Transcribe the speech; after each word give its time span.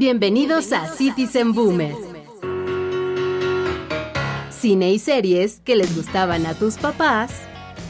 Bienvenidos 0.00 0.72
a 0.72 0.86
Citizen 0.86 1.52
Boomer. 1.52 1.94
Cine 4.48 4.92
y 4.92 4.98
series 4.98 5.60
que 5.62 5.76
les 5.76 5.94
gustaban 5.94 6.46
a 6.46 6.54
tus 6.54 6.78
papás 6.78 7.42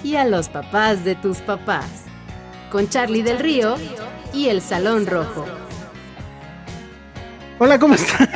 y 0.02 0.16
a 0.16 0.24
los 0.24 0.48
papás 0.48 1.04
de 1.04 1.14
tus 1.14 1.38
papás. 1.38 2.06
Con 2.72 2.88
Charlie 2.88 3.22
del 3.22 3.38
Río 3.38 3.76
y 4.34 4.48
El 4.48 4.60
Salón 4.60 5.06
Rojo. 5.06 5.46
Hola, 7.60 7.78
¿cómo 7.78 7.94
están? 7.94 8.28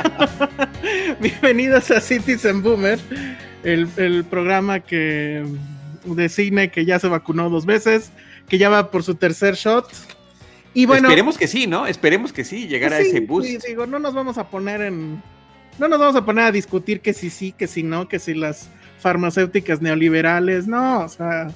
Bienvenidos 1.19 1.91
a 1.91 1.99
Citizen 1.99 2.63
Boomer, 2.63 2.97
el, 3.63 3.89
el, 3.97 4.23
programa 4.23 4.79
que 4.79 5.45
de 6.05 6.29
cine 6.29 6.71
que 6.71 6.85
ya 6.85 6.97
se 6.97 7.09
vacunó 7.09 7.49
dos 7.49 7.65
veces, 7.65 8.13
que 8.47 8.57
ya 8.57 8.69
va 8.69 8.89
por 8.89 9.03
su 9.03 9.15
tercer 9.15 9.55
shot. 9.55 10.14
Y 10.75 10.85
bueno, 10.85 11.07
esperemos 11.07 11.37
que 11.37 11.47
sí, 11.47 11.67
¿no? 11.67 11.87
Esperemos 11.87 12.33
que 12.33 12.43
sí, 12.43 12.67
llegar 12.67 12.93
a 12.93 12.99
ese 12.99 13.21
boost. 13.21 13.47
Sí, 13.47 13.57
digo, 13.65 13.87
no 13.87 13.97
nos 13.97 14.13
vamos 14.13 14.37
a 14.37 14.49
poner 14.49 14.81
en. 14.81 15.23
No 15.79 15.87
nos 15.87 15.99
vamos 15.99 16.15
a 16.17 16.25
poner 16.25 16.43
a 16.43 16.51
discutir 16.51 16.99
que 16.99 17.13
si 17.13 17.29
sí, 17.29 17.53
que 17.53 17.65
si 17.65 17.81
no, 17.81 18.07
que 18.09 18.19
si 18.19 18.33
las 18.33 18.69
farmacéuticas 18.99 19.81
neoliberales, 19.81 20.67
no, 20.67 20.99
o 20.99 21.09
sea, 21.09 21.47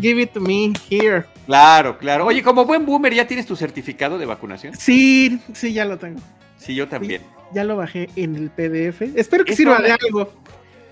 give 0.00 0.20
it 0.20 0.32
to 0.32 0.40
me 0.40 0.74
here. 0.90 1.24
Claro, 1.46 1.96
claro. 1.96 2.26
Oye, 2.26 2.42
como 2.42 2.66
buen 2.66 2.84
boomer, 2.84 3.14
¿ya 3.14 3.26
tienes 3.26 3.46
tu 3.46 3.56
certificado 3.56 4.18
de 4.18 4.26
vacunación? 4.26 4.74
Sí, 4.76 5.40
sí, 5.54 5.72
ya 5.72 5.86
lo 5.86 5.98
tengo. 5.98 6.20
Sí, 6.58 6.74
yo 6.74 6.88
también. 6.88 7.22
Sí, 7.22 7.54
ya 7.54 7.64
lo 7.64 7.76
bajé 7.76 8.10
en 8.16 8.36
el 8.36 8.50
PDF. 8.50 9.00
Espero 9.16 9.46
que 9.46 9.56
sirva 9.56 9.80
de 9.80 9.92
algo. 9.92 10.30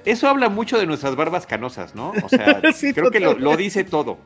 Eso 0.06 0.28
habla 0.28 0.48
mucho 0.48 0.78
de 0.78 0.86
nuestras 0.86 1.16
barbas 1.16 1.46
canosas, 1.46 1.94
¿no? 1.96 2.12
O 2.22 2.28
sea, 2.28 2.62
sí, 2.72 2.94
creo 2.94 3.10
que 3.10 3.18
lo, 3.18 3.34
lo, 3.36 3.56
dice 3.56 3.82
todo. 3.82 4.18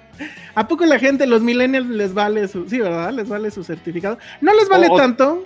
¿A 0.54 0.68
poco 0.68 0.86
la 0.86 0.98
gente, 1.00 1.26
los 1.26 1.42
millennials, 1.42 1.88
les 1.88 2.14
vale 2.14 2.46
su. 2.46 2.68
Sí, 2.68 2.78
¿verdad? 2.78 3.12
Les 3.12 3.28
vale 3.28 3.50
su 3.50 3.64
certificado. 3.64 4.16
No 4.40 4.54
les 4.54 4.68
vale 4.68 4.86
o, 4.88 4.96
tanto. 4.96 5.42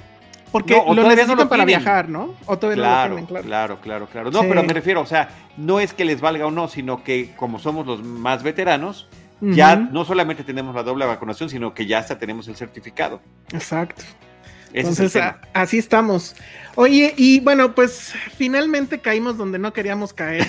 Porque 0.53 0.75
no, 0.75 0.95
lo 0.95 1.03
necesitan 1.05 1.37
no 1.37 1.45
lo 1.45 1.49
para 1.49 1.65
viajar, 1.65 2.09
¿no? 2.11 2.35
O 2.45 2.59
todavía 2.59 2.83
claro, 2.83 3.15
no 3.15 3.21
lo 3.21 3.27
tienen, 3.27 3.27
claro. 3.27 3.47
Claro, 3.47 3.81
claro, 3.81 4.07
claro. 4.07 4.31
No, 4.31 4.43
sí. 4.43 4.47
pero 4.49 4.63
me 4.63 4.73
refiero, 4.75 5.01
o 5.01 5.07
sea, 5.07 5.31
no 5.57 5.81
es 5.81 5.95
que 5.95 6.05
les 6.05 6.21
valga 6.21 6.47
o 6.47 6.51
no, 6.51 6.69
sino 6.69 7.03
que 7.03 7.35
como 7.35 7.59
somos 7.59 7.87
los 7.87 8.03
más 8.03 8.43
veteranos, 8.43 9.09
uh 9.41 9.47
-huh. 9.47 9.55
ya 9.55 9.77
no 9.77 10.05
solamente 10.05 10.45
tenemos 10.45 10.75
la 10.75 10.83
doble 10.83 11.07
vacunación, 11.07 11.49
sino 11.49 11.73
que 11.73 11.87
ya 11.87 11.99
hasta 11.99 12.19
tenemos 12.19 12.47
el 12.49 12.57
certificado. 12.57 13.21
Exacto. 13.53 14.05
Entonces, 14.73 15.17
es 15.17 15.23
a, 15.23 15.41
así 15.53 15.79
estamos. 15.79 16.35
Oye, 16.75 17.15
y 17.17 17.41
bueno, 17.41 17.75
pues 17.75 18.13
finalmente 18.37 19.01
caímos 19.01 19.37
donde 19.37 19.59
no 19.59 19.73
queríamos 19.73 20.13
caer. 20.13 20.47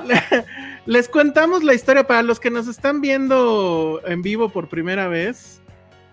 Les 0.86 1.08
contamos 1.08 1.62
la 1.62 1.74
historia. 1.74 2.06
Para 2.06 2.22
los 2.22 2.40
que 2.40 2.50
nos 2.50 2.68
están 2.68 3.00
viendo 3.00 4.00
en 4.06 4.22
vivo 4.22 4.48
por 4.48 4.68
primera 4.68 5.08
vez 5.08 5.60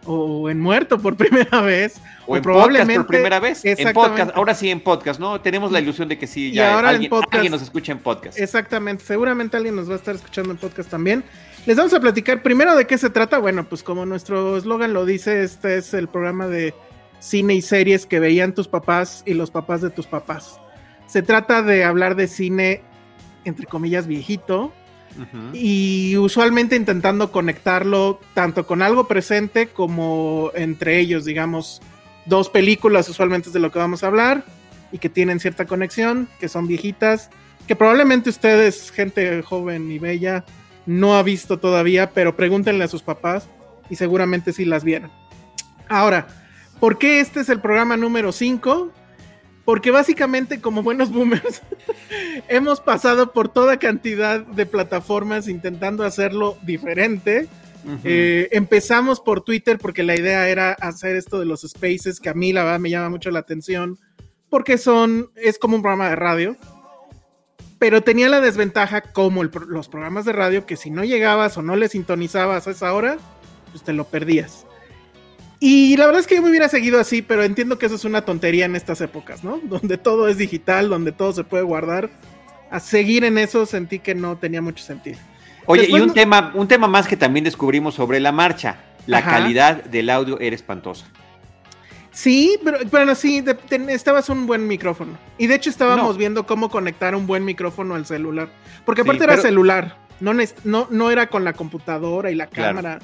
o 0.05 0.49
en 0.49 0.59
muerto 0.59 0.99
por 0.99 1.15
primera 1.17 1.61
vez 1.61 2.01
o, 2.25 2.33
o 2.33 2.37
en 2.37 2.43
probablemente 2.43 2.95
podcast 2.95 3.07
por 3.07 3.15
primera 3.15 3.39
vez 3.39 3.65
en 3.65 3.93
podcast. 3.93 4.31
Ahora 4.35 4.55
sí 4.55 4.69
en 4.69 4.79
podcast 4.79 5.19
no 5.19 5.39
tenemos 5.41 5.71
la 5.71 5.79
ilusión 5.79 6.07
de 6.07 6.17
que 6.17 6.27
sí 6.27 6.51
ya 6.51 6.73
ahora 6.73 6.89
alguien, 6.89 7.05
en 7.05 7.09
podcast, 7.09 7.35
alguien 7.35 7.51
nos 7.51 7.61
escucha 7.61 7.91
en 7.91 7.99
podcast. 7.99 8.39
Exactamente. 8.39 9.03
Seguramente 9.05 9.57
alguien 9.57 9.75
nos 9.75 9.89
va 9.89 9.93
a 9.93 9.97
estar 9.97 10.15
escuchando 10.15 10.51
en 10.51 10.57
podcast 10.57 10.89
también. 10.89 11.23
Les 11.65 11.77
vamos 11.77 11.93
a 11.93 11.99
platicar 11.99 12.41
primero 12.41 12.75
de 12.75 12.87
qué 12.87 12.97
se 12.97 13.09
trata. 13.09 13.37
Bueno 13.37 13.63
pues 13.67 13.83
como 13.83 14.05
nuestro 14.05 14.57
eslogan 14.57 14.93
lo 14.93 15.05
dice 15.05 15.43
este 15.43 15.77
es 15.77 15.93
el 15.93 16.07
programa 16.07 16.47
de 16.47 16.73
cine 17.21 17.53
y 17.53 17.61
series 17.61 18.05
que 18.05 18.19
veían 18.19 18.53
tus 18.53 18.67
papás 18.67 19.23
y 19.25 19.33
los 19.35 19.49
papás 19.51 19.81
de 19.81 19.89
tus 19.91 20.07
papás 20.07 20.59
se 21.07 21.21
trata 21.21 21.61
de 21.61 21.83
hablar 21.85 22.15
de 22.15 22.27
cine 22.27 22.81
entre 23.45 23.65
comillas 23.65 24.07
viejito 24.07 24.73
Uh 25.17 25.23
-huh. 25.23 25.49
y 25.53 26.15
usualmente 26.15 26.77
intentando 26.77 27.33
conectarlo 27.33 28.21
tanto 28.33 28.65
con 28.65 28.81
algo 28.81 29.09
presente 29.09 29.67
como 29.67 30.51
entre 30.55 30.99
ellos, 30.99 31.25
digamos, 31.25 31.81
dos 32.25 32.47
películas 32.47 33.09
usualmente 33.09 33.49
es 33.49 33.53
de 33.53 33.59
lo 33.59 33.73
que 33.73 33.79
vamos 33.79 34.03
a 34.03 34.07
hablar 34.07 34.45
y 34.89 34.99
que 34.99 35.09
tienen 35.09 35.41
cierta 35.41 35.65
conexión, 35.65 36.29
que 36.39 36.47
son 36.47 36.65
viejitas, 36.65 37.29
que 37.67 37.75
probablemente 37.75 38.29
ustedes, 38.29 38.89
gente 38.89 39.41
joven 39.41 39.91
y 39.91 39.99
bella, 39.99 40.45
no 40.85 41.15
ha 41.17 41.23
visto 41.23 41.59
todavía, 41.59 42.11
pero 42.11 42.37
pregúntenle 42.37 42.85
a 42.85 42.87
sus 42.87 43.03
papás 43.03 43.49
y 43.89 43.97
seguramente 43.97 44.53
sí 44.53 44.63
las 44.63 44.85
vieron. 44.85 45.11
Ahora, 45.89 46.27
¿por 46.81 46.97
qué 46.97 47.21
este 47.21 47.39
es 47.39 47.49
el 47.49 47.61
programa 47.61 47.95
número 47.95 48.33
5? 48.33 48.91
Porque 49.63 49.91
básicamente 49.91 50.59
como 50.59 50.81
buenos 50.81 51.11
boomers 51.11 51.61
hemos 52.49 52.81
pasado 52.81 53.31
por 53.31 53.47
toda 53.47 53.77
cantidad 53.77 54.41
de 54.41 54.65
plataformas 54.65 55.47
intentando 55.47 56.03
hacerlo 56.03 56.57
diferente. 56.63 57.47
Uh 57.85 57.89
-huh. 57.89 57.99
eh, 58.03 58.49
empezamos 58.51 59.21
por 59.21 59.43
Twitter 59.43 59.77
porque 59.79 60.03
la 60.03 60.15
idea 60.15 60.49
era 60.49 60.73
hacer 60.73 61.15
esto 61.15 61.39
de 61.39 61.45
los 61.45 61.61
spaces 61.61 62.19
que 62.19 62.29
a 62.29 62.33
mí 62.33 62.51
la 62.51 62.63
verdad 62.63 62.79
me 62.79 62.89
llama 62.89 63.09
mucho 63.09 63.31
la 63.31 63.39
atención 63.39 63.97
porque 64.49 64.77
son, 64.77 65.31
es 65.35 65.57
como 65.57 65.77
un 65.77 65.81
programa 65.81 66.09
de 66.09 66.15
radio. 66.15 66.57
Pero 67.79 68.03
tenía 68.03 68.29
la 68.29 68.41
desventaja 68.41 69.01
como 69.01 69.41
el, 69.41 69.51
los 69.67 69.87
programas 69.87 70.25
de 70.25 70.33
radio 70.33 70.67
que 70.67 70.77
si 70.77 70.91
no 70.91 71.03
llegabas 71.03 71.57
o 71.57 71.61
no 71.61 71.75
le 71.75 71.87
sintonizabas 71.87 72.67
a 72.67 72.71
esa 72.71 72.93
hora, 72.93 73.17
pues 73.71 73.83
te 73.83 73.93
lo 73.93 74.03
perdías. 74.05 74.65
Y 75.63 75.95
la 75.95 76.07
verdad 76.07 76.21
es 76.21 76.27
que 76.27 76.35
yo 76.35 76.41
me 76.41 76.49
hubiera 76.49 76.67
seguido 76.69 76.99
así, 76.99 77.21
pero 77.21 77.43
entiendo 77.43 77.77
que 77.77 77.85
eso 77.85 77.93
es 77.93 78.03
una 78.03 78.25
tontería 78.25 78.65
en 78.65 78.75
estas 78.75 78.99
épocas, 78.99 79.43
¿no? 79.43 79.59
Donde 79.63 79.99
todo 79.99 80.27
es 80.27 80.37
digital, 80.37 80.89
donde 80.89 81.11
todo 81.11 81.31
se 81.33 81.43
puede 81.43 81.63
guardar. 81.63 82.09
A 82.71 82.79
seguir 82.79 83.23
en 83.25 83.37
eso 83.37 83.67
sentí 83.67 83.99
que 83.99 84.15
no 84.15 84.37
tenía 84.37 84.59
mucho 84.59 84.83
sentido. 84.83 85.19
Oye, 85.67 85.83
Después, 85.83 85.99
y 85.99 86.01
un, 86.01 86.07
no... 86.07 86.13
tema, 86.15 86.51
un 86.55 86.67
tema 86.67 86.87
más 86.87 87.07
que 87.07 87.15
también 87.15 87.43
descubrimos 87.43 87.93
sobre 87.93 88.19
la 88.19 88.31
marcha. 88.31 88.77
La 89.05 89.19
Ajá. 89.19 89.31
calidad 89.31 89.83
del 89.83 90.09
audio 90.09 90.39
era 90.39 90.55
espantosa. 90.55 91.05
Sí, 92.09 92.57
pero, 92.63 92.79
pero 92.89 93.13
sí, 93.13 93.41
de, 93.41 93.55
estabas 93.89 94.29
un 94.29 94.47
buen 94.47 94.67
micrófono. 94.67 95.15
Y 95.37 95.45
de 95.45 95.55
hecho 95.55 95.69
estábamos 95.69 96.13
no. 96.13 96.17
viendo 96.17 96.47
cómo 96.47 96.69
conectar 96.69 97.15
un 97.15 97.27
buen 97.27 97.45
micrófono 97.45 97.93
al 97.93 98.07
celular. 98.07 98.49
Porque 98.83 99.01
aparte 99.01 99.19
sí, 99.19 99.27
pero... 99.27 99.33
era 99.33 99.41
celular, 99.43 99.97
no, 100.19 100.33
no, 100.63 100.87
no 100.89 101.11
era 101.11 101.27
con 101.27 101.43
la 101.43 101.53
computadora 101.53 102.31
y 102.31 102.35
la 102.35 102.47
cámara. 102.47 102.97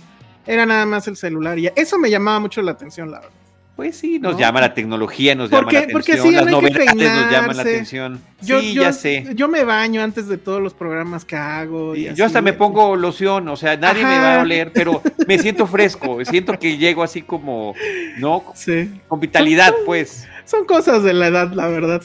Era 0.47 0.65
nada 0.65 0.85
más 0.85 1.07
el 1.07 1.17
celular 1.17 1.59
y 1.59 1.69
eso 1.75 1.97
me 1.97 2.09
llamaba 2.09 2.39
mucho 2.39 2.61
la 2.61 2.71
atención, 2.71 3.11
la 3.11 3.19
verdad. 3.19 3.33
Pues 3.77 3.95
sí, 3.95 4.17
nos 4.17 4.35
llama 4.39 4.59
la 4.59 4.73
tecnología, 4.73 5.35
nos 5.35 5.51
llama 5.51 5.71
la 5.71 5.79
atención, 5.81 6.33
las 6.33 6.47
novedades 6.47 6.95
nos 6.95 7.31
llaman 7.31 7.57
la 7.57 7.61
atención. 7.61 8.21
Yo, 8.41 8.59
sí, 8.59 8.73
ya 8.73 8.91
sé. 8.91 9.27
Yo 9.35 9.47
me 9.47 9.63
baño 9.63 10.01
antes 10.01 10.27
de 10.27 10.39
todos 10.39 10.59
los 10.59 10.73
programas 10.73 11.23
que 11.23 11.35
hago. 11.35 11.95
Y 11.95 12.11
yo 12.15 12.25
hasta 12.25 12.41
me 12.41 12.53
pongo 12.53 12.95
loción, 12.95 13.47
o 13.49 13.55
sea, 13.55 13.77
nadie 13.77 14.03
me 14.03 14.17
va 14.17 14.39
a 14.39 14.41
oler, 14.41 14.71
pero 14.73 15.03
me 15.27 15.37
siento 15.37 15.67
fresco, 15.67 16.25
siento 16.25 16.57
que 16.57 16.75
llego 16.75 17.03
así 17.03 17.21
como, 17.21 17.75
¿no? 18.17 18.45
Sí. 18.55 18.89
Con 19.07 19.19
vitalidad, 19.19 19.71
pues. 19.85 20.27
Son 20.45 20.65
cosas 20.65 21.03
de 21.03 21.13
la 21.13 21.27
edad, 21.27 21.51
la 21.53 21.67
verdad. 21.67 22.01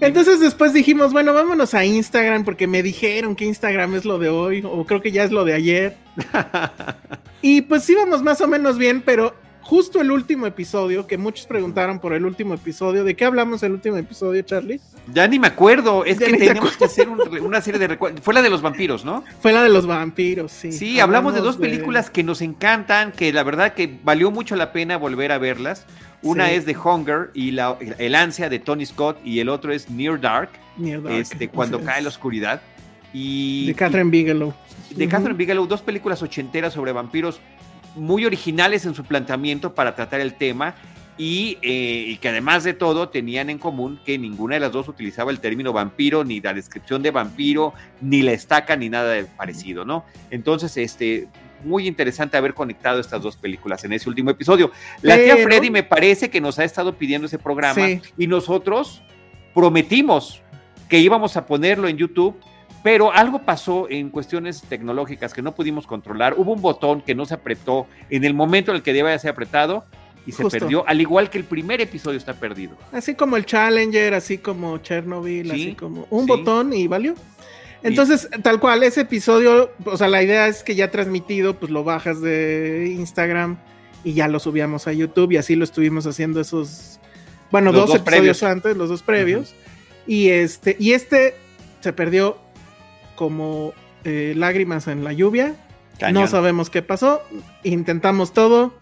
Entonces 0.00 0.40
después 0.40 0.72
dijimos, 0.72 1.12
bueno, 1.12 1.32
vámonos 1.32 1.74
a 1.74 1.84
Instagram 1.84 2.44
porque 2.44 2.66
me 2.66 2.82
dijeron 2.82 3.36
que 3.36 3.44
Instagram 3.44 3.94
es 3.94 4.04
lo 4.04 4.18
de 4.18 4.28
hoy, 4.28 4.62
o 4.64 4.84
creo 4.84 5.00
que 5.00 5.12
ya 5.12 5.24
es 5.24 5.30
lo 5.30 5.44
de 5.44 5.54
ayer. 5.54 5.96
y 7.42 7.62
pues 7.62 7.88
íbamos 7.88 8.22
más 8.22 8.40
o 8.40 8.48
menos 8.48 8.78
bien, 8.78 9.02
pero 9.04 9.34
justo 9.64 10.00
el 10.00 10.10
último 10.10 10.46
episodio, 10.46 11.06
que 11.06 11.18
muchos 11.18 11.46
preguntaron 11.46 11.98
por 11.98 12.12
el 12.12 12.24
último 12.24 12.54
episodio. 12.54 13.02
¿De 13.02 13.16
qué 13.16 13.24
hablamos 13.24 13.62
el 13.62 13.72
último 13.72 13.96
episodio, 13.96 14.42
Charlie? 14.42 14.80
Ya 15.12 15.26
ni 15.26 15.38
me 15.38 15.48
acuerdo. 15.48 16.04
Es 16.04 16.18
que 16.18 16.36
teníamos 16.36 16.76
que 16.76 16.84
hacer 16.84 17.08
una 17.08 17.60
serie 17.60 17.80
de 17.80 17.88
recuerdos. 17.88 18.20
Fue 18.22 18.34
la 18.34 18.42
de 18.42 18.50
los 18.50 18.62
vampiros, 18.62 19.04
¿no? 19.04 19.24
Fue 19.40 19.52
la 19.52 19.62
de 19.62 19.70
los 19.70 19.86
vampiros, 19.86 20.52
sí. 20.52 20.70
Sí, 20.70 21.00
hablamos, 21.00 21.34
de 21.34 21.40
dos 21.40 21.56
películas 21.56 22.10
que 22.10 22.22
nos 22.22 22.42
encantan, 22.42 23.12
que 23.12 23.32
la 23.32 23.42
verdad 23.42 23.74
que 23.74 23.98
valió 24.04 24.30
mucho 24.30 24.54
la 24.54 24.72
pena 24.72 24.96
volver 24.98 25.32
a 25.32 25.38
verlas. 25.38 25.86
Una 26.24 26.50
es 26.50 26.64
The 26.64 26.76
Hunger 26.76 27.30
y 27.34 27.50
la, 27.50 27.76
el 27.98 28.14
ansia 28.14 28.48
de 28.48 28.58
Tony 28.58 28.86
Scott 28.86 29.18
y 29.24 29.40
el 29.40 29.48
otro 29.48 29.72
es 29.72 29.90
Near 29.90 30.20
Dark, 30.20 30.50
Near 30.76 31.02
Dark 31.02 31.16
este, 31.16 31.48
cuando 31.48 31.82
cae 31.82 32.02
la 32.02 32.08
oscuridad. 32.08 32.60
Y, 33.12 33.66
de 33.66 33.74
Catherine 33.74 34.10
Bigelow. 34.10 34.52
De 34.90 35.06
Catherine 35.06 35.36
Bigelow, 35.36 35.66
dos 35.66 35.82
películas 35.82 36.22
ochenteras 36.22 36.72
sobre 36.72 36.92
vampiros 36.92 37.40
muy 37.94 38.24
originales 38.24 38.86
en 38.86 38.94
su 38.94 39.04
planteamiento 39.04 39.74
para 39.74 39.94
tratar 39.94 40.20
el 40.20 40.34
tema 40.34 40.74
y, 41.16 41.58
eh, 41.62 42.06
y, 42.08 42.16
que 42.16 42.28
además 42.28 42.64
de 42.64 42.74
todo 42.74 43.08
tenían 43.08 43.50
en 43.50 43.58
común 43.58 44.00
que 44.04 44.18
ninguna 44.18 44.54
de 44.54 44.60
las 44.60 44.72
dos 44.72 44.88
utilizaba 44.88 45.30
el 45.30 45.38
término 45.38 45.72
vampiro, 45.72 46.24
ni 46.24 46.40
la 46.40 46.52
descripción 46.52 47.02
de 47.02 47.12
vampiro, 47.12 47.72
ni 48.00 48.22
la 48.22 48.32
estaca, 48.32 48.74
ni 48.74 48.88
nada 48.88 49.12
de 49.12 49.24
parecido, 49.24 49.84
¿no? 49.84 50.04
Entonces, 50.30 50.76
este, 50.76 51.28
muy 51.64 51.86
interesante 51.86 52.36
haber 52.36 52.54
conectado 52.54 53.00
estas 53.00 53.22
dos 53.22 53.36
películas 53.36 53.84
en 53.84 53.92
ese 53.92 54.08
último 54.08 54.30
episodio. 54.30 54.70
La 55.02 55.16
tía 55.16 55.36
Freddy 55.36 55.70
me 55.70 55.82
parece 55.82 56.30
que 56.30 56.40
nos 56.40 56.58
ha 56.58 56.64
estado 56.64 56.94
pidiendo 56.94 57.26
ese 57.26 57.38
programa 57.38 58.00
y 58.16 58.26
nosotros 58.26 59.02
prometimos 59.54 60.42
que 60.88 60.98
íbamos 60.98 61.36
a 61.36 61.46
ponerlo 61.46 61.88
en 61.88 61.96
YouTube 61.96 62.36
pero 62.84 63.10
algo 63.10 63.38
pasó 63.38 63.88
en 63.88 64.10
cuestiones 64.10 64.60
tecnológicas 64.60 65.32
que 65.32 65.40
no 65.40 65.54
pudimos 65.54 65.86
controlar. 65.86 66.34
Hubo 66.36 66.52
un 66.52 66.60
botón 66.60 67.00
que 67.00 67.14
no 67.14 67.24
se 67.24 67.32
apretó 67.32 67.86
en 68.10 68.24
el 68.24 68.34
momento 68.34 68.72
en 68.72 68.76
el 68.76 68.82
que 68.82 68.92
debía 68.92 69.18
ser 69.18 69.30
apretado 69.30 69.86
y 70.26 70.32
se 70.32 70.44
perdió, 70.44 70.86
al 70.86 71.00
igual 71.00 71.30
que 71.30 71.38
el 71.38 71.44
primer 71.44 71.80
episodio 71.80 72.18
está 72.18 72.34
perdido. 72.34 72.76
Así 72.92 73.14
como 73.14 73.38
el 73.38 73.46
Challenger, 73.46 74.12
así 74.12 74.36
como 74.36 74.76
Chernobyl, 74.76 75.50
así 75.50 75.74
como 75.74 76.06
un 76.10 76.26
botón 76.26 76.74
y 76.74 76.86
valió. 76.86 77.14
Entonces, 77.84 78.28
tal 78.42 78.60
cual, 78.60 78.82
ese 78.82 79.02
episodio, 79.02 79.70
o 79.84 79.96
sea, 79.96 80.08
la 80.08 80.22
idea 80.22 80.48
es 80.48 80.64
que 80.64 80.74
ya 80.74 80.90
transmitido, 80.90 81.60
pues 81.60 81.70
lo 81.70 81.84
bajas 81.84 82.20
de 82.22 82.92
Instagram 82.96 83.58
y 84.02 84.14
ya 84.14 84.26
lo 84.26 84.40
subíamos 84.40 84.86
a 84.86 84.92
YouTube 84.92 85.32
y 85.32 85.36
así 85.36 85.54
lo 85.54 85.64
estuvimos 85.64 86.06
haciendo 86.06 86.40
esos, 86.40 86.98
bueno, 87.50 87.72
dos, 87.72 87.94
episodios 87.94 88.42
antes, 88.42 88.76
los 88.76 88.88
dos 88.88 89.02
previos. 89.02 89.54
Y 90.06 90.30
este, 90.30 90.76
y 90.80 90.92
este 90.92 91.34
se 91.80 91.92
perdió 91.92 92.38
como 93.16 93.74
eh, 94.04 94.32
lágrimas 94.34 94.88
en 94.88 95.04
la 95.04 95.12
lluvia. 95.12 95.54
No 96.10 96.26
sabemos 96.26 96.70
qué 96.70 96.82
pasó. 96.82 97.22
Intentamos 97.62 98.32
todo. 98.32 98.74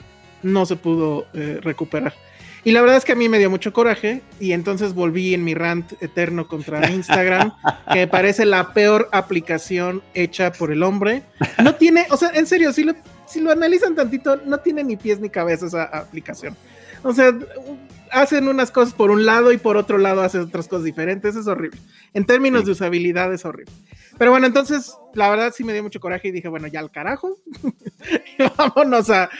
No 0.43 0.65
se 0.65 0.77
pudo 0.77 1.27
eh, 1.35 1.59
recuperar. 1.61 2.15
Y 2.65 2.71
la 2.71 2.81
verdad 2.81 2.97
es 2.97 3.05
que 3.05 3.13
a 3.13 3.17
mí 3.17 3.29
me 3.29 3.39
dio 3.39 3.51
mucho 3.51 3.73
coraje 3.73 4.23
y 4.39 4.53
entonces 4.53 4.95
volví 4.95 5.35
en 5.35 5.43
mi 5.43 5.55
rant 5.55 6.01
eterno 6.01 6.47
contra 6.47 6.91
Instagram, 6.91 7.53
que 7.93 8.01
me 8.01 8.07
parece 8.07 8.45
la 8.45 8.73
peor 8.73 9.09
aplicación 9.11 10.03
hecha 10.15 10.53
por 10.53 10.71
el 10.71 10.85
hombre. 10.85 11.25
No 11.63 11.75
tiene, 11.75 12.07
o 12.11 12.17
sea, 12.17 12.31
en 12.35 12.47
serio, 12.47 12.73
si 12.73 12.85
lo, 12.85 12.95
si 13.27 13.41
lo 13.41 13.51
analizan 13.51 13.97
tantito, 13.97 14.37
no 14.45 14.59
tiene 14.59 14.85
ni 14.85 14.97
pies 14.97 15.19
ni 15.19 15.29
cabeza 15.29 15.67
esa 15.67 15.85
aplicación. 15.85 16.57
O 17.03 17.13
sea, 17.13 17.33
hacen 18.13 18.47
unas 18.47 18.71
cosas 18.71 18.95
por 18.95 19.11
un 19.11 19.27
lado 19.27 19.53
y 19.53 19.59
por 19.59 19.77
otro 19.77 19.99
lado 19.99 20.23
hacen 20.23 20.43
otras 20.43 20.69
cosas 20.69 20.85
diferentes, 20.85 21.35
es 21.35 21.47
horrible. 21.47 21.81
En 22.15 22.27
términos 22.27 22.65
de 22.65 22.73
usabilidad 22.73 23.33
es 23.33 23.45
horrible. 23.45 23.73
Pero 24.19 24.31
bueno, 24.31 24.47
entonces, 24.47 24.97
la 25.15 25.31
verdad 25.31 25.53
sí 25.57 25.65
me 25.65 25.73
dio 25.73 25.83
mucho 25.83 25.99
coraje 25.99 26.29
y 26.29 26.31
dije, 26.31 26.49
bueno, 26.49 26.67
ya 26.67 26.81
al 26.81 26.91
carajo. 26.91 27.37
Vámonos 28.57 29.09
a, 29.11 29.31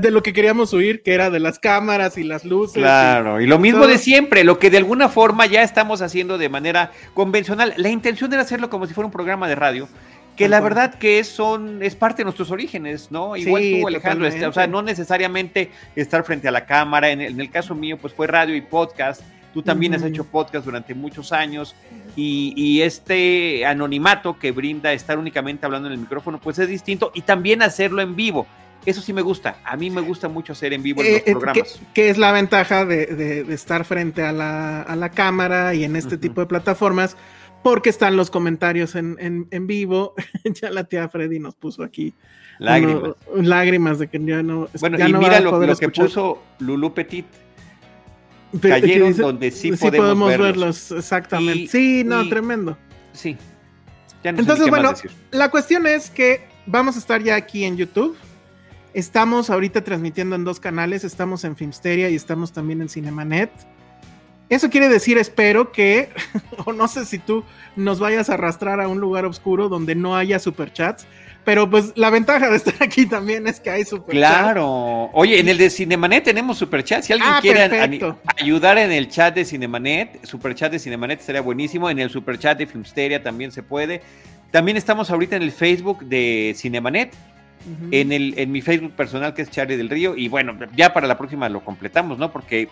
de 0.00 0.10
lo 0.10 0.22
que 0.22 0.32
queríamos 0.32 0.72
huir, 0.72 1.02
que 1.02 1.12
era 1.12 1.30
de 1.30 1.38
las 1.38 1.58
cámaras 1.58 2.16
y 2.16 2.24
las 2.24 2.44
luces. 2.44 2.74
Claro, 2.74 3.40
y, 3.40 3.46
lo 3.46 3.58
mismo 3.58 3.86
de 3.86 3.98
siempre, 3.98 4.42
lo 4.44 4.58
que 4.58 4.70
de 4.70 4.78
alguna 4.78 5.08
forma 5.08 5.46
ya 5.46 5.62
estamos 5.62 6.00
haciendo 6.00 6.38
de 6.38 6.48
manera 6.48 6.90
convencional. 7.14 7.74
La 7.76 7.90
intención 7.90 8.32
era 8.32 8.42
hacerlo 8.42 8.70
como 8.70 8.86
si 8.86 8.94
fuera 8.94 9.06
un 9.06 9.12
programa 9.12 9.46
de 9.48 9.54
radio. 9.54 9.88
Que 10.36 10.48
la 10.48 10.60
verdad 10.60 10.94
que 10.94 11.18
es, 11.18 11.28
son, 11.28 11.82
es 11.82 11.94
parte 11.94 12.18
de 12.18 12.24
nuestros 12.24 12.50
orígenes, 12.50 13.10
¿no? 13.10 13.36
Igual 13.36 13.62
tú, 13.80 13.88
Alejandro, 13.88 14.26
este, 14.26 14.46
o 14.46 14.52
sea, 14.52 14.66
no 14.66 14.82
necesariamente 14.82 15.70
estar 15.94 16.24
frente 16.24 16.48
a 16.48 16.50
la 16.50 16.64
cámara, 16.64 17.10
en 17.10 17.20
el, 17.20 17.32
en 17.32 17.40
el 17.40 17.50
caso 17.50 17.74
mío, 17.74 17.98
pues 17.98 18.14
fue 18.14 18.26
radio 18.26 18.56
y 18.56 18.62
podcast, 18.62 19.22
Tú 19.52 19.62
también 19.62 19.94
has 19.94 20.02
hecho 20.02 20.24
podcast 20.24 20.64
durante 20.64 20.94
muchos 20.94 21.32
años 21.32 21.74
y, 22.16 22.80
este 22.80 23.66
anonimato 23.66 24.38
que 24.38 24.50
brinda 24.50 24.92
estar 24.92 25.18
únicamente 25.18 25.66
hablando 25.66 25.88
en 25.88 25.94
el 25.94 26.00
micrófono, 26.00 26.40
pues 26.40 26.58
es 26.58 26.68
distinto 26.68 27.12
y 27.14 27.22
también 27.22 27.62
hacerlo 27.62 28.00
en 28.00 28.16
vivo. 28.16 28.46
Eso 28.84 29.00
sí 29.00 29.12
me 29.12 29.22
gusta. 29.22 29.58
A 29.64 29.76
mí 29.76 29.90
me 29.90 30.00
gusta 30.00 30.28
mucho 30.28 30.54
hacer 30.54 30.72
en 30.72 30.82
vivo 30.82 31.02
en 31.02 31.12
los 31.12 31.16
eh, 31.18 31.24
eh, 31.26 31.30
programas. 31.32 31.80
¿Qué, 31.94 32.10
es 32.10 32.18
la 32.18 32.32
ventaja 32.32 32.84
de, 32.84 33.46
estar 33.50 33.84
frente 33.84 34.24
a 34.24 34.32
la, 34.32 35.10
cámara 35.14 35.74
y 35.74 35.84
en 35.84 35.96
este 35.96 36.16
tipo 36.16 36.40
de 36.40 36.46
plataformas? 36.46 37.16
Porque 37.62 37.90
están 37.90 38.16
los 38.16 38.30
comentarios 38.30 38.94
en, 38.94 39.66
vivo. 39.66 40.14
ya 40.60 40.70
la 40.70 40.84
tía 40.84 41.08
Freddy 41.08 41.38
nos 41.38 41.54
puso 41.54 41.82
aquí 41.82 42.14
lágrimas, 42.58 43.14
lágrimas 43.34 43.98
de 43.98 44.08
que 44.08 44.24
ya 44.24 44.42
no. 44.42 44.68
Bueno, 44.80 44.98
y 44.98 45.12
mira 45.12 45.40
lo, 45.40 45.58
lo 45.64 45.76
que 45.76 45.88
puso 45.88 46.42
Lulu 46.58 46.92
Petit 46.92 47.26
cayeron 48.60 49.16
donde 49.16 49.50
sí, 49.50 49.72
podemos, 49.72 50.28
verlos. 50.28 50.90
Exactamente. 50.92 51.68
sí, 51.68 52.02
no, 52.04 52.28
tremendo. 52.28 52.76
Sí. 53.12 53.36
Entonces, 54.24 54.68
bueno, 54.68 54.92
la 55.30 55.50
cuestión 55.50 55.86
es 55.86 56.10
que 56.10 56.42
vamos 56.66 56.96
a 56.96 56.98
estar 56.98 57.22
ya 57.22 57.34
aquí 57.36 57.64
en 57.64 57.76
YouTube. 57.76 58.16
Estamos 58.94 59.50
ahorita 59.50 59.82
transmitiendo 59.82 60.36
en 60.36 60.44
dos 60.44 60.60
canales. 60.60 61.02
Estamos 61.02 61.44
en 61.44 61.56
Filmsteria 61.56 62.10
y 62.10 62.14
estamos 62.14 62.52
también 62.52 62.82
en 62.82 62.88
Cinemanet. 62.88 63.50
Eso 64.52 64.70
quiere 64.70 64.88
decir, 64.88 65.18
espero 65.18 65.72
que, 65.72 66.10
o 66.66 66.72
no 66.72 66.88
sé 66.88 67.06
si 67.06 67.18
tú 67.18 67.44
nos 67.74 67.98
vayas 67.98 68.30
a 68.30 68.34
arrastrar 68.34 68.80
a 68.80 68.88
un 68.88 69.00
lugar 69.00 69.24
oscuro 69.24 69.68
donde 69.68 69.94
no 69.94 70.16
haya 70.16 70.38
superchats 70.38 71.06
pero 71.44 71.68
pues 71.68 71.92
la 71.96 72.10
ventaja 72.10 72.48
de 72.50 72.56
estar 72.56 72.74
aquí 72.80 73.06
también 73.06 73.46
es 73.46 73.58
que 73.58 73.70
hay 73.70 73.84
superchat. 73.84 74.12
Claro. 74.14 75.10
Oye, 75.12 75.40
en 75.40 75.48
el 75.48 75.58
de 75.58 75.70
Cinemanet 75.70 76.24
tenemos 76.24 76.56
superchat. 76.56 77.02
Si 77.02 77.12
alguien 77.12 77.30
ah, 77.32 77.38
quiere 77.40 77.68
ayudar 78.38 78.78
en 78.78 78.92
el 78.92 79.08
chat 79.08 79.34
de 79.34 79.44
Cinemanet, 79.44 80.24
superchat 80.24 80.70
de 80.70 80.78
Cinemanet 80.78 81.18
estaría 81.18 81.40
buenísimo. 81.40 81.90
En 81.90 81.98
el 81.98 82.10
superchat 82.10 82.58
de 82.58 82.66
Filmsteria 82.66 83.22
también 83.22 83.50
se 83.50 83.62
puede. 83.62 84.02
También 84.52 84.76
estamos 84.76 85.10
ahorita 85.10 85.34
en 85.34 85.42
el 85.42 85.50
Facebook 85.50 86.04
de 86.04 86.54
Cinemanet. 86.56 87.12
en, 87.90 88.12
el, 88.12 88.34
en 88.38 88.50
mi 88.50 88.60
Facebook 88.60 88.92
personal 88.92 89.34
que 89.34 89.42
es 89.42 89.50
Charlie 89.50 89.76
del 89.76 89.88
Río 89.88 90.16
y 90.16 90.26
bueno, 90.26 90.56
ya 90.76 90.92
para 90.92 91.06
la 91.06 91.16
próxima 91.16 91.48
lo 91.48 91.64
completamos, 91.64 92.18
¿no? 92.18 92.32
Porque 92.32 92.68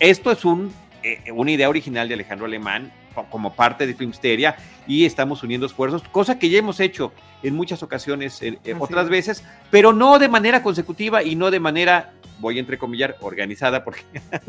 esto 0.00 0.30
es 0.30 0.44
un 0.44 0.70
eh, 1.04 1.30
una 1.32 1.50
idea 1.50 1.68
original 1.68 2.08
de 2.08 2.14
Alejandro 2.14 2.46
Alemán 2.46 2.90
como 3.30 3.54
parte 3.54 3.86
de 3.86 3.94
Filmsteria 3.94 4.56
y 4.86 5.04
estamos 5.04 5.42
uniendo 5.42 5.66
esfuerzos, 5.66 6.02
cosa 6.10 6.38
que 6.38 6.48
ya 6.48 6.58
hemos 6.58 6.80
hecho 6.80 7.12
en 7.42 7.54
muchas 7.54 7.82
ocasiones, 7.82 8.40
eh, 8.40 8.58
otras 8.78 9.10
veces, 9.10 9.44
pero 9.70 9.92
no 9.92 10.18
de 10.18 10.28
manera 10.28 10.62
consecutiva 10.62 11.22
y 11.22 11.36
no 11.36 11.50
de 11.50 11.60
manera, 11.60 12.14
voy 12.40 12.56
a 12.56 12.60
entrecomillar, 12.60 13.16
organizada, 13.20 13.84
porque 13.84 14.00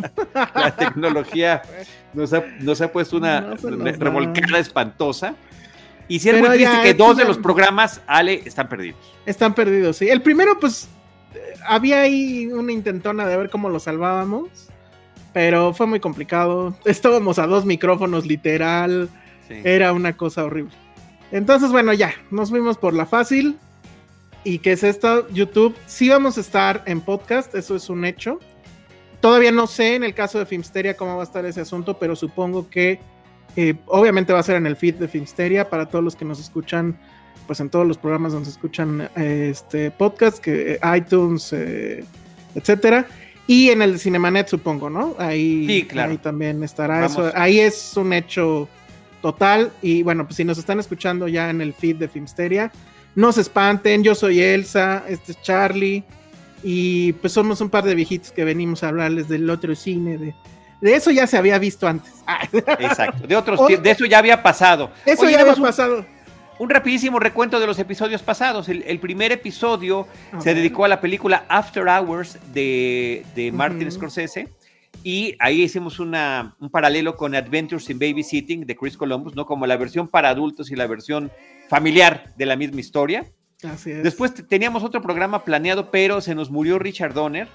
la 0.34 0.74
tecnología 0.78 1.62
nos 2.14 2.32
ha, 2.32 2.46
nos 2.62 2.80
ha 2.80 2.90
puesto 2.90 3.18
una 3.18 3.42
revolcada 3.42 4.58
espantosa. 4.58 5.36
Y 6.08 6.20
si 6.20 6.30
es 6.30 6.40
muy 6.40 6.50
triste 6.56 6.82
que 6.84 6.94
dos 6.94 7.18
de 7.18 7.26
los 7.26 7.38
programas, 7.38 8.02
Ale, 8.08 8.42
están 8.46 8.70
perdidos. 8.70 9.00
Están 9.26 9.54
perdidos, 9.54 9.98
sí. 9.98 10.08
El 10.08 10.22
primero, 10.22 10.58
pues, 10.58 10.88
eh, 11.34 11.40
había 11.68 12.02
ahí 12.02 12.46
una 12.48 12.72
intentona 12.72 13.26
de 13.26 13.36
ver 13.36 13.50
cómo 13.50 13.70
lo 13.70 13.80
salvábamos 13.80 14.70
pero 15.36 15.74
fue 15.74 15.86
muy 15.86 16.00
complicado. 16.00 16.74
Estábamos 16.86 17.40
a 17.40 17.46
dos 17.46 17.66
micrófonos 17.66 18.26
literal. 18.26 19.10
Era 19.50 19.92
una 19.92 20.16
cosa 20.16 20.46
horrible. 20.46 20.72
Entonces, 21.30 21.72
bueno, 21.72 21.92
ya, 21.92 22.14
nos 22.32 22.52
fuimos 22.52 22.78
por 22.78 22.94
la 22.94 23.06
fácil. 23.06 23.58
¿Y 24.46 24.60
qué 24.60 24.72
es 24.72 24.84
esto? 24.84 25.28
YouTube. 25.32 25.76
Sí 25.88 26.08
vamos 26.08 26.38
a 26.38 26.42
estar 26.42 26.84
en 26.86 27.02
podcast, 27.02 27.54
eso 27.54 27.76
es 27.76 27.90
un 27.90 28.06
hecho. 28.06 28.40
Todavía 29.20 29.52
no 29.52 29.68
sé 29.68 29.96
en 29.96 30.06
el 30.06 30.14
caso 30.14 30.40
de 30.40 30.46
Filmsteria 30.46 30.96
cómo 30.96 31.18
va 31.18 31.24
a 31.24 31.26
estar 31.26 31.46
ese 31.46 31.60
asunto, 31.60 32.00
pero 32.00 32.16
supongo 32.16 32.70
que 32.70 33.02
eh, 33.58 33.76
obviamente 33.88 34.32
va 34.32 34.40
a 34.40 34.44
ser 34.44 34.56
en 34.56 34.68
el 34.68 34.78
feed 34.78 34.96
de 34.96 35.10
Filmsteria 35.10 35.70
para 35.70 35.90
todos 35.90 36.06
los 36.06 36.16
que 36.16 36.24
nos 36.24 36.40
escuchan, 36.40 36.98
pues 37.46 37.60
en 37.60 37.70
todos 37.70 37.86
los 37.86 37.98
programas 37.98 38.32
donde 38.32 38.46
se 38.46 38.52
escuchan 38.52 39.10
eh, 39.18 39.50
este 39.52 39.92
podcast, 39.92 40.38
que 40.38 40.80
eh, 40.82 40.98
iTunes, 40.98 41.54
etcétera. 42.56 43.06
Y 43.48 43.70
en 43.70 43.82
el 43.82 43.94
de 43.94 44.00
Cinemanet, 44.00 44.48
supongo, 44.48 44.90
¿no? 44.90 45.16
Ahí, 45.20 45.88
ahí 45.98 46.18
también 46.18 46.64
estará 46.64 47.06
eso. 47.06 47.32
Ahí 47.36 47.60
es 47.60 47.96
un 47.96 48.14
hecho 48.14 48.68
total. 49.22 49.72
Y 49.82 50.04
bueno, 50.04 50.26
pues 50.26 50.38
si 50.38 50.44
nos 50.44 50.58
están 50.58 50.80
escuchando 50.80 51.28
ya 51.28 51.50
en 51.50 51.62
el 51.62 51.74
feed 51.74 51.98
de 51.98 52.08
Filmsteria, 52.08 52.72
no 53.14 53.32
se 53.32 53.42
espanten. 53.42 54.04
Yo 54.04 54.16
soy 54.16 54.42
Elsa, 54.42 55.04
este 55.08 55.34
es 55.34 55.42
Charlie. 55.42 56.04
Y 56.64 57.14
pues 57.14 57.34
somos 57.34 57.62
un 57.62 57.70
par 57.70 57.84
de 57.84 57.94
viejitos 57.94 58.32
que 58.32 58.44
venimos 58.44 58.84
a 58.84 58.88
hablarles 58.88 59.30
del 59.30 59.48
otro 59.52 59.76
cine, 59.76 60.18
de, 60.18 60.34
de 60.82 60.96
eso 60.96 61.12
ya 61.12 61.28
se 61.28 61.38
había 61.38 61.60
visto 61.60 61.88
antes. 61.88 62.12
Exacto, 62.80 63.28
de 63.28 63.36
otros 63.36 63.60
de 63.68 63.92
eso 63.92 64.06
ya 64.06 64.18
había 64.18 64.42
pasado. 64.42 64.90
Eso 65.06 65.30
ya 65.30 65.42
había 65.42 65.56
pasado. 65.56 66.06
Un 66.58 66.70
rapidísimo 66.70 67.20
recuento 67.20 67.60
de 67.60 67.68
los 67.68 67.78
episodios 67.80 68.24
pasados. 68.24 68.70
El, 68.70 69.00
primer 69.00 69.32
episodio 69.32 70.08
se 70.40 70.54
dedicó 70.54 70.86
a 70.86 70.88
la 70.88 71.02
película 71.02 71.46
After 71.50 71.86
Hours 71.88 72.40
de, 72.54 73.52
Martin 73.54 73.92
Scorsese. 73.92 74.48
Y 75.04 75.36
ahí 75.40 75.64
hicimos 75.64 76.00
una, 76.00 76.56
un 76.60 76.70
paralelo 76.70 77.16
con 77.16 77.36
Adventures 77.36 77.90
in 77.90 78.00
Babysitting 78.00 78.66
de 78.66 78.76
Chris 78.76 78.98
Columbus, 78.98 79.36
¿no? 79.36 79.46
Como 79.46 79.68
la 79.68 79.78
versión 79.78 80.08
para 80.08 80.30
adultos 80.30 80.72
y 80.72 80.76
la 80.76 80.88
versión 80.88 81.30
familiar 81.68 82.34
de 82.38 82.46
la 82.46 82.56
misma 82.56 82.80
historia. 82.80 83.26
Así 83.64 83.92
es. 83.92 84.04
Después 84.04 84.34
teníamos 84.48 84.84
otro 84.84 85.02
programa 85.02 85.44
planeado, 85.44 85.92
pero 85.92 86.22
se 86.22 86.34
nos 86.36 86.50
murió 86.50 86.80
Richard 86.80 87.14
Donner. 87.14 87.48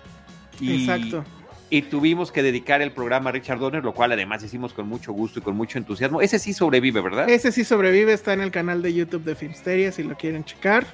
Exacto. 0.61 1.25
Y 1.71 1.83
tuvimos 1.83 2.33
que 2.33 2.43
dedicar 2.43 2.83
el 2.83 2.91
programa 2.93 3.31
a 3.31 3.33
Richard 3.33 3.61
Donner, 3.61 3.85
lo 3.85 3.95
cual 3.95 4.13
además 4.13 4.43
hicimos 4.43 4.75
con 4.75 4.89
mucho 4.89 5.13
gusto 5.13 5.39
y 5.39 5.43
con 5.43 5.57
mucho 5.57 5.79
entusiasmo. 5.79 6.21
Ese 6.21 6.39
sí 6.39 6.53
sobrevive, 6.53 7.01
¿verdad? 7.01 7.31
Ese 7.31 7.53
sí 7.53 7.65
sobrevive, 7.65 8.13
está 8.13 8.33
en 8.33 8.41
el 8.41 8.51
canal 8.51 8.83
de 8.83 8.93
YouTube 8.93 9.23
de 9.23 9.37
Filmsteria, 9.37 9.93
si 9.93 10.03
lo 10.03 10.17
quieren 10.17 10.45
checar. 10.45 10.87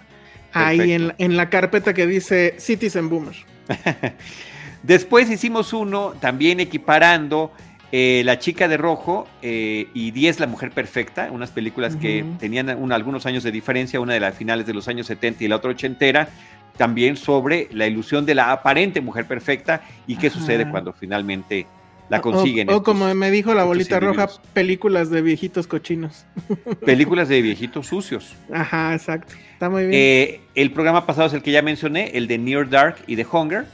Ahí 0.52 0.92
en, 0.92 1.14
en, 1.18 1.37
la 1.37 1.50
carpeta 1.50 1.92
que 1.95 2.06
dice 2.06 2.54
Citizen 2.59 3.09
Boomer. 3.09 3.35
Después 4.83 5.30
hicimos 5.30 5.73
uno 5.73 6.14
también 6.21 6.61
equiparando 6.61 7.52
eh, 7.92 8.23
La 8.25 8.38
chica 8.38 8.66
de 8.66 8.76
rojo 8.76 9.28
eh, 9.42 9.88
y 9.95 10.11
Diez, 10.11 10.40
la 10.40 10.47
mujer 10.47 10.73
perfecta, 10.73 11.28
unas 11.30 11.50
películas 11.50 11.95
que 11.95 12.25
tenían 12.38 12.68
algunos 12.68 13.26
años 13.26 13.45
de 13.45 13.52
diferencia, 13.52 14.00
una 14.00 14.14
de 14.14 14.21
las 14.21 14.35
finales 14.35 14.66
de 14.66 14.75
los 14.75 14.88
años 14.88 15.06
70 15.06 15.45
y 15.45 15.49
la 15.49 15.56
otra 15.56 15.71
ochentera, 15.71 16.28
también 16.76 17.16
sobre 17.16 17.68
la 17.73 17.87
ilusión 17.87 18.26
de 18.26 18.35
la 18.35 18.52
aparente 18.52 19.00
mujer 19.00 19.26
perfecta 19.26 19.83
y 20.06 20.16
qué 20.16 20.30
sucede 20.30 20.71
cuando 20.71 20.92
finalmente 20.92 21.66
la 22.09 22.21
consiguen. 22.21 22.71
O, 22.71 22.83
como 22.83 23.12
me 23.14 23.30
dijo 23.30 23.54
la 23.54 23.64
bolita 23.64 23.99
roja, 23.99 24.28
películas 24.52 25.11
de 25.11 25.23
viejitos 25.23 25.66
cochinos. 25.66 26.25
Películas 26.85 27.28
de 27.28 27.42
viejitos 27.42 27.87
sucios. 27.87 28.35
Ajá, 28.52 28.95
exacto. 28.95 29.35
Está 29.52 29.68
muy 29.68 29.87
bien. 29.87 29.92
Eh, 29.95 30.40
el 30.54 30.71
programa 30.71 31.06
pasado 31.06 31.26
es 31.28 31.33
el 31.35 31.42
que 31.42 31.50
ya 31.50 31.62
mencioné, 31.62 32.11
el 32.14 32.28
de 32.28 32.38
Near 32.38 32.68
Dark 32.68 32.97
y 33.06 33.16
de 33.16 33.26
Hunger. 33.30 33.66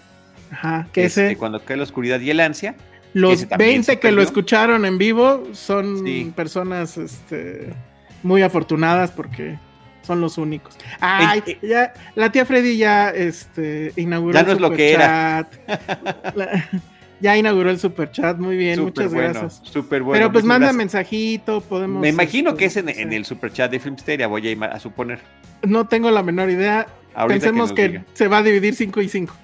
Ajá, 0.51 0.87
que 0.93 1.05
ese. 1.05 1.37
Cuando 1.37 1.63
cae 1.63 1.77
la 1.77 1.83
oscuridad 1.83 2.21
y 2.21 2.31
el 2.31 2.41
ansia. 2.41 2.75
Los 3.15 3.47
20 3.47 3.99
que 3.99 4.11
lo 4.11 4.23
escucharon 4.23 4.87
en 4.87 4.97
vivo 4.97 5.49
son 5.53 6.33
personas 6.35 6.97
este, 6.97 7.75
muy 8.23 8.41
afortunadas 8.41 9.11
porque 9.11 9.59
son 10.03 10.21
los 10.21 10.39
únicos. 10.39 10.77
Ay, 11.01 11.43
eh, 11.47 11.59
ya, 11.63 11.93
la 12.15 12.31
tía 12.31 12.45
Freddy 12.45 12.77
ya 12.77 13.11
este, 13.11 13.93
inauguró 13.97 14.35
ya 14.35 14.43
no 14.43 14.53
es 14.53 14.61
lo 14.61 14.71
que 14.71 14.93
era. 14.93 15.49
ya 17.21 17.37
inauguró 17.37 17.71
el 17.71 17.79
super 17.79 18.11
chat, 18.11 18.37
muy 18.39 18.57
bien, 18.57 18.81
muchas 18.81 19.13
gracias. 19.13 19.61
Super 19.63 20.03
bueno. 20.03 20.19
Pero 20.19 20.33
pues 20.33 20.45
manda 20.45 20.73
mensajito, 20.73 21.61
podemos. 21.61 22.01
Me 22.01 22.09
imagino 22.09 22.57
que 22.57 22.67
es 22.67 22.77
en, 22.77 22.89
este, 22.89 23.17
el 23.17 23.25
super 23.25 23.53
chat 23.53 23.71
de 23.71 23.81
Filmsteria, 23.81 24.27
voy 24.27 24.59
a, 24.61 24.65
a 24.67 24.81
suponer. 24.81 25.21
No 25.63 25.87
tengo 25.87 26.11
la 26.11 26.23
menor 26.23 26.51
idea. 26.51 26.87
Pensemos 27.29 27.73
que, 27.73 28.03
se 28.15 28.29
va 28.29 28.39
a 28.39 28.43
dividir 28.43 28.75
5 28.75 29.01
y 29.03 29.09
5. 29.09 29.35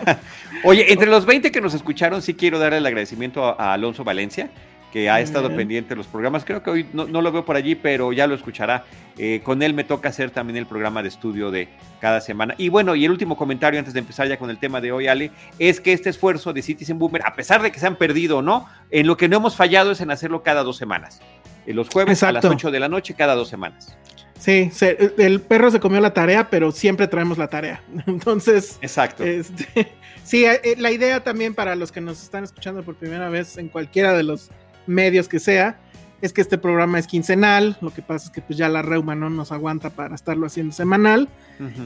Oye, 0.64 0.92
entre 0.92 1.08
los 1.08 1.26
20 1.26 1.50
que 1.50 1.60
nos 1.60 1.74
escucharon, 1.74 2.22
sí 2.22 2.34
quiero 2.34 2.58
dar 2.58 2.72
el 2.72 2.86
agradecimiento 2.86 3.44
a, 3.44 3.74
Alonso 3.74 4.04
Valencia, 4.04 4.50
que 4.92 5.08
ha 5.08 5.20
estado 5.20 5.48
pendiente 5.48 5.90
de 5.90 5.96
los 5.96 6.06
programas. 6.06 6.44
Creo 6.44 6.62
que 6.62 6.70
hoy 6.70 6.86
no, 6.92 7.06
lo 7.06 7.32
veo 7.32 7.44
por 7.44 7.56
allí, 7.56 7.74
pero 7.74 8.12
ya 8.12 8.26
lo 8.26 8.34
escuchará. 8.34 8.84
Eh, 9.16 9.40
con 9.42 9.62
él 9.62 9.72
me 9.72 9.84
toca 9.84 10.10
hacer 10.10 10.30
también 10.30 10.58
el 10.58 10.66
programa 10.66 11.02
de 11.02 11.08
estudio 11.08 11.50
de 11.50 11.68
cada 12.00 12.20
semana. 12.20 12.54
Y 12.58 12.68
bueno, 12.68 12.94
y 12.94 13.06
el 13.06 13.10
último 13.10 13.36
comentario 13.36 13.78
antes 13.78 13.94
de 13.94 14.00
empezar 14.00 14.28
ya 14.28 14.38
con 14.38 14.50
el 14.50 14.58
tema 14.58 14.80
de 14.80 14.92
hoy, 14.92 15.08
Ale, 15.08 15.30
es 15.58 15.80
que 15.80 15.92
este 15.94 16.10
esfuerzo 16.10 16.52
de 16.52 16.62
Citizen 16.62 16.98
Boomer, 16.98 17.22
a 17.24 17.34
pesar 17.34 17.62
de 17.62 17.72
que 17.72 17.80
se 17.80 17.86
han 17.86 17.96
perdido 17.96 18.38
o 18.38 18.42
no, 18.42 18.68
en 18.90 19.06
lo 19.06 19.16
que 19.16 19.28
no 19.28 19.38
hemos 19.38 19.56
fallado 19.56 19.92
es 19.92 20.00
en 20.02 20.10
hacerlo 20.10 20.42
cada 20.42 20.62
dos 20.62 20.76
semanas. 20.76 21.20
En 21.66 21.76
los 21.76 21.88
jueves 21.88 22.22
a 22.22 22.32
las 22.32 22.44
8 22.44 22.70
de 22.70 22.80
la 22.80 22.88
noche, 22.88 23.14
cada 23.14 23.34
dos 23.34 23.48
semanas. 23.48 23.96
Sí, 24.42 24.70
el 25.18 25.40
perro 25.40 25.70
se 25.70 25.78
comió 25.78 26.00
la 26.00 26.12
tarea, 26.12 26.50
pero 26.50 26.72
siempre 26.72 27.06
traemos 27.06 27.38
la 27.38 27.46
tarea. 27.46 27.80
Entonces, 28.08 28.76
exacto. 28.82 29.22
Este, 29.24 29.92
sí, 30.24 30.44
eh, 30.44 30.60
eh, 30.64 30.74
la 30.78 30.90
idea 30.90 31.22
también 31.22 31.54
para 31.54 31.76
los 31.76 31.92
que 31.92 32.00
nos 32.00 32.20
están 32.20 32.42
escuchando 32.42 32.82
por 32.82 32.96
primera 32.96 33.28
vez 33.28 33.56
en 33.56 33.68
cualquiera 33.68 34.14
de 34.14 34.24
los 34.24 34.50
medios 34.86 35.28
que 35.28 35.38
sea, 35.38 35.78
es 36.22 36.32
que 36.32 36.40
este 36.40 36.56
programa 36.56 36.98
es 36.98 37.06
quincenal. 37.06 37.76
Lo 37.80 37.92
que 37.92 38.00
pasa 38.00 38.26
es 38.26 38.30
que 38.30 38.40
pues 38.40 38.56
ya 38.56 38.68
la 38.68 38.80
reuma 38.80 39.14
no 39.14 39.28
nos 39.28 39.50
aguanta 39.50 39.90
para 39.90 40.14
estarlo 40.14 40.46
haciendo 40.46 40.72
semanal. 40.72 41.28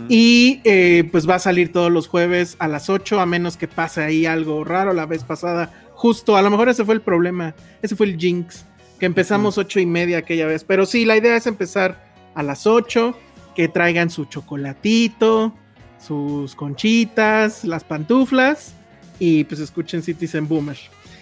Y 0.08 0.60
eh, 0.64 1.08
pues 1.10 1.28
va 1.28 1.34
a 1.34 1.38
salir 1.38 1.72
todos 1.72 1.90
los 1.90 2.06
jueves 2.06 2.56
a 2.58 2.68
las 2.68 2.88
8, 2.88 3.20
a 3.20 3.26
menos 3.26 3.56
que 3.56 3.68
pase 3.68 4.02
ahí 4.02 4.26
algo 4.26 4.62
raro 4.64 4.92
la 4.92 5.06
vez 5.06 5.24
pasada. 5.24 5.72
Justo, 5.92 6.36
a 6.36 6.42
lo 6.42 6.50
mejor 6.50 6.68
ese 6.68 6.84
fue 6.84 6.94
el 6.94 7.00
problema, 7.00 7.54
ese 7.82 7.96
fue 7.96 8.06
el 8.06 8.18
jinx, 8.18 8.64
que 8.98 9.06
empezamos 9.06 9.58
ocho 9.58 9.80
y 9.80 9.86
media 9.86 10.18
aquella 10.18 10.46
vez. 10.46 10.64
Pero 10.64 10.86
sí, 10.86 11.04
la 11.04 11.16
idea 11.16 11.36
es 11.36 11.46
empezar 11.46 12.04
a 12.34 12.42
las 12.42 12.66
8, 12.66 13.16
que 13.54 13.68
traigan 13.68 14.10
su 14.10 14.26
chocolatito, 14.26 15.54
sus 15.98 16.54
conchitas, 16.54 17.64
las 17.64 17.84
pantuflas 17.84 18.74
y 19.18 19.44
pues 19.44 19.60
escuchen 19.60 20.02
Citizen 20.02 20.46
Boomer. 20.46 20.76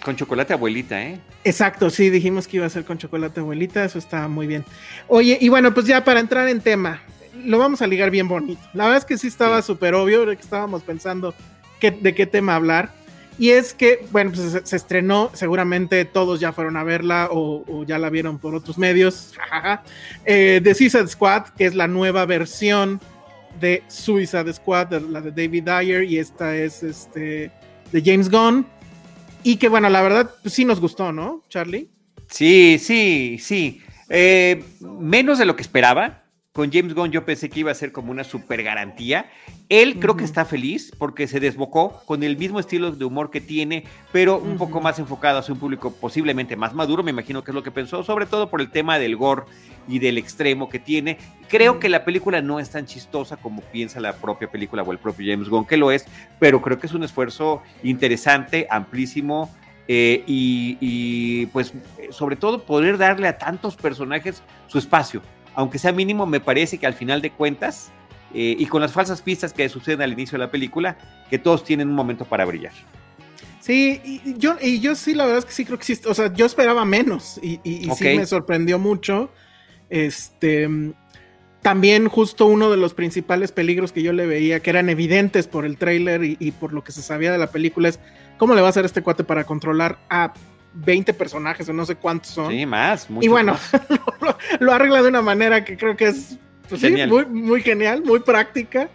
Con 0.05 0.15
chocolate 0.15 0.53
abuelita, 0.53 1.01
¿eh? 1.01 1.19
Exacto, 1.43 1.89
sí, 1.89 2.11
dijimos 2.11 2.47
que 2.47 2.57
iba 2.57 2.67
a 2.67 2.69
ser 2.69 2.85
con 2.85 2.99
chocolate 2.99 3.39
abuelita, 3.39 3.83
eso 3.83 3.97
está 3.97 4.27
muy 4.27 4.45
bien. 4.45 4.63
Oye, 5.07 5.35
y 5.41 5.49
bueno, 5.49 5.73
pues 5.73 5.87
ya 5.87 6.03
para 6.03 6.19
entrar 6.19 6.47
en 6.47 6.61
tema, 6.61 7.01
lo 7.43 7.57
vamos 7.57 7.81
a 7.81 7.87
ligar 7.87 8.11
bien 8.11 8.27
bonito. 8.27 8.61
La 8.73 8.83
verdad 8.83 8.99
es 8.99 9.05
que 9.05 9.17
sí 9.17 9.25
estaba 9.25 9.63
súper 9.63 9.95
obvio, 9.95 10.23
que 10.27 10.33
estábamos 10.33 10.83
pensando 10.83 11.33
de 11.81 12.13
qué 12.13 12.27
tema 12.27 12.53
hablar. 12.55 12.91
Y 13.39 13.49
es 13.49 13.73
que, 13.73 14.05
bueno, 14.11 14.31
pues 14.31 14.61
se, 14.63 14.75
estrenó, 14.75 15.31
seguramente 15.33 16.05
todos 16.05 16.39
ya 16.39 16.53
fueron 16.53 16.77
a 16.77 16.83
verla 16.83 17.29
o, 17.31 17.83
ya 17.87 17.97
la 17.97 18.11
vieron 18.11 18.37
por 18.37 18.53
otros 18.53 18.77
medios. 18.77 19.33
eh, 20.25 20.61
The 20.63 20.75
Suicide 20.75 21.07
Squad, 21.07 21.47
que 21.57 21.65
es 21.65 21.73
la 21.73 21.87
nueva 21.87 22.27
versión 22.27 23.01
de 23.59 23.81
Suicide 23.87 24.53
Squad, 24.53 24.93
la 25.09 25.19
de 25.19 25.31
David 25.31 25.63
Dyer, 25.63 26.03
y 26.03 26.19
esta 26.19 26.55
es 26.55 26.83
este 26.83 27.49
de 27.91 28.01
James 28.03 28.29
Gunn. 28.29 28.67
Y 29.45 29.57
que, 29.57 29.69
bueno, 29.69 29.89
la 29.89 30.01
verdad, 30.01 30.31
pues 30.41 30.55
sí 30.55 30.65
nos 30.65 30.81
gustó, 30.81 31.11
¿no, 31.11 31.43
Charlie? 31.49 31.87
Sí, 32.31 32.79
sí, 32.81 33.37
sí. 33.39 33.79
Eh, 34.09 34.63
menos 34.81 35.37
de 35.37 35.45
lo 35.45 35.55
que 35.55 35.61
esperaba 35.61 36.24
con 36.55 36.71
James 36.71 36.93
Gunn 36.93 37.11
yo 37.11 37.25
pensé 37.25 37.49
que 37.49 37.59
iba 37.59 37.71
a 37.71 37.75
ser 37.75 37.91
como 37.91 38.11
una 38.11 38.23
super 38.23 38.63
garantía. 38.63 39.29
Él 39.67 39.99
creo 39.99 40.15
que 40.15 40.23
está 40.23 40.45
feliz 40.45 40.93
porque 40.97 41.27
se 41.27 41.41
desbocó 41.41 42.01
con 42.05 42.23
el 42.23 42.37
mismo 42.37 42.61
estilo 42.61 42.91
de 42.91 43.03
humor 43.03 43.29
que 43.29 43.41
tiene, 43.41 43.83
pero 44.13 44.37
un 44.37 44.57
poco 44.57 44.79
más 44.79 44.97
enfocado 44.97 45.39
hacia 45.39 45.53
un 45.53 45.59
público 45.59 45.91
posiblemente 45.91 46.55
más 46.55 46.73
maduro, 46.73 47.03
me 47.03 47.11
imagino 47.11 47.43
que 47.43 47.51
es 47.51 47.55
lo 47.55 47.61
que 47.61 47.71
pensó, 47.71 48.03
sobre 48.03 48.25
todo 48.25 48.49
por 48.49 48.61
el 48.61 48.71
tema 48.71 48.99
del 48.99 49.17
gore 49.17 49.43
y 49.89 49.99
del 49.99 50.17
extremo 50.17 50.69
que 50.69 50.79
tiene. 50.79 51.17
Creo 51.49 51.77
que 51.77 51.89
la 51.89 52.05
película 52.05 52.41
no 52.41 52.61
es 52.61 52.69
tan 52.69 52.85
chistosa 52.85 53.35
como 53.35 53.61
piensa 53.61 53.99
la 53.99 54.13
propia 54.13 54.49
película 54.49 54.81
o 54.81 54.93
el 54.93 54.97
propio 54.97 55.29
James 55.29 55.49
Gunn 55.49 55.65
que 55.65 55.75
lo 55.75 55.91
es, 55.91 56.05
pero 56.39 56.61
creo 56.61 56.79
que 56.79 56.87
es 56.87 56.93
un 56.93 57.03
esfuerzo 57.03 57.63
interesante, 57.83 58.65
amplísimo. 58.69 59.53
Eh, 59.87 60.23
y, 60.25 60.77
y 60.79 61.45
pues 61.47 61.73
sobre 62.09 62.37
todo 62.37 62.63
poder 62.63 62.97
darle 62.97 63.27
a 63.27 63.37
tantos 63.37 63.75
personajes 63.75 64.41
su 64.65 64.79
espacio, 64.79 65.21
aunque 65.55 65.79
sea 65.79 65.91
mínimo, 65.91 66.25
me 66.25 66.39
parece 66.39 66.77
que 66.77 66.85
al 66.85 66.93
final 66.93 67.21
de 67.21 67.31
cuentas, 67.31 67.91
eh, 68.33 68.55
y 68.57 68.65
con 68.65 68.81
las 68.81 68.91
falsas 68.91 69.21
pistas 69.21 69.53
que 69.53 69.67
suceden 69.69 70.01
al 70.01 70.13
inicio 70.13 70.37
de 70.37 70.45
la 70.45 70.51
película, 70.51 70.97
que 71.29 71.39
todos 71.39 71.63
tienen 71.63 71.89
un 71.89 71.95
momento 71.95 72.25
para 72.25 72.45
brillar. 72.45 72.73
Sí, 73.61 73.99
y 74.03 74.37
yo, 74.37 74.57
y 74.61 74.79
yo 74.79 74.93
sí, 74.93 75.15
la 75.15 75.25
verdad 75.25 75.39
es 75.39 75.45
que 75.45 75.51
sí 75.51 75.65
creo 75.65 75.79
que 75.79 75.85
sí, 75.85 75.99
o 76.05 76.13
sea, 76.13 76.31
yo 76.31 76.45
esperaba 76.45 76.85
menos 76.85 77.39
y, 77.41 77.59
sí 77.63 78.03
me 78.15 78.25
sorprendió 78.27 78.77
mucho. 78.77 79.31
Este, 79.89 80.69
también 81.63 82.07
justo 82.07 82.45
uno 82.45 82.69
de 82.69 82.77
los 82.77 82.93
principales 82.93 83.51
peligros 83.51 83.91
que 83.91 84.03
yo 84.03 84.13
le 84.13 84.27
veía, 84.27 84.59
que 84.59 84.69
eran 84.69 84.89
evidentes 84.89 85.47
por 85.47 85.65
el 85.65 85.77
tráiler 85.77 86.23
y, 86.23 86.37
y, 86.39 86.51
por 86.51 86.73
lo 86.73 86.83
que 86.83 86.91
se 86.91 87.01
sabía 87.01 87.31
de 87.31 87.39
la 87.39 87.49
película, 87.49 87.89
es 87.89 87.99
cómo 88.37 88.53
le 88.53 88.61
va 88.61 88.67
a 88.67 88.69
hacer 88.69 88.85
este 88.85 89.01
cuate 89.01 89.23
para 89.23 89.45
controlar 89.45 89.97
a 90.09 90.33
20 90.75 91.13
personajes 91.13 91.67
o 91.69 91.73
no 91.73 91.85
sé 91.85 91.95
cuántos 91.95 92.31
son. 92.31 92.51
Sí, 92.51 92.65
más. 92.65 93.07
Y 93.21 93.27
bueno, 93.27 93.57
lo, 94.59 94.71
arregla 94.73 95.01
de 95.01 95.09
una 95.09 95.21
manera 95.21 95.63
que 95.63 95.77
creo 95.77 95.95
que 95.95 96.07
es 96.07 96.37
pues 96.69 96.81
muy, 97.07 97.25
muy 97.25 97.61
genial, 97.61 98.03
muy 98.03 98.19
práctica, 98.19 98.89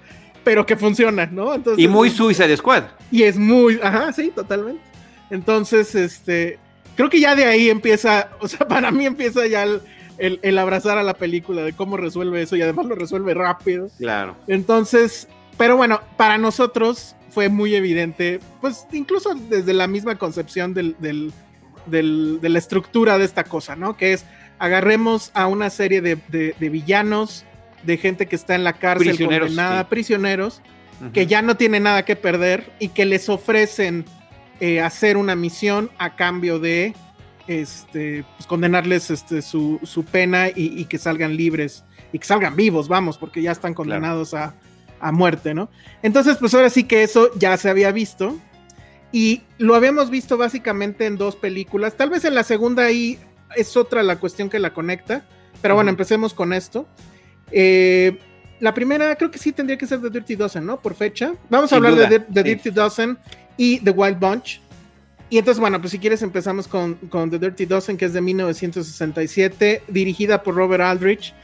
pero 0.44 0.66
que 0.66 0.76
funciona, 0.76 1.26
¿no? 1.26 1.54
y 1.76 1.88
muy 1.88 2.10
Suicide 2.10 2.56
Squad. 2.56 2.84
Y 3.10 3.22
es 3.22 3.37
muy, 3.37 3.78
ajá, 3.82 4.12
sí, 4.12 4.32
totalmente. 4.34 4.82
Entonces, 5.30 5.94
este, 5.94 6.58
creo 6.96 7.08
que 7.08 7.20
ya 7.20 7.37
de 7.37 7.44
ahí 7.44 7.70
empieza, 7.70 8.30
o 8.40 8.49
sea, 8.49 8.66
para 8.68 8.90
mí 8.90 9.06
empieza 9.06 9.46
ya 9.46 9.62
el, 9.62 10.40
el, 10.42 10.58
abrazar 10.58 10.99
a 10.99 11.02
la 11.02 11.14
película 11.14 11.62
de 11.62 11.72
cómo 11.72 11.96
resuelve 11.96 12.42
eso 12.42 12.56
y 12.56 12.62
además 12.62 12.87
lo 12.87 12.94
resuelve 12.94 13.34
rápido. 13.34 13.88
Claro. 13.99 14.37
Entonces, 14.46 15.28
pero 15.56 15.76
bueno, 15.76 16.00
para 16.16 16.38
nosotros 16.38 17.14
fue 17.30 17.49
muy 17.49 17.75
evidente, 17.75 18.40
pues 18.60 18.87
incluso 18.92 19.34
desde 19.34 19.72
la 19.72 19.87
misma 19.87 20.16
concepción 20.16 20.75
del, 20.75 21.32
de 21.87 22.49
la 22.49 22.58
estructura 22.58 23.18
de 23.18 23.25
esta 23.25 23.44
cosa, 23.44 23.76
¿no? 23.76 23.96
Que 23.96 24.12
es 24.12 24.25
agarremos 24.60 25.30
a 25.34 25.46
una 25.46 25.70
serie 25.70 26.02
de, 26.02 26.54
villanos, 26.58 27.44
de 27.82 27.96
gente 27.96 28.26
que 28.26 28.37
está 28.37 28.54
en 28.54 28.62
la 28.62 28.75
cárcel 28.75 29.08
prisioneros, 29.08 29.49
condenada, 29.49 29.88
prisioneros, 29.88 30.62
que 31.14 31.26
ya 31.26 31.40
no 31.40 31.56
tienen 31.56 31.84
nada 31.84 32.04
que 32.04 32.14
perder 32.14 32.70
y 32.78 32.88
que 32.88 33.06
les 33.06 33.30
ofrecen 33.30 34.04
eh, 34.60 34.82
hacer 34.82 35.16
una 35.16 35.34
misión 35.34 35.90
a 35.96 36.14
cambio 36.14 36.58
de 36.58 36.94
este, 37.46 38.22
pues, 38.37 38.46
condenarles 38.46 39.10
este, 39.10 39.40
su, 39.40 39.80
pena 40.12 40.49
y, 40.54 40.84
que 40.84 40.99
salgan 40.99 41.37
libres 41.37 41.82
y 42.12 42.18
que 42.18 42.26
salgan 42.26 42.54
vivos, 42.54 42.87
vamos, 42.87 43.16
porque 43.16 43.40
ya 43.40 43.52
están 43.52 43.72
condenados 43.72 44.34
a, 44.34 44.54
a 45.00 45.10
muerte, 45.10 45.54
¿no? 45.54 45.70
Entonces, 46.02 46.37
pues 46.37 46.52
ahora 46.52 46.68
sí 46.68 46.84
que 46.84 47.02
eso 47.02 47.30
ya 47.37 47.56
se 47.56 47.70
había 47.70 47.92
visto. 47.92 48.38
Y 49.12 49.43
lo 49.59 49.75
habíamos 49.75 50.11
visto 50.11 50.37
básicamente 50.37 51.07
en 51.07 51.17
dos 51.17 51.37
películas. 51.37 51.97
Tal 51.97 52.11
vez 52.11 52.25
en 52.25 52.35
la 52.35 52.45
segunda 52.45 52.85
ahí 52.85 53.19
es 53.57 53.76
otra 53.76 54.02
la 54.02 54.17
cuestión 54.17 54.49
que 54.49 54.59
la 54.59 54.73
conecta. 54.73 55.25
Pero 55.61 55.75
bueno, 55.75 55.90
empecemos 55.90 56.33
con 56.33 56.52
esto. 56.52 56.87
Eh, 57.50 58.19
la 58.61 58.73
primera 58.73 59.17
creo 59.17 59.31
que 59.31 59.38
sí 59.38 59.52
tendría 59.52 59.76
que 59.76 59.87
ser 59.87 60.00
The 60.00 60.11
Dirty 60.11 60.37
Dozen, 60.37 60.64
¿no? 60.64 60.81
Por 60.81 60.95
fecha. 60.95 61.35
Vamos 61.49 61.73
a 61.73 61.76
hablar 61.76 61.95
de, 61.97 62.21
The 62.21 62.43
Dirty 62.43 62.71
Dozen 62.71 63.19
y 63.57 63.81
The 63.81 63.90
Wild 63.90 64.19
Bunch. 64.19 64.61
Y 65.29 65.38
entonces, 65.38 65.61
bueno, 65.61 65.81
pues 65.81 65.93
si 65.93 65.99
quieres 65.99 66.23
empezamos 66.23 66.67
con, 66.67 66.95
con 66.95 67.31
The 67.31 67.38
Dirty 67.38 67.67
Dozen, 67.67 67.97
que 67.97 68.05
es 68.05 68.12
de 68.12 68.21
1967, 68.21 69.83
dirigida 69.88 70.43
por 70.43 70.57
Robert 70.57 70.83
Aldrich, 70.83 71.35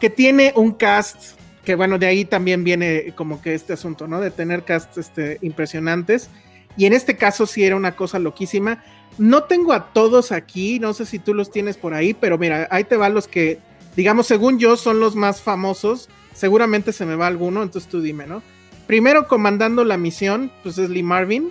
que 0.00 0.10
tiene 0.10 0.52
un 0.54 0.72
cast 0.72 1.40
que 1.64 1.74
bueno, 1.76 1.98
de 1.98 2.06
ahí 2.06 2.24
también 2.24 2.64
viene 2.64 3.12
como 3.14 3.40
que 3.40 3.54
este 3.54 3.72
asunto, 3.72 4.08
¿no? 4.08 4.20
De 4.20 4.30
tener 4.30 4.64
cast 4.64 4.98
este, 4.98 5.38
impresionantes. 5.42 6.28
Y 6.76 6.86
en 6.86 6.92
este 6.92 7.16
caso 7.16 7.46
sí 7.46 7.64
era 7.64 7.76
una 7.76 7.96
cosa 7.96 8.18
loquísima. 8.18 8.82
No 9.18 9.44
tengo 9.44 9.72
a 9.72 9.92
todos 9.92 10.32
aquí, 10.32 10.78
no 10.78 10.94
sé 10.94 11.04
si 11.04 11.18
tú 11.18 11.34
los 11.34 11.50
tienes 11.50 11.76
por 11.76 11.94
ahí, 11.94 12.14
pero 12.14 12.38
mira, 12.38 12.66
ahí 12.70 12.84
te 12.84 12.96
van 12.96 13.14
los 13.14 13.28
que, 13.28 13.58
digamos, 13.94 14.26
según 14.26 14.58
yo, 14.58 14.76
son 14.76 15.00
los 15.00 15.14
más 15.14 15.42
famosos. 15.42 16.08
Seguramente 16.34 16.92
se 16.92 17.04
me 17.04 17.14
va 17.14 17.26
alguno, 17.26 17.62
entonces 17.62 17.90
tú 17.90 18.00
dime, 18.00 18.26
¿no? 18.26 18.42
Primero 18.86 19.28
comandando 19.28 19.84
la 19.84 19.98
misión, 19.98 20.50
pues 20.62 20.78
es 20.78 20.88
Lee 20.88 21.02
Marvin. 21.02 21.50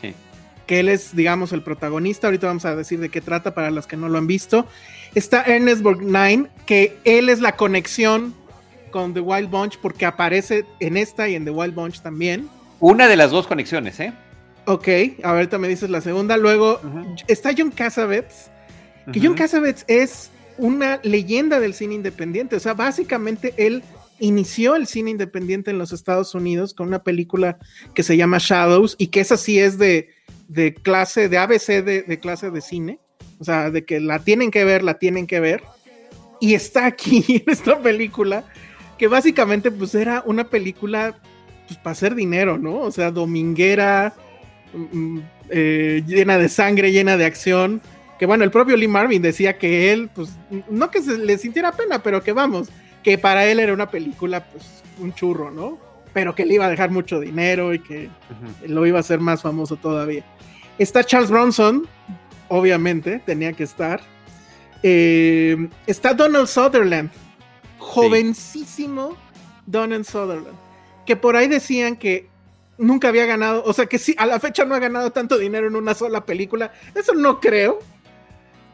Sí. 0.00 0.14
Que 0.66 0.80
él 0.80 0.88
es, 0.88 1.14
digamos, 1.14 1.52
el 1.52 1.62
protagonista. 1.62 2.28
Ahorita 2.28 2.46
vamos 2.46 2.64
a 2.64 2.76
decir 2.76 3.00
de 3.00 3.08
qué 3.08 3.20
trata 3.20 3.52
para 3.52 3.70
los 3.70 3.86
que 3.86 3.96
no 3.96 4.08
lo 4.08 4.18
han 4.18 4.26
visto. 4.26 4.66
Está 5.14 5.42
Ernest 5.42 5.82
Borgnine, 5.82 6.48
que 6.66 6.96
él 7.04 7.28
es 7.28 7.40
la 7.40 7.56
conexión 7.56 8.34
con 8.90 9.12
The 9.12 9.20
Wild 9.20 9.50
Bunch 9.50 9.78
porque 9.78 10.06
aparece 10.06 10.64
en 10.80 10.96
esta 10.96 11.28
y 11.28 11.34
en 11.34 11.44
The 11.44 11.50
Wild 11.50 11.74
Bunch 11.74 12.00
también. 12.00 12.48
Una 12.80 13.08
de 13.08 13.16
las 13.16 13.30
dos 13.30 13.46
conexiones, 13.46 13.98
¿eh? 14.00 14.12
Ok, 14.66 14.88
ahorita 15.22 15.58
me 15.58 15.68
dices 15.68 15.90
la 15.90 16.00
segunda. 16.00 16.36
Luego 16.36 16.80
está 17.28 17.50
John 17.56 17.70
Cassavetes, 17.70 18.50
que 19.12 19.20
John 19.20 19.34
Cassavetes 19.34 19.84
es 19.86 20.30
una 20.58 20.98
leyenda 21.04 21.60
del 21.60 21.72
cine 21.72 21.94
independiente. 21.94 22.56
O 22.56 22.60
sea, 22.60 22.74
básicamente 22.74 23.54
él 23.56 23.84
inició 24.18 24.74
el 24.74 24.88
cine 24.88 25.12
independiente 25.12 25.70
en 25.70 25.78
los 25.78 25.92
Estados 25.92 26.34
Unidos 26.34 26.74
con 26.74 26.88
una 26.88 27.04
película 27.04 27.58
que 27.94 28.02
se 28.02 28.16
llama 28.16 28.38
Shadows 28.40 28.96
y 28.98 29.08
que 29.08 29.20
esa 29.20 29.36
sí 29.36 29.58
es 29.60 29.78
de, 29.78 30.08
de 30.48 30.74
clase, 30.74 31.28
de 31.28 31.38
ABC 31.38 31.84
de, 31.84 32.02
de, 32.02 32.18
clase 32.18 32.50
de 32.50 32.60
cine. 32.60 32.98
O 33.38 33.44
sea, 33.44 33.70
de 33.70 33.84
que 33.84 34.00
la 34.00 34.18
tienen 34.18 34.50
que 34.50 34.64
ver, 34.64 34.82
la 34.82 34.98
tienen 34.98 35.28
que 35.28 35.38
ver. 35.38 35.62
Y 36.40 36.54
está 36.54 36.86
aquí 36.86 37.24
en 37.46 37.52
esta 37.52 37.80
película 37.80 38.44
que 38.98 39.06
básicamente 39.06 39.70
pues 39.70 39.94
era 39.94 40.22
una 40.26 40.48
película 40.48 41.20
pues 41.68 41.78
para 41.78 41.92
hacer 41.92 42.16
dinero, 42.16 42.58
¿no? 42.58 42.80
O 42.80 42.90
sea, 42.90 43.10
dominguera, 43.10 44.14
eh, 45.50 46.02
llena 46.06 46.38
de 46.38 46.48
sangre, 46.48 46.92
llena 46.92 47.16
de 47.16 47.24
acción. 47.24 47.80
Que 48.18 48.26
bueno, 48.26 48.44
el 48.44 48.50
propio 48.50 48.76
Lee 48.76 48.88
Marvin 48.88 49.20
decía 49.20 49.58
que 49.58 49.92
él, 49.92 50.08
pues, 50.14 50.30
no 50.70 50.90
que 50.90 51.02
se 51.02 51.18
le 51.18 51.36
sintiera 51.36 51.72
pena, 51.72 52.02
pero 52.02 52.22
que 52.22 52.32
vamos, 52.32 52.68
que 53.02 53.18
para 53.18 53.46
él 53.46 53.60
era 53.60 53.72
una 53.72 53.90
película, 53.90 54.44
pues, 54.44 54.82
un 54.98 55.12
churro, 55.12 55.50
¿no? 55.50 55.78
Pero 56.14 56.34
que 56.34 56.46
le 56.46 56.54
iba 56.54 56.66
a 56.66 56.70
dejar 56.70 56.90
mucho 56.90 57.20
dinero 57.20 57.74
y 57.74 57.78
que 57.78 58.08
lo 58.66 58.86
iba 58.86 58.98
a 58.98 59.00
hacer 59.00 59.20
más 59.20 59.42
famoso 59.42 59.76
todavía. 59.76 60.24
Está 60.78 61.04
Charles 61.04 61.30
Bronson, 61.30 61.86
obviamente, 62.48 63.20
tenía 63.26 63.52
que 63.52 63.64
estar. 63.64 64.00
Eh, 64.82 65.68
está 65.86 66.14
Donald 66.14 66.46
Sutherland, 66.46 67.10
jovencísimo 67.78 69.16
Donald 69.66 70.04
Sutherland, 70.04 70.56
que 71.04 71.16
por 71.16 71.36
ahí 71.36 71.48
decían 71.48 71.96
que 71.96 72.28
nunca 72.78 73.08
había 73.08 73.26
ganado, 73.26 73.62
o 73.64 73.72
sea 73.72 73.86
que 73.86 73.98
sí, 73.98 74.14
a 74.18 74.26
la 74.26 74.40
fecha 74.40 74.64
no 74.64 74.74
ha 74.74 74.78
ganado 74.78 75.10
tanto 75.12 75.38
dinero 75.38 75.66
en 75.66 75.76
una 75.76 75.94
sola 75.94 76.24
película. 76.24 76.72
Eso 76.94 77.14
no 77.14 77.40
creo, 77.40 77.78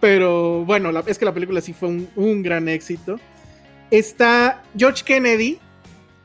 pero 0.00 0.64
bueno, 0.64 0.90
es 1.06 1.18
que 1.18 1.24
la 1.24 1.34
película 1.34 1.60
sí 1.60 1.72
fue 1.72 1.88
un, 2.16 2.42
gran 2.42 2.68
éxito. 2.68 3.20
Está 3.90 4.62
George 4.76 5.04
Kennedy. 5.04 5.58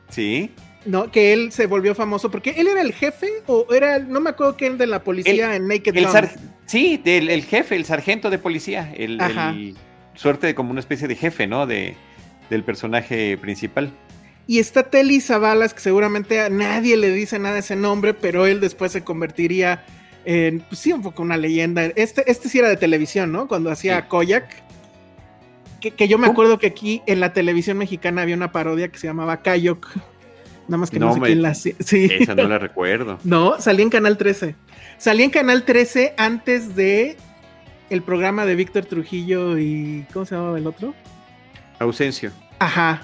Sí. 0.08 0.50
¿no? 0.84 1.10
Que 1.10 1.32
él 1.32 1.52
se 1.52 1.66
volvió 1.66 1.94
famoso 1.94 2.30
porque 2.30 2.50
él 2.56 2.68
era 2.68 2.80
el 2.80 2.92
jefe 2.92 3.28
o 3.46 3.66
era, 3.74 3.98
no 3.98 4.20
me 4.20 4.30
acuerdo 4.30 4.56
quién 4.56 4.78
de 4.78 4.86
la 4.86 5.04
policía 5.04 5.54
en 5.54 5.68
Naked 5.68 5.96
el 5.96 6.06
Sí, 6.66 7.00
el 7.04 7.44
jefe, 7.44 7.76
el 7.76 7.84
sargento 7.84 8.30
de 8.30 8.38
policía, 8.38 8.92
el, 8.96 9.20
el, 9.20 9.76
suerte 10.14 10.46
de 10.46 10.54
como 10.54 10.70
una 10.70 10.80
especie 10.80 11.08
de 11.08 11.14
jefe, 11.14 11.46
¿no? 11.46 11.66
De, 11.66 11.94
del 12.50 12.64
personaje 12.64 13.38
principal. 13.38 13.92
Y 14.48 14.60
está 14.60 14.84
Telly 14.84 15.20
Savalas, 15.20 15.74
que 15.74 15.80
seguramente 15.80 16.40
a 16.40 16.48
nadie 16.48 16.96
le 16.96 17.10
dice 17.12 17.38
nada 17.38 17.58
ese 17.58 17.76
nombre, 17.76 18.14
pero 18.14 18.46
él 18.46 18.60
después 18.60 18.90
se 18.90 19.04
convertiría 19.04 19.84
en, 20.24 20.60
pues 20.60 20.80
sí, 20.80 20.90
un 20.90 21.02
poco 21.02 21.22
una 21.22 21.36
leyenda. 21.36 21.84
Este, 21.84 22.30
este 22.30 22.48
sí 22.48 22.58
era 22.58 22.70
de 22.70 22.78
televisión, 22.78 23.30
¿no? 23.30 23.46
Cuando 23.46 23.70
hacía 23.70 24.08
Koyak. 24.08 24.62
Que, 25.80 26.08
yo 26.08 26.16
me 26.16 26.28
acuerdo 26.28 26.58
que 26.58 26.66
aquí 26.66 27.02
en 27.04 27.20
la 27.20 27.34
televisión 27.34 27.76
mexicana 27.76 28.22
había 28.22 28.36
una 28.36 28.50
parodia 28.50 28.88
que 28.88 28.98
se 28.98 29.06
llamaba 29.06 29.42
Kayok. 29.42 29.86
Nada 30.66 30.78
más 30.78 30.90
que 30.90 30.98
no, 30.98 31.12
sé 31.12 31.20
quién 31.20 31.42
la 31.42 31.50
hacía. 31.50 31.74
Sí. 31.80 32.08
Esa 32.10 32.34
no 32.34 32.48
la 32.48 32.58
recuerdo. 32.58 33.18
no, 33.24 33.60
salía 33.60 33.82
en 33.82 33.90
Canal 33.90 34.16
13. 34.16 34.54
Salía 34.96 35.26
en 35.26 35.30
Canal 35.30 35.66
13 35.66 36.14
antes 36.16 36.74
de 36.74 37.18
el 37.90 38.00
programa 38.00 38.46
de 38.46 38.54
Víctor 38.54 38.86
Trujillo 38.86 39.58
y. 39.58 40.06
¿Cómo 40.10 40.24
se 40.24 40.36
llamaba 40.36 40.56
el 40.56 40.66
otro? 40.66 40.94
Ausencio. 41.78 42.32
Ajá. 42.58 43.02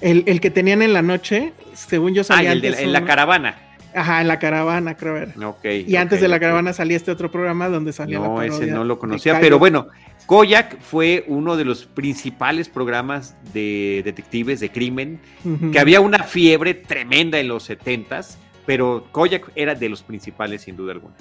El, 0.00 0.40
que 0.40 0.50
tenían 0.50 0.82
en 0.82 0.92
la 0.92 1.02
noche, 1.02 1.52
según 1.74 2.14
yo 2.14 2.24
salía. 2.24 2.50
Ah, 2.50 2.52
el 2.52 2.64
en 2.64 2.92
la 2.92 3.04
caravana. 3.04 3.56
Ajá, 3.94 4.20
en 4.20 4.28
la 4.28 4.38
caravana, 4.38 4.96
creo 4.96 5.14
ver. 5.14 5.34
Ok. 5.42 5.64
y 5.86 5.96
antes 5.96 6.20
de 6.20 6.28
la 6.28 6.38
caravana 6.38 6.72
salía 6.72 6.96
este 6.96 7.10
otro 7.10 7.30
programa 7.30 7.68
donde 7.68 7.92
salía 7.92 8.18
no, 8.18 8.42
ese 8.42 8.66
no 8.66 8.84
lo 8.84 8.98
conocía, 8.98 9.40
pero 9.40 9.58
bueno, 9.58 9.88
Koyak 10.26 10.80
fue 10.80 11.24
uno 11.26 11.56
de 11.56 11.64
los 11.64 11.86
principales 11.86 12.68
programas 12.68 13.34
de 13.54 14.02
detectives 14.04 14.60
de 14.60 14.70
crimen, 14.70 15.20
que 15.72 15.78
había 15.78 16.00
una 16.00 16.22
fiebre 16.22 16.74
tremenda 16.74 17.38
en 17.38 17.48
los 17.48 17.64
setentas, 17.64 18.38
pero 18.66 19.06
Koyak 19.10 19.50
era 19.54 19.74
de 19.74 19.88
los 19.88 20.02
principales 20.02 20.62
sin 20.62 20.76
duda 20.76 20.92
alguna. 20.92 21.14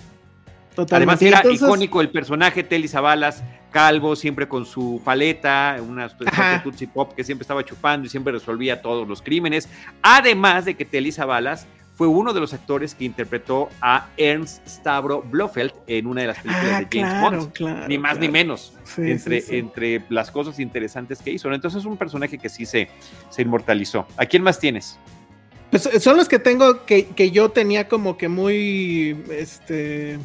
Además 0.92 1.22
era 1.22 1.44
icónico 1.52 2.02
el 2.02 2.10
personaje 2.10 2.64
Telly 2.64 2.88
Zabalas, 2.88 3.44
calvo, 3.72 4.16
siempre 4.16 4.48
con 4.48 4.66
su 4.66 5.02
paleta, 5.04 5.78
una 5.88 6.06
especie 6.06 6.44
de 6.44 6.60
Tutsi 6.60 6.88
Pop 6.88 7.14
que 7.14 7.24
siempre 7.24 7.44
estaba 7.44 7.64
chupando 7.64 8.08
y 8.08 8.10
siempre 8.10 8.34
resolvía 8.34 8.82
todos 8.82 9.08
los 9.08 9.22
crímenes. 9.22 9.70
Además 10.02 10.66
de 10.66 10.76
que 10.76 10.86
Telly 10.86 11.12
Zabalas 11.12 11.68
fue 11.98 12.08
uno 12.08 12.32
de 12.32 12.40
los 12.40 12.54
actores 12.54 12.94
que 12.94 13.06
interpretó 13.06 13.70
a 13.82 14.10
Ernst 14.18 14.68
Stavro 14.68 15.24
Blofeld 15.24 15.74
en 15.88 16.06
una 16.06 16.22
de 16.22 16.28
las 16.28 16.38
películas 16.38 16.72
ah, 16.72 16.82
de 16.82 17.00
James 17.00 17.22
Bond. 17.58 17.88
ni 17.88 17.98
más 17.98 18.20
ni 18.20 18.30
menos. 18.30 18.74
entre, 18.98 19.44
entre 19.58 20.04
las 20.10 20.30
cosas 20.30 20.60
interesantes 20.60 21.20
que 21.24 21.32
hizo. 21.32 21.52
Entonces 21.52 21.80
es 21.80 21.86
un 21.88 21.98
personaje 21.98 22.38
que 22.38 22.50
sí 22.50 22.68
se, 22.68 22.88
se 23.32 23.42
inmortalizó. 23.42 24.06
¿A 24.16 24.28
quién 24.28 24.44
más 24.44 24.60
tienes? 24.60 25.00
Pues 25.72 25.90
son 26.00 26.18
los 26.18 26.30
que 26.30 26.38
tengo 26.38 26.86
que, 26.86 27.08
que 27.08 27.32
yo 27.32 27.50
tenía 27.50 27.88
como 27.88 28.16
que 28.16 28.30
muy 28.30 29.20
este 29.32 30.20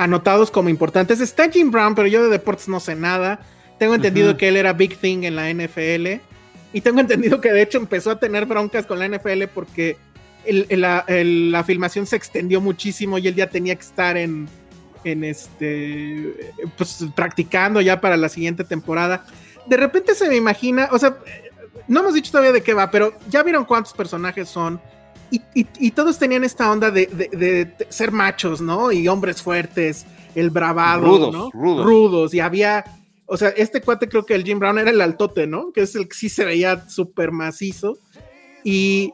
anotados 0.00 0.50
como 0.50 0.70
importantes. 0.70 1.20
Está 1.20 1.50
Jim 1.50 1.70
Brown, 1.70 1.94
pero 1.94 2.08
yo 2.08 2.22
de 2.22 2.30
deportes 2.30 2.68
no 2.68 2.80
sé 2.80 2.94
nada. 2.94 3.40
Tengo 3.78 3.94
entendido 3.94 4.36
que 4.38 4.48
él 4.48 4.56
era 4.56 4.72
Big 4.72 4.96
Thing 4.96 5.24
en 5.24 5.36
la 5.36 5.52
NFL. 5.52 6.22
Y 6.72 6.80
tengo 6.80 7.00
entendido 7.00 7.40
que 7.42 7.52
de 7.52 7.60
hecho 7.60 7.76
empezó 7.76 8.10
a 8.10 8.18
tener 8.18 8.46
broncas 8.46 8.86
con 8.86 8.98
la 8.98 9.06
NFL 9.06 9.44
porque 9.54 9.98
la, 10.46 11.64
filmación 11.66 12.06
se 12.06 12.16
extendió 12.16 12.62
muchísimo 12.62 13.18
y 13.18 13.28
él 13.28 13.34
ya 13.34 13.50
tenía 13.50 13.74
que 13.74 13.82
estar 13.82 14.16
en, 14.16 14.48
en 15.04 15.22
este, 15.22 16.54
pues 16.78 17.04
practicando 17.14 17.82
ya 17.82 18.00
para 18.00 18.16
la 18.16 18.30
siguiente 18.30 18.64
temporada. 18.64 19.26
De 19.66 19.76
repente 19.76 20.14
se 20.14 20.28
me 20.30 20.36
imagina, 20.36 20.88
o 20.92 20.98
sea, 20.98 21.18
no 21.88 22.00
hemos 22.00 22.14
dicho 22.14 22.30
todavía 22.30 22.52
de 22.52 22.62
qué 22.62 22.72
va, 22.72 22.90
pero 22.90 23.12
ya 23.28 23.42
vieron 23.42 23.66
cuántos 23.66 23.92
personajes 23.92 24.48
son 24.48 24.80
y, 25.30 25.90
todos 25.92 26.18
tenían 26.18 26.44
esta 26.44 26.70
onda 26.70 26.90
de, 26.90 27.72
ser 27.88 28.10
machos, 28.12 28.60
¿no? 28.60 28.90
Y 28.92 29.06
hombres 29.08 29.42
fuertes, 29.42 30.06
el 30.34 30.50
bravado, 30.50 31.06
rudos, 31.06 31.32
¿no? 31.32 31.50
Rudos. 31.52 31.86
Rudos. 31.86 32.34
Y 32.34 32.40
había, 32.40 32.84
o 33.26 33.36
sea, 33.36 33.50
este 33.50 33.80
cuate 33.80 34.08
creo 34.08 34.26
que 34.26 34.34
el 34.34 34.44
Jim 34.44 34.58
Brown 34.58 34.78
era 34.78 34.90
el 34.90 35.00
altote, 35.00 35.46
¿no? 35.46 35.72
Que 35.72 35.82
es 35.82 35.94
el 35.94 36.08
que 36.08 36.14
sí 36.14 36.28
se 36.28 36.44
veía 36.44 36.88
súper 36.88 37.30
macizo. 37.30 37.98
Y 38.64 39.12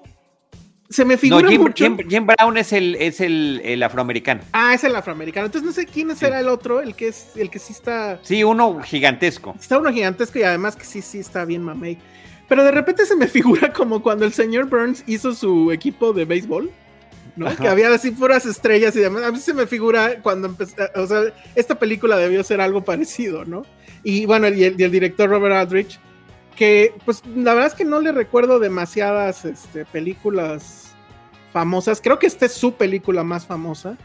se 0.88 1.04
me 1.04 1.16
figura 1.16 1.48
Jim, 1.48 1.60
mucho. 1.60 1.84
Jim, 2.08 2.26
Brown 2.26 2.56
es 2.56 2.72
el, 2.72 2.94
es 2.96 3.20
el, 3.20 3.82
afroamericano. 3.82 4.42
Ah, 4.52 4.74
es 4.74 4.84
el 4.84 4.94
afroamericano. 4.94 5.46
Entonces 5.46 5.66
no 5.66 5.72
sé 5.72 5.86
quién 5.86 6.14
será 6.16 6.40
el 6.40 6.48
otro, 6.48 6.80
el 6.80 6.94
que 6.94 7.08
es, 7.08 7.36
el 7.36 7.50
que 7.50 7.58
sí 7.58 7.72
está. 7.72 8.18
Sí, 8.22 8.44
uno 8.44 8.80
gigantesco. 8.80 9.54
Está 9.58 9.78
uno 9.78 9.92
gigantesco 9.92 10.38
y 10.38 10.42
además 10.44 10.76
que 10.76 10.84
sí, 10.84 11.02
sí 11.02 11.18
está 11.18 11.44
bien 11.44 11.62
mamey. 11.62 11.98
Pero 12.48 12.64
de 12.64 12.70
repente 12.70 13.06
se 13.06 13.16
me 13.16 13.26
figura 13.28 13.72
como 13.72 14.02
cuando 14.02 14.24
el 14.24 14.32
señor 14.32 14.66
Burns 14.66 15.04
hizo 15.06 15.34
su 15.34 15.72
equipo 15.72 16.12
de 16.12 16.24
béisbol. 16.24 16.70
¿no? 17.36 17.54
Que 17.54 17.68
había 17.68 17.92
así 17.92 18.12
puras 18.12 18.46
estrellas 18.46 18.96
y 18.96 19.00
demás. 19.00 19.24
A 19.24 19.30
mí 19.30 19.38
se 19.38 19.52
me 19.52 19.66
figura 19.66 20.22
cuando 20.22 20.48
empezó, 20.48 20.74
o 20.94 21.06
sea, 21.06 21.22
esta 21.54 21.78
película 21.78 22.16
debió 22.16 22.42
ser 22.42 22.62
algo 22.62 22.82
parecido, 22.82 23.44
¿no? 23.44 23.64
Y 24.02 24.24
bueno, 24.24 24.48
y 24.48 24.64
el, 24.64 24.76
director 24.76 25.28
Robert 25.28 25.54
Aldrich, 25.54 26.00
que 26.56 26.94
pues 27.04 27.22
la 27.26 27.52
verdad 27.52 27.72
es 27.72 27.74
que 27.74 27.84
no 27.84 28.00
le 28.00 28.12
recuerdo 28.12 28.58
demasiadas 28.58 29.44
este, 29.44 29.84
películas 29.84 30.94
famosas. 31.52 32.00
Creo 32.00 32.18
que 32.18 32.26
esta 32.26 32.46
es 32.46 32.52
su 32.52 32.74
película 32.74 33.22
más 33.22 33.46
famosa. 33.46 33.98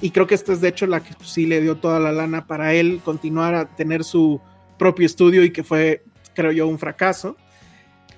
Y 0.00 0.10
creo 0.10 0.26
que 0.26 0.34
esta 0.34 0.52
es 0.52 0.60
de 0.60 0.68
hecho 0.68 0.86
la 0.86 1.00
que 1.00 1.14
sí 1.24 1.46
le 1.46 1.60
dio 1.60 1.76
toda 1.76 1.98
la 1.98 2.12
lana 2.12 2.46
para 2.46 2.74
él 2.74 3.00
continuar 3.02 3.54
a 3.54 3.64
tener 3.76 4.04
su 4.04 4.40
propio 4.78 5.06
estudio 5.06 5.42
y 5.42 5.50
que 5.50 5.64
fue, 5.64 6.04
creo 6.34 6.52
yo, 6.52 6.66
un 6.66 6.78
fracaso. 6.78 7.36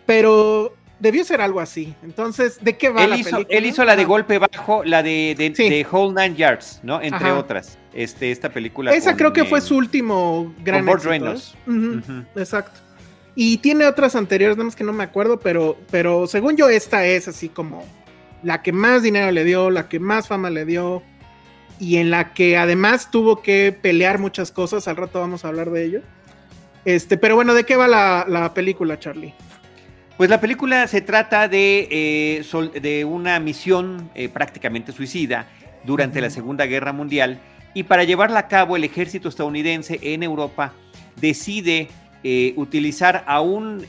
Pero 0.09 0.75
debió 1.01 1.23
ser 1.23 1.43
algo 1.43 1.61
así. 1.61 1.95
Entonces, 2.03 2.65
¿de 2.65 2.79
qué 2.79 2.89
va 2.89 3.05
él 3.05 3.11
la 3.11 3.17
hizo, 3.19 3.31
película? 3.33 3.59
Él 3.59 3.67
hizo 3.67 3.85
la 3.85 3.95
de 3.95 4.07
golpe 4.07 4.39
bajo, 4.39 4.83
la 4.85 5.03
de, 5.03 5.35
de, 5.37 5.87
Whole 5.91 6.15
Nine 6.15 6.35
Yards, 6.35 6.81
¿no? 6.83 7.03
Entre 7.03 7.31
otras. 7.31 7.77
Este, 7.93 8.31
esta 8.31 8.49
película. 8.49 8.95
Esa 8.95 9.19
creo 9.19 9.35
que 9.35 9.45
fue 9.45 9.61
su 9.61 9.77
último 9.77 10.55
gran 10.65 10.87
con 10.87 10.95
éxito. 11.13 11.35
¿eh? 11.35 12.25
Exacto. 12.37 12.81
Y 13.35 13.59
tiene 13.59 13.87
otras 13.87 14.17
anteriores, 14.17 14.57
nada 14.57 14.65
más 14.65 14.77
que 14.77 14.83
no 14.83 14.95
me 14.95 15.05
acuerdo, 15.05 15.39
pero, 15.39 15.77
pero 15.91 16.27
según 16.27 16.57
yo, 16.57 16.71
esta 16.71 17.05
es 17.05 17.29
así 17.29 17.51
como 17.51 17.85
la 18.43 18.63
que 18.63 18.73
más 18.73 19.03
dinero 19.03 19.31
le 19.31 19.45
dio, 19.45 19.69
la 19.69 19.91
que 19.91 20.01
más 20.01 20.27
fama 20.27 20.49
le 20.49 20.65
dio, 20.65 21.03
y 21.79 21.99
en 21.99 22.11
la 22.11 22.33
que 22.33 22.57
además 22.57 23.11
tuvo 23.11 23.43
que 23.43 23.77
pelear 23.79 24.19
muchas 24.19 24.53
cosas. 24.53 24.89
Al 24.89 24.97
rato 24.97 25.21
vamos 25.21 25.45
a 25.45 25.49
hablar 25.49 25.71
de 25.71 25.85
ello. 25.85 26.01
Este, 26.87 27.19
pero 27.19 27.35
bueno, 27.35 27.53
¿de 27.53 27.65
qué 27.65 27.77
va 27.77 27.89
la, 27.89 28.25
la 28.27 28.55
película, 28.55 28.99
Charlie? 28.99 29.35
Pues 30.19 30.31
la 30.31 30.41
película 30.41 30.89
se 30.89 31.01
trata 31.01 31.47
de, 31.47 31.87
eh, 31.93 32.81
de 32.81 33.05
una 33.05 33.39
misión 33.39 34.11
eh, 34.17 34.29
prácticamente 34.29 34.91
suicida 34.91 35.47
durante 35.85 36.21
la 36.21 36.29
Segunda 36.29 36.67
Guerra 36.67 36.93
Mundial 36.93 37.39
y 37.73 37.85
para 37.85 38.03
llevarla 38.03 38.41
a 38.41 38.49
cabo 38.49 38.75
el 38.75 38.83
ejército 38.83 39.29
estadounidense 39.29 40.01
en 40.03 40.25
Europa 40.25 40.73
decide 41.21 41.87
eh, 42.25 42.53
utilizar 42.57 43.23
a 43.29 43.41
un 43.41 43.87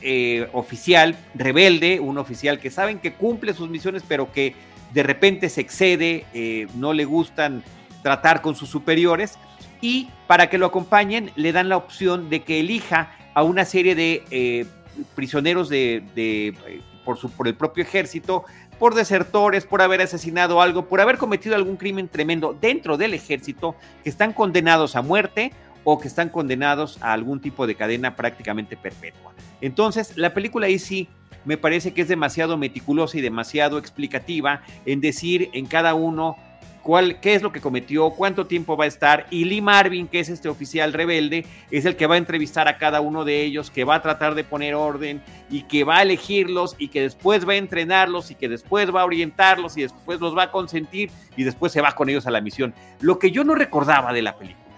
oficial 0.52 1.16
rebelde, 1.34 1.98
un 1.98 2.16
oficial 2.16 2.60
que 2.60 2.70
saben 2.70 3.00
que 3.00 3.14
cumple 3.14 3.52
sus 3.52 3.68
misiones 3.68 4.04
pero 4.06 4.30
que 4.30 4.54
de 4.94 5.02
repente 5.02 5.48
se 5.48 5.62
excede, 5.62 6.68
no 6.76 6.92
le 6.92 7.06
gustan 7.06 7.64
tratar 8.04 8.40
con 8.40 8.54
sus 8.54 8.68
superiores 8.68 9.36
y 9.80 10.10
para 10.28 10.48
que 10.48 10.58
lo 10.58 10.66
acompañen 10.66 11.32
le 11.34 11.50
dan 11.50 11.68
la 11.68 11.76
opción 11.76 12.30
de 12.30 12.42
que 12.44 12.60
elija 12.60 13.16
a 13.34 13.42
una 13.42 13.64
serie 13.64 13.96
de 13.96 14.68
prisioneros 15.14 15.68
de, 15.68 16.04
eh, 16.16 16.82
por, 17.04 17.16
su, 17.16 17.30
por 17.30 17.48
el 17.48 17.54
propio 17.54 17.82
ejército, 17.82 18.44
por 18.78 18.94
desertores, 18.94 19.64
por 19.66 19.82
haber 19.82 20.00
asesinado 20.00 20.62
algo, 20.62 20.86
por 20.86 21.00
haber 21.00 21.18
cometido 21.18 21.54
algún 21.54 21.76
crimen 21.76 22.08
tremendo 22.08 22.56
dentro 22.60 22.96
del 22.96 23.14
ejército, 23.14 23.74
que 24.02 24.10
están 24.10 24.32
condenados 24.32 24.96
a 24.96 25.02
muerte 25.02 25.52
o 25.84 26.00
que 26.00 26.08
están 26.08 26.28
condenados 26.28 26.98
a 27.00 27.12
algún 27.12 27.40
tipo 27.40 27.66
de 27.66 27.74
cadena 27.74 28.16
prácticamente 28.16 28.76
perpetua. 28.76 29.32
Entonces, 29.60 30.16
la 30.16 30.34
película 30.34 30.66
ahí 30.66 30.78
sí 30.78 31.08
me 31.44 31.56
parece 31.56 31.92
que 31.92 32.02
es 32.02 32.08
demasiado 32.08 32.56
meticulosa 32.56 33.18
y 33.18 33.20
demasiado 33.20 33.78
explicativa 33.78 34.62
en 34.84 35.00
decir 35.00 35.50
en 35.52 35.66
cada 35.66 35.94
uno 35.94 36.36
cuál, 36.82 37.20
qué 37.20 37.34
es 37.34 37.42
lo 37.42 37.52
que 37.52 37.60
cometió, 37.60 38.10
cuánto 38.10 38.46
tiempo 38.46 38.76
va 38.76 38.84
a 38.84 38.88
estar. 38.88 39.26
Y 39.30 39.44
Lee 39.44 39.60
Marvin, 39.60 40.08
que 40.08 40.20
es 40.20 40.28
este 40.28 40.48
oficial 40.48 40.92
rebelde, 40.92 41.46
es 41.70 41.84
el 41.84 41.96
que 41.96 42.06
va 42.06 42.14
a 42.14 42.18
entrevistar 42.18 42.68
a 42.68 42.78
cada 42.78 43.00
uno 43.00 43.24
de 43.24 43.42
ellos, 43.42 43.70
que 43.70 43.84
va 43.84 43.96
a 43.96 44.02
tratar 44.02 44.34
de 44.34 44.44
poner 44.44 44.74
orden 44.74 45.22
y 45.50 45.62
que 45.62 45.84
va 45.84 45.98
a 45.98 46.02
elegirlos 46.02 46.76
y 46.78 46.88
que 46.88 47.02
después 47.02 47.46
va 47.48 47.52
a 47.52 47.56
entrenarlos 47.56 48.30
y 48.30 48.34
que 48.34 48.48
después 48.48 48.94
va 48.94 49.02
a 49.02 49.04
orientarlos 49.04 49.76
y 49.76 49.82
después 49.82 50.20
los 50.20 50.36
va 50.36 50.44
a 50.44 50.50
consentir 50.50 51.10
y 51.36 51.44
después 51.44 51.72
se 51.72 51.80
va 51.80 51.92
con 51.92 52.08
ellos 52.08 52.26
a 52.26 52.30
la 52.30 52.40
misión. 52.40 52.74
Lo 53.00 53.18
que 53.18 53.30
yo 53.30 53.44
no 53.44 53.54
recordaba 53.54 54.12
de 54.12 54.22
la 54.22 54.36
película. 54.36 54.70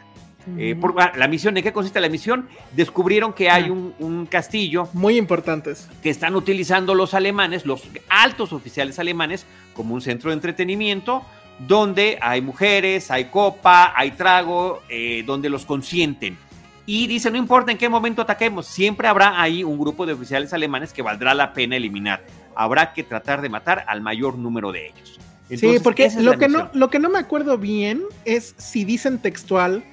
Eh, 0.58 0.74
por, 0.74 0.94
ah, 0.98 1.12
la 1.16 1.28
misión, 1.28 1.56
¿en 1.56 1.62
qué 1.62 1.72
consiste 1.72 2.00
la 2.00 2.08
misión? 2.08 2.48
Descubrieron 2.72 3.32
que 3.32 3.48
hay 3.48 3.70
un, 3.70 3.94
un, 3.98 4.26
castillo. 4.26 4.88
Muy 4.92 5.16
importantes. 5.16 5.88
Que 6.02 6.10
están 6.10 6.34
utilizando 6.34 6.94
los 6.94 7.14
alemanes, 7.14 7.64
los 7.64 7.88
altos 8.08 8.52
oficiales 8.52 8.98
alemanes, 8.98 9.46
como 9.74 9.94
un 9.94 10.00
centro 10.00 10.30
de 10.30 10.34
entretenimiento, 10.34 11.24
donde 11.58 12.18
hay 12.20 12.40
mujeres, 12.40 13.10
hay 13.10 13.26
copa, 13.26 13.92
hay 13.96 14.12
trago, 14.12 14.82
eh, 14.88 15.22
donde 15.24 15.48
los 15.48 15.64
consienten. 15.64 16.36
Y 16.84 17.06
dice, 17.06 17.30
no 17.30 17.38
importa 17.38 17.70
en 17.70 17.78
qué 17.78 17.88
momento 17.88 18.22
ataquemos, 18.22 18.66
siempre 18.66 19.06
habrá 19.06 19.40
ahí 19.40 19.62
un 19.62 19.78
grupo 19.78 20.04
de 20.04 20.14
oficiales 20.14 20.52
alemanes 20.52 20.92
que 20.92 21.02
valdrá 21.02 21.32
la 21.34 21.52
pena 21.52 21.76
eliminar. 21.76 22.24
Habrá 22.56 22.92
que 22.92 23.04
tratar 23.04 23.40
de 23.40 23.48
matar 23.48 23.84
al 23.86 24.00
mayor 24.00 24.36
número 24.36 24.72
de 24.72 24.88
ellos. 24.88 25.18
sí, 25.48 25.78
porque 25.82 26.10
lo 26.18 26.38
que, 26.38 26.48
no, 26.48 26.70
lo 26.72 26.90
que 26.90 26.98
no 26.98 27.08
me 27.08 27.18
acuerdo 27.18 27.56
bien 27.56 28.02
es 28.24 28.54
si 28.58 28.84
dicen 28.84 29.18
textual, 29.18 29.84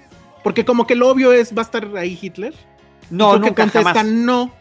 porque 0.44 0.66
como 0.66 0.88
que 0.88 0.96
lo 0.96 1.10
obvio 1.10 1.32
es, 1.32 1.56
¿va 1.56 1.62
a 1.62 1.66
estar 1.66 1.96
ahí 1.96 2.18
Hitler? 2.20 2.56
No, 3.12 3.40
que 3.40 3.54
contestan 3.54 4.26
no. 4.26 4.52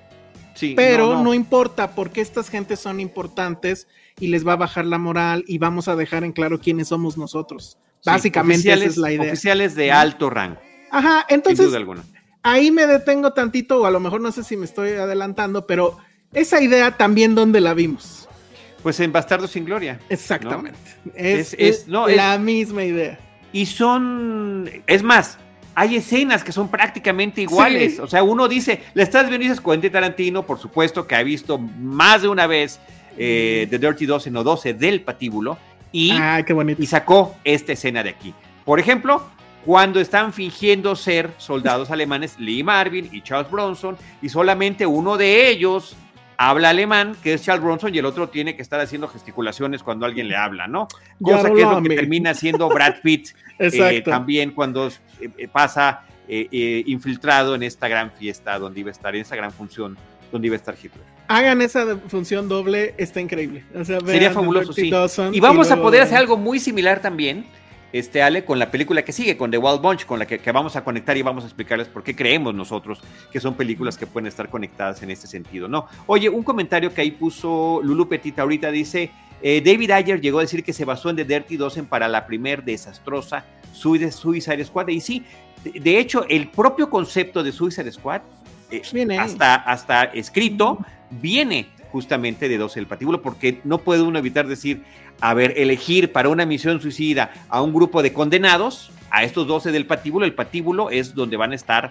Sí, 0.54 0.74
pero 0.76 1.14
no, 1.14 1.22
no 1.22 1.34
importa 1.34 1.94
porque 1.94 2.20
estas 2.20 2.48
gentes 2.48 2.80
son 2.80 2.98
importantes 3.00 3.86
y 4.20 4.28
les 4.28 4.46
va 4.46 4.54
a 4.54 4.56
bajar 4.56 4.84
la 4.86 4.98
moral 4.98 5.44
y 5.46 5.58
vamos 5.58 5.88
a 5.88 5.96
dejar 5.96 6.24
en 6.24 6.32
claro 6.32 6.60
quiénes 6.60 6.88
somos 6.88 7.16
nosotros. 7.16 7.78
Básicamente 8.04 8.72
esa 8.72 8.84
es 8.84 8.96
la 8.96 9.12
idea. 9.12 9.32
Oficiales 9.32 9.74
de 9.74 9.92
alto 9.92 10.30
rango. 10.30 10.60
Ajá, 10.90 11.26
entonces 11.28 11.70
ahí 12.42 12.70
me 12.70 12.86
detengo 12.86 13.32
tantito, 13.32 13.82
o 13.82 13.86
a 13.86 13.90
lo 13.90 14.00
mejor 14.00 14.20
no 14.20 14.32
sé 14.32 14.42
si 14.42 14.56
me 14.56 14.64
estoy 14.64 14.92
adelantando, 14.92 15.66
pero 15.66 15.98
esa 16.32 16.60
idea 16.60 16.96
también 16.96 17.34
dónde 17.34 17.60
la 17.60 17.74
vimos. 17.74 18.28
Pues 18.82 19.00
en 19.00 19.12
Bastardo 19.12 19.48
sin 19.48 19.64
Gloria. 19.64 19.98
Exactamente. 20.08 20.78
Es, 21.14 21.86
la 21.88 22.38
misma 22.38 22.84
idea. 22.84 23.18
Y 23.52 23.66
son, 23.66 24.70
es 24.86 25.02
más, 25.02 25.38
hay 25.74 25.96
escenas 25.96 26.44
que 26.44 26.52
son 26.52 26.68
prácticamente 26.68 27.42
iguales. 27.42 27.98
O 27.98 28.06
sea, 28.06 28.22
uno 28.22 28.46
dice, 28.46 28.82
le 28.94 29.02
estás 29.02 29.28
viendo 29.28 29.44
y 29.44 29.48
dices 29.48 29.62
Quentin 29.62 29.90
Tarantino, 29.90 30.46
por 30.46 30.58
supuesto 30.58 31.06
que 31.06 31.16
ha 31.16 31.22
visto 31.22 31.58
más 31.58 32.22
de 32.22 32.28
una 32.28 32.46
vez 32.46 32.78
eh, 33.18 33.66
de 33.68 33.78
Dirty 33.78 34.06
12 34.06 34.30
no 34.30 34.44
12 34.44 34.74
del 34.74 35.00
patíbulo 35.00 35.58
y, 35.90 36.12
ah, 36.12 36.44
y 36.78 36.86
sacó 36.86 37.36
esta 37.42 37.72
escena 37.72 38.02
de 38.02 38.10
aquí. 38.10 38.32
Por 38.64 38.78
ejemplo, 38.78 39.26
cuando 39.64 39.98
están 39.98 40.32
fingiendo 40.32 40.94
ser 40.94 41.32
soldados 41.38 41.90
alemanes 41.90 42.36
Lee 42.38 42.62
Marvin 42.62 43.08
y 43.10 43.22
Charles 43.22 43.50
Bronson 43.50 43.96
y 44.22 44.28
solamente 44.28 44.86
uno 44.86 45.16
de 45.16 45.48
ellos 45.50 45.96
habla 46.36 46.70
alemán, 46.70 47.16
que 47.20 47.34
es 47.34 47.42
Charles 47.42 47.64
Bronson, 47.64 47.92
y 47.92 47.98
el 47.98 48.06
otro 48.06 48.28
tiene 48.28 48.54
que 48.54 48.62
estar 48.62 48.78
haciendo 48.78 49.08
gesticulaciones 49.08 49.82
cuando 49.82 50.06
alguien 50.06 50.28
le 50.28 50.36
habla, 50.36 50.68
¿no? 50.68 50.86
Cosa 51.20 51.52
que 51.52 51.62
es 51.62 51.68
lo 51.68 51.82
que 51.82 51.96
termina 51.96 52.32
siendo 52.34 52.68
Brad 52.68 53.00
Pitt 53.02 53.30
eh, 53.58 54.02
también 54.02 54.52
cuando 54.52 54.88
eh, 55.20 55.48
pasa 55.50 56.04
infiltrado 56.28 57.56
en 57.56 57.64
esta 57.64 57.88
gran 57.88 58.12
fiesta 58.12 58.58
donde 58.58 58.78
iba 58.78 58.90
a 58.90 58.92
estar, 58.92 59.16
en 59.16 59.22
esa 59.22 59.34
gran 59.34 59.50
función 59.50 59.96
donde 60.30 60.46
iba 60.46 60.54
a 60.54 60.58
estar 60.58 60.76
Hitler 60.80 61.17
hagan 61.28 61.62
esa 61.62 61.96
función 62.08 62.48
doble, 62.48 62.94
está 62.96 63.20
increíble. 63.20 63.64
Sería 63.84 64.32
fabuloso, 64.32 64.72
sí. 64.72 64.90
y 65.32 65.40
vamos 65.40 65.70
a 65.70 65.80
poder 65.80 66.02
hacer 66.02 66.18
algo 66.18 66.36
muy 66.36 66.58
similar 66.58 67.00
también, 67.00 67.46
este 67.92 68.22
Ale, 68.22 68.44
con 68.44 68.58
la 68.58 68.70
película 68.70 69.02
que 69.02 69.12
sigue, 69.12 69.36
con 69.36 69.50
The 69.50 69.58
Wild 69.58 69.80
Bunch, 69.80 70.04
con 70.04 70.18
la 70.18 70.26
que, 70.26 70.52
vamos 70.52 70.76
a 70.76 70.84
conectar 70.84 71.16
y 71.16 71.22
vamos 71.22 71.44
a 71.44 71.46
explicarles 71.46 71.88
por 71.88 72.02
qué 72.02 72.14
creemos 72.14 72.54
nosotros 72.54 73.00
que 73.30 73.40
son 73.40 73.54
películas 73.54 73.96
que 73.96 74.06
pueden 74.06 74.26
estar 74.26 74.48
conectadas 74.48 75.02
en 75.02 75.10
este 75.10 75.26
sentido, 75.26 75.68
¿no? 75.68 75.86
Oye, 76.06 76.28
un 76.28 76.42
comentario 76.42 76.92
que 76.92 77.02
ahí 77.02 77.12
puso 77.12 77.80
Lulu 77.82 78.08
Petita 78.08 78.42
ahorita 78.42 78.70
dice, 78.70 79.10
eh, 79.40 79.62
David 79.64 79.90
Ayer 79.92 80.20
llegó 80.20 80.38
a 80.38 80.42
decir 80.42 80.64
que 80.64 80.72
se 80.72 80.84
basó 80.84 81.10
en 81.10 81.16
The 81.16 81.24
Dirty 81.24 81.56
Dozen 81.56 81.86
para 81.86 82.08
la 82.08 82.26
primer 82.26 82.64
desastrosa 82.64 83.44
Suicide 83.72 84.64
Squad, 84.64 84.88
y 84.88 85.00
sí, 85.00 85.24
de 85.64 85.98
hecho, 85.98 86.24
el 86.28 86.48
propio 86.48 86.88
concepto 86.88 87.42
de 87.42 87.52
Suicide 87.52 87.90
Squad 87.92 88.22
eh, 88.70 88.82
hasta, 89.18 89.54
hasta 89.54 90.04
escrito, 90.04 90.78
viene 91.10 91.66
justamente 91.90 92.48
de 92.48 92.58
12 92.58 92.80
del 92.80 92.86
patíbulo, 92.86 93.22
porque 93.22 93.60
no 93.64 93.78
puede 93.78 94.02
uno 94.02 94.18
evitar 94.18 94.46
decir, 94.46 94.82
a 95.20 95.34
ver, 95.34 95.54
elegir 95.56 96.12
para 96.12 96.28
una 96.28 96.44
misión 96.46 96.80
suicida 96.80 97.32
a 97.48 97.62
un 97.62 97.72
grupo 97.72 98.02
de 98.02 98.12
condenados, 98.12 98.90
a 99.10 99.24
estos 99.24 99.46
12 99.46 99.72
del 99.72 99.86
patíbulo, 99.86 100.26
el 100.26 100.34
patíbulo 100.34 100.90
es 100.90 101.14
donde 101.14 101.36
van 101.38 101.52
a 101.52 101.54
estar 101.54 101.90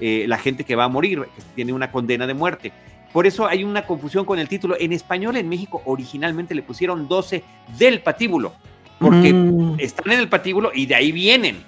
eh, 0.00 0.24
la 0.26 0.38
gente 0.38 0.64
que 0.64 0.76
va 0.76 0.84
a 0.84 0.88
morir, 0.88 1.20
que 1.36 1.42
tiene 1.54 1.72
una 1.72 1.92
condena 1.92 2.26
de 2.26 2.34
muerte. 2.34 2.72
Por 3.12 3.26
eso 3.26 3.46
hay 3.46 3.62
una 3.64 3.86
confusión 3.86 4.24
con 4.24 4.38
el 4.38 4.48
título. 4.48 4.76
En 4.80 4.92
español, 4.92 5.36
en 5.36 5.48
México, 5.48 5.82
originalmente 5.84 6.54
le 6.54 6.62
pusieron 6.62 7.06
12 7.06 7.44
del 7.78 8.00
patíbulo, 8.00 8.54
porque 8.98 9.32
mm. 9.32 9.76
están 9.78 10.10
en 10.10 10.20
el 10.20 10.28
patíbulo 10.28 10.72
y 10.74 10.86
de 10.86 10.94
ahí 10.94 11.12
vienen. 11.12 11.62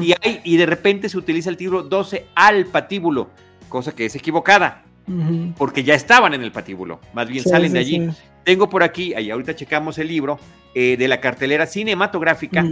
y, 0.00 0.14
hay, 0.22 0.40
y 0.42 0.56
de 0.56 0.64
repente 0.64 1.10
se 1.10 1.18
utiliza 1.18 1.50
el 1.50 1.58
título 1.58 1.82
12 1.82 2.28
al 2.34 2.64
patíbulo 2.64 3.28
cosa 3.70 3.92
que 3.94 4.04
es 4.04 4.14
equivocada. 4.14 4.82
Porque 5.56 5.82
ya 5.82 5.94
estaban 5.94 6.34
en 6.34 6.42
el 6.42 6.52
patíbulo, 6.52 7.00
más 7.12 7.28
bien 7.28 7.44
salen 7.44 7.72
de 7.72 7.78
allí. 7.78 8.08
Tengo 8.44 8.70
por 8.70 8.82
aquí, 8.82 9.12
ahí 9.14 9.30
ahorita 9.30 9.54
checamos 9.54 9.98
el 9.98 10.08
libro, 10.08 10.38
eh, 10.74 10.96
de 10.96 11.08
la 11.08 11.20
cartelera 11.20 11.66
cinematográfica, 11.66 12.64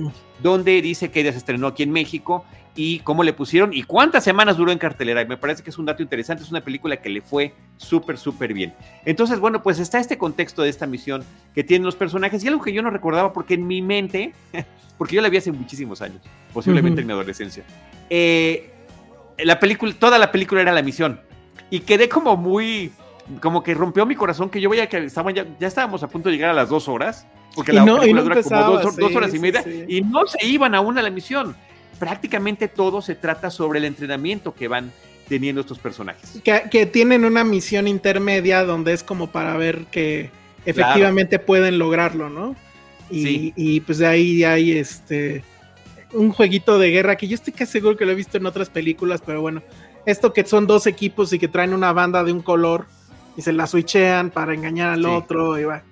donde 0.43 0.81
dice 0.81 1.11
que 1.11 1.23
ya 1.23 1.33
se 1.33 1.39
estrenó 1.39 1.67
aquí 1.67 1.83
en 1.83 1.91
México 1.91 2.45
y 2.79 3.01
cómo 3.01 3.25
le 3.25 3.33
pusieron 3.33 3.75
y 3.75 3.83
cuántas 3.83 4.23
semanas 4.23 4.57
duró 4.57 4.71
en 4.71 4.79
cartelera. 4.79 5.21
Y 5.23 5.27
me 5.27 5.37
parece 5.37 5.65
que 5.65 5.71
es 5.71 5.79
un 5.79 5.87
dato 5.87 6.01
interesante, 6.01 6.45
es 6.45 6.51
una 6.51 6.61
película 6.61 6.99
que 6.99 7.09
le 7.09 7.21
fue 7.21 7.53
súper, 7.77 8.17
súper 8.17 8.55
bien. 8.55 8.73
Entonces, 9.05 9.41
bueno, 9.41 9.65
pues 9.65 9.81
está 9.81 9.99
este 9.99 10.17
contexto 10.17 10.63
de 10.63 10.69
esta 10.69 10.87
misión 10.87 11.25
que 11.57 11.65
tienen 11.65 11.85
los 11.85 11.97
personajes. 11.97 12.45
Y 12.45 12.49
algo 12.49 12.63
que 12.63 12.73
yo 12.73 12.83
no 12.83 12.91
recordaba 12.91 13.33
porque 13.33 13.55
en 13.55 13.67
mi 13.67 13.83
mente, 13.83 14.33
porque 14.97 15.17
yo 15.17 15.23
la 15.23 15.29
vi 15.29 15.39
hace 15.39 15.51
muchísimos 15.51 16.01
años, 16.01 16.23
posiblemente 16.55 17.01
en 17.01 17.09
mi 17.09 17.13
adolescencia, 17.13 17.65
eh, 18.11 18.71
la 19.39 19.59
película, 19.59 19.93
toda 19.99 20.19
la 20.19 20.31
película 20.31 20.61
era 20.61 20.73
la 20.73 20.83
misión 20.83 21.21
y 21.71 21.81
quedé 21.81 22.09
como 22.09 22.37
muy 22.37 22.93
como 23.41 23.63
que 23.63 23.75
rompió 23.75 24.07
mi 24.07 24.15
corazón 24.15 24.49
que 24.49 24.61
yo 24.61 24.71
veía 24.71 24.89
que 24.89 25.05
estaban 25.05 25.35
ya, 25.35 25.47
ya 25.61 25.67
estábamos 25.67 26.03
a 26.03 26.09
punto 26.09 26.29
de 26.29 26.37
llegar 26.37 26.51
a 26.51 26.55
las 26.55 26.69
dos 26.69 26.89
horas, 26.89 27.27
porque 27.55 27.73
la 27.73 27.85
película 27.85 28.23
dura 28.23 28.43
como 28.43 28.81
dos, 28.81 29.17
horas 29.17 29.35
y 29.35 29.39
media, 29.39 29.65
y 29.87 30.01
no 30.01 30.27
se 30.27 30.45
iban 30.47 30.75
aún 30.75 30.99
a 30.99 31.03
la 31.03 31.11
misión. 31.11 31.55
Prácticamente 31.99 32.69
todo 32.69 33.03
se 33.03 33.15
trata 33.15 33.51
sobre 33.51 33.81
el 33.81 33.85
entrenamiento 33.85 34.55
que 34.55 34.69
van 34.69 34.93
teniendo 35.29 35.61
estos 35.61 35.79
personajes. 35.79 36.41
Que, 36.43 36.87
tienen 36.87 37.25
una 37.25 37.45
misión 37.45 37.89
intermedia 37.89 38.65
donde 38.65 38.93
es 38.93 39.03
como 39.03 39.27
para 39.27 39.57
ver 39.57 39.85
que 39.91 40.31
efectivamente 40.65 41.39
pueden 41.39 41.79
lograrlo, 41.79 42.31
¿no? 42.31 42.57
Y, 43.11 43.53
y, 43.57 43.81
pues 43.81 43.99
de 43.99 44.07
ahí 44.07 44.45
hay 44.45 44.73
este 44.73 45.43
un 46.13 46.31
jueguito 46.31 46.79
de 46.79 46.91
guerra 46.91 47.17
que 47.17 47.29
yo 47.29 47.35
estoy 47.35 47.53
casi 47.53 47.73
seguro 47.73 47.97
que 47.97 48.07
lo 48.07 48.13
he 48.13 48.15
visto 48.15 48.39
en 48.39 48.47
otras 48.47 48.71
películas, 48.71 49.23
pero 49.25 49.41
bueno, 49.41 49.63
esto 50.11 50.33
que 50.33 50.45
son 50.45 50.67
dos 50.67 50.87
equipos 50.87 51.33
y 51.33 51.39
que 51.39 51.49
traen 51.49 51.75
una 51.75 51.93
banda 51.93 52.25
de 52.25 52.33
un 52.33 52.41
color 52.41 52.87
y 53.37 53.43
se 53.43 53.53
la 53.53 53.67
switchean 53.67 54.31
para 54.31 54.55
engañar 54.55 54.91
al 54.91 55.05
otro 55.05 55.59
y 55.59 55.65
va. 55.65 55.83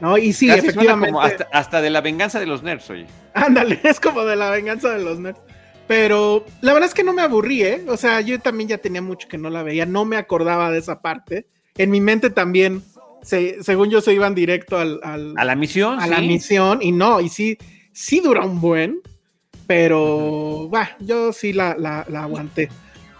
¿no? 0.00 0.16
Y 0.18 0.32
sí, 0.32 0.50
efectivamente. 0.50 1.44
hasta, 1.52 1.80
de 1.80 1.90
la 1.90 2.00
venganza 2.00 2.38
de 2.38 2.46
los 2.46 2.62
nerds, 2.62 2.88
oye. 2.90 3.06
Ándale, 3.34 3.80
es 3.84 4.00
como 4.00 4.24
de 4.24 4.36
la 4.36 4.50
venganza 4.50 4.90
de 4.90 5.02
los 5.02 5.18
nerds. 5.18 5.40
Pero 5.86 6.44
la 6.60 6.72
verdad 6.72 6.88
es 6.88 6.94
que 6.94 7.04
no 7.04 7.12
me 7.12 7.22
aburrí, 7.22 7.62
¿eh? 7.62 7.84
O 7.88 7.96
sea, 7.96 8.20
yo 8.20 8.38
también 8.40 8.68
ya 8.68 8.78
tenía 8.78 9.02
mucho 9.02 9.28
que 9.28 9.38
no 9.38 9.50
la 9.50 9.62
veía, 9.62 9.84
no 9.84 10.04
me 10.04 10.16
acordaba 10.16 10.70
de 10.70 10.78
esa 10.78 11.00
parte. 11.00 11.46
En 11.76 11.90
mi 11.90 12.00
mente 12.00 12.30
también, 12.30 12.82
según 13.22 13.90
yo, 13.90 14.00
se 14.00 14.12
iban 14.12 14.34
directo 14.34 14.78
al, 14.78 15.00
a 15.02 15.44
la 15.44 15.56
misión. 15.56 16.00
A 16.00 16.06
la 16.06 16.20
misión, 16.20 16.80
y 16.80 16.92
no, 16.92 17.20
y 17.20 17.28
sí, 17.28 17.58
sí 17.92 18.20
dura 18.20 18.46
un 18.46 18.60
buen, 18.60 19.00
pero, 19.66 20.70
va, 20.72 20.96
yo 21.00 21.32
sí 21.32 21.52
la, 21.52 21.72
aguanté. 22.14 22.68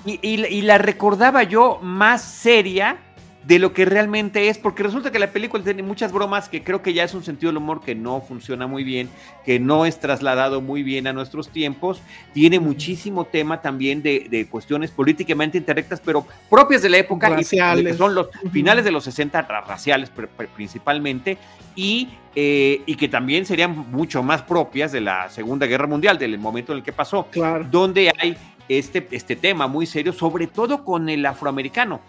Y, 0.04 0.62
la 0.62 0.78
recordaba 0.78 1.42
yo 1.42 1.78
más 1.82 2.22
seria 2.22 2.98
de 3.46 3.58
lo 3.58 3.74
que 3.74 3.84
realmente 3.84 4.48
es, 4.48 4.56
porque 4.56 4.82
resulta 4.82 5.10
que 5.10 5.18
la 5.18 5.30
película 5.30 5.62
tiene 5.62 5.82
muchas 5.82 6.12
bromas 6.12 6.48
que 6.48 6.62
creo 6.62 6.80
que 6.80 6.94
ya 6.94 7.04
es 7.04 7.12
un 7.12 7.22
sentido 7.22 7.50
del 7.50 7.58
humor 7.58 7.82
que 7.82 7.94
no 7.94 8.22
funciona 8.22 8.66
muy 8.66 8.84
bien, 8.84 9.10
que 9.44 9.60
no 9.60 9.84
es 9.84 10.00
trasladado 10.00 10.62
muy 10.62 10.82
bien 10.82 11.06
a 11.06 11.12
nuestros 11.12 11.50
tiempos, 11.50 12.00
tiene 12.32 12.58
muchísimo 12.58 13.26
tema 13.26 13.60
también 13.60 14.02
de, 14.02 14.48
cuestiones 14.50 14.90
políticamente 14.90 15.58
incorrectas, 15.58 16.00
pero 16.00 16.26
propias 16.48 16.82
de 16.82 16.88
la 16.88 16.98
época, 16.98 17.28
raciales. 17.28 17.92
que 17.92 17.98
son 17.98 18.14
los 18.14 18.28
finales 18.50 18.84
de 18.84 18.90
los 18.90 19.04
60, 19.04 19.42
raciales 19.42 20.10
principalmente, 20.56 21.36
y, 21.76 22.08
eh, 22.34 22.82
y 22.86 22.94
que 22.94 23.08
también 23.08 23.44
serían 23.44 23.90
mucho 23.90 24.22
más 24.22 24.42
propias 24.42 24.92
de 24.92 25.00
la 25.00 25.28
Segunda 25.28 25.66
Guerra 25.66 25.86
Mundial, 25.86 26.18
del 26.18 26.38
momento 26.38 26.72
en 26.72 26.78
el 26.78 26.84
que 26.84 26.92
pasó, 26.92 27.28
donde 27.70 28.10
hay 28.18 28.36
este, 28.68 29.06
este 29.10 29.36
tema 29.36 29.66
muy 29.66 29.86
serio, 29.86 30.12
sobre 30.12 30.46
todo 30.46 30.84
con 30.84 31.08
el 31.08 31.24
afroamericano 31.26 32.00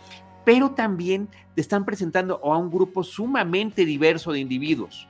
pero 0.46 0.72
también 0.72 1.28
te 1.56 1.62
están 1.62 1.84
presentando 1.84 2.40
a 2.42 2.58
un 2.58 2.72
grupo 2.72 3.04
sumamente 3.04 3.84
diverso 3.84 4.32
de 4.32 4.40
individuos. 4.40 5.10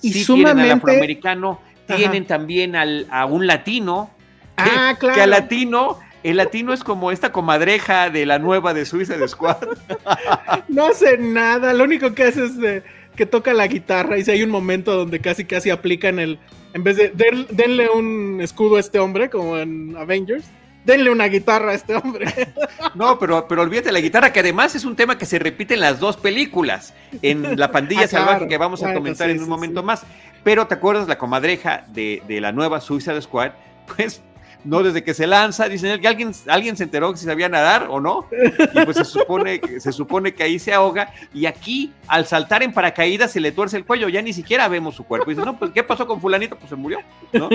Y 0.00 0.12
sumamente... 0.12 0.54
tienen 0.54 0.70
al 0.72 0.78
afroamericano, 0.78 1.60
tienen 1.86 2.24
también 2.24 2.76
al, 2.76 3.06
a 3.10 3.26
un 3.26 3.46
latino, 3.46 4.10
ah, 4.56 4.94
claro. 4.98 5.14
que 5.14 5.20
al 5.20 5.30
latino 5.30 5.98
el 6.22 6.38
latino 6.38 6.72
es 6.72 6.82
como 6.82 7.12
esta 7.12 7.30
comadreja 7.30 8.10
de 8.10 8.26
la 8.26 8.40
nueva 8.40 8.74
de 8.74 8.84
Suiza 8.84 9.16
de 9.16 9.28
Squad. 9.28 9.58
No 10.68 10.86
hace 10.86 11.18
nada, 11.18 11.72
lo 11.72 11.84
único 11.84 12.12
que 12.14 12.24
hace 12.24 12.44
es 12.44 12.56
de, 12.58 12.82
que 13.14 13.26
toca 13.26 13.54
la 13.54 13.66
guitarra 13.66 14.18
y 14.18 14.24
si 14.24 14.30
hay 14.30 14.42
un 14.42 14.50
momento 14.50 14.94
donde 14.94 15.20
casi 15.20 15.44
casi 15.44 15.70
aplican 15.70 16.18
el, 16.18 16.38
en 16.74 16.82
vez 16.82 16.96
de 16.96 17.12
denle 17.50 17.88
un 17.88 18.40
escudo 18.40 18.76
a 18.76 18.80
este 18.80 18.98
hombre 18.98 19.30
como 19.30 19.56
en 19.58 19.96
Avengers, 19.96 20.46
denle 20.86 21.10
una 21.10 21.26
guitarra 21.26 21.72
a 21.72 21.74
este 21.74 21.94
hombre. 21.96 22.26
No, 22.94 23.18
pero, 23.18 23.46
pero 23.46 23.60
olvídate 23.60 23.92
la 23.92 24.00
guitarra, 24.00 24.32
que 24.32 24.40
además 24.40 24.74
es 24.74 24.86
un 24.86 24.96
tema 24.96 25.18
que 25.18 25.26
se 25.26 25.38
repite 25.38 25.74
en 25.74 25.80
las 25.80 26.00
dos 26.00 26.16
películas, 26.16 26.94
en 27.20 27.58
La 27.58 27.70
Pandilla 27.70 28.04
ah, 28.04 28.08
Salvaje, 28.08 28.48
que 28.48 28.56
vamos 28.56 28.82
a 28.82 28.94
comentar 28.94 29.28
en 29.28 29.42
un 29.42 29.48
momento 29.50 29.82
más. 29.82 30.04
Pero 30.42 30.66
¿te 30.66 30.74
acuerdas 30.74 31.06
la 31.06 31.18
comadreja 31.18 31.84
de, 31.88 32.22
de 32.26 32.40
la 32.40 32.52
nueva 32.52 32.80
Suicide 32.80 33.20
Squad? 33.20 33.52
Pues 33.96 34.22
no 34.66 34.82
desde 34.82 35.04
que 35.04 35.14
se 35.14 35.26
lanza, 35.26 35.68
dicen 35.68 36.00
que 36.00 36.08
alguien, 36.08 36.32
alguien 36.48 36.76
se 36.76 36.84
enteró 36.84 37.12
que 37.12 37.18
si 37.18 37.24
sabía 37.24 37.48
nadar 37.48 37.86
o 37.88 38.00
no, 38.00 38.26
y 38.74 38.84
pues 38.84 38.96
se 38.96 39.04
supone, 39.04 39.60
se 39.78 39.92
supone 39.92 40.34
que 40.34 40.42
ahí 40.42 40.58
se 40.58 40.74
ahoga, 40.74 41.12
y 41.32 41.46
aquí 41.46 41.92
al 42.08 42.26
saltar 42.26 42.62
en 42.62 42.72
paracaídas 42.72 43.32
se 43.32 43.40
le 43.40 43.52
tuerce 43.52 43.76
el 43.76 43.84
cuello, 43.84 44.08
ya 44.08 44.20
ni 44.22 44.32
siquiera 44.32 44.68
vemos 44.68 44.96
su 44.96 45.04
cuerpo. 45.04 45.30
Y 45.30 45.34
dice, 45.34 45.46
no, 45.46 45.58
pues 45.58 45.70
¿qué 45.70 45.82
pasó 45.82 46.06
con 46.06 46.20
fulanito? 46.20 46.56
Pues 46.56 46.68
se 46.68 46.76
murió, 46.76 46.98
¿no? 47.32 47.48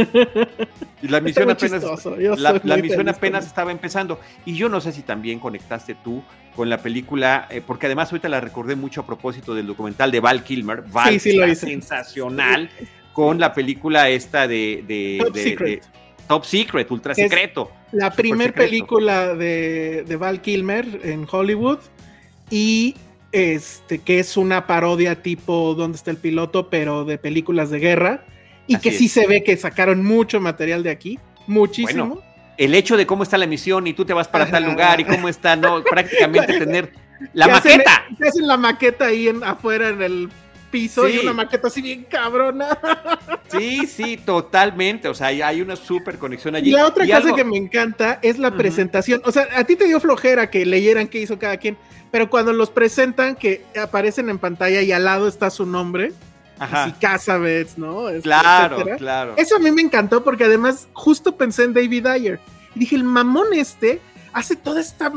Y 1.01 1.07
la 1.07 1.19
misión 1.19 1.49
apenas, 1.49 1.83
la, 2.63 2.77
misión 2.77 3.09
apenas 3.09 3.45
estaba 3.45 3.71
empezando. 3.71 4.19
Y 4.45 4.53
yo 4.53 4.69
no 4.69 4.79
sé 4.79 4.91
si 4.91 5.01
también 5.01 5.39
conectaste 5.39 5.95
tú 5.95 6.23
con 6.55 6.69
la 6.69 6.77
película, 6.77 7.47
eh, 7.49 7.61
porque 7.65 7.87
además 7.87 8.11
ahorita 8.11 8.29
la 8.29 8.39
recordé 8.39 8.75
mucho 8.75 9.01
a 9.01 9.05
propósito 9.05 9.55
del 9.55 9.67
documental 9.67 10.11
de 10.11 10.19
Val 10.19 10.43
Kilmer, 10.43 10.83
Val 10.83 11.19
sí, 11.19 11.31
sí, 11.31 11.55
sensacional, 11.55 12.69
con 13.13 13.39
la 13.39 13.53
película 13.53 14.09
esta 14.09 14.47
de, 14.47 14.83
de 14.87 15.19
Top 15.23 15.35
Secret, 15.35 15.83
ultra 16.35 17.15
secreto. 17.15 17.71
La 17.91 18.11
primera 18.11 18.53
película 18.53 19.33
de, 19.35 20.17
Val 20.19 20.41
Kilmer 20.41 21.01
en 21.03 21.27
Hollywood 21.29 21.79
y 22.49 22.95
este 23.31 23.99
que 23.99 24.19
es 24.19 24.35
una 24.35 24.67
parodia 24.67 25.23
tipo 25.23 25.73
¿Dónde 25.73 25.95
está 25.95 26.11
el 26.11 26.17
piloto? 26.17 26.69
pero 26.69 27.05
de 27.05 27.17
películas 27.17 27.69
de 27.69 27.79
guerra 27.79 28.25
y 28.67 28.77
que 28.77 28.91
sí 28.91 29.07
se 29.07 29.27
ve 29.27 29.43
que 29.43 29.57
sacaron 29.57 30.03
mucho 30.03 30.39
material 30.39 30.83
de 30.83 30.91
aquí, 30.91 31.19
muchísimo. 31.47 32.21
el 32.57 32.73
hecho 32.75 32.95
de 32.97 33.05
cómo 33.05 33.23
está 33.23 33.37
la 33.37 33.47
misión 33.47 33.87
y 33.87 33.93
tú 33.93 34.05
te 34.05 34.13
vas 34.13 34.27
para 34.27 34.49
tal 34.49 34.63
lugar 34.63 34.99
y 34.99 35.05
cómo 35.05 35.27
está, 35.27 35.55
no, 35.55 35.83
prácticamente 35.89 36.59
tener 36.59 36.93
la 37.33 37.47
maqueta. 37.47 38.05
Hacen, 38.25 38.47
la 38.47 38.57
maqueta 38.57 39.07
ahí 39.07 39.27
en, 39.27 39.43
afuera 39.43 39.89
en 39.89 40.01
el 40.01 40.29
piso 40.71 41.07
y 41.07 41.19
una 41.19 41.33
maqueta 41.33 41.67
así 41.67 41.81
bien 41.81 42.05
cabrona. 42.09 42.77
Sí, 43.51 43.85
sí, 43.85 44.15
totalmente. 44.15 45.09
O 45.09 45.13
sea, 45.13 45.27
hay 45.27 45.61
una 45.61 45.75
súper 45.75 46.17
conexión 46.17 46.55
allí. 46.55 46.69
Y 46.69 46.73
la 46.73 46.87
otra 46.87 47.05
cosa 47.05 47.35
que 47.35 47.43
me 47.43 47.57
encanta 47.57 48.17
es 48.21 48.39
la 48.39 48.55
presentación. 48.55 49.21
O 49.25 49.31
sea, 49.33 49.45
a 49.53 49.65
ti 49.65 49.75
te 49.75 49.87
dio 49.87 49.99
flojera 49.99 50.49
que 50.49 50.65
leyeran 50.65 51.09
qué 51.09 51.19
hizo 51.19 51.37
cada 51.37 51.57
quien, 51.57 51.77
pero 52.11 52.29
cuando 52.29 52.53
los 52.53 52.69
presentan, 52.69 53.35
que 53.35 53.65
aparecen 53.77 54.29
en 54.29 54.39
pantalla 54.39 54.81
y 54.81 54.93
al 54.93 55.03
lado 55.03 55.27
está 55.27 55.49
su 55.49 55.65
nombre. 55.65 56.13
Ajá. 56.59 56.83
Así 56.83 56.93
Casabets, 56.93 57.77
¿no? 57.77 58.07
Este, 58.07 58.21
claro, 58.21 58.85
claro. 58.97 59.33
Eso 59.35 59.57
a 59.57 59.59
mí 59.59 59.69
me 59.71 59.81
encantó 59.81 60.23
porque 60.23 60.45
además 60.45 60.87
justo 60.93 61.35
pensé 61.35 61.65
en 61.65 61.73
David 61.73 62.07
Ayer. 62.07 62.39
Y 62.73 62.79
dije, 62.79 62.95
el 62.95 63.03
mamón 63.03 63.47
este 63.53 63.99
hace 64.31 64.55
toda 64.55 64.79
esta 64.79 65.11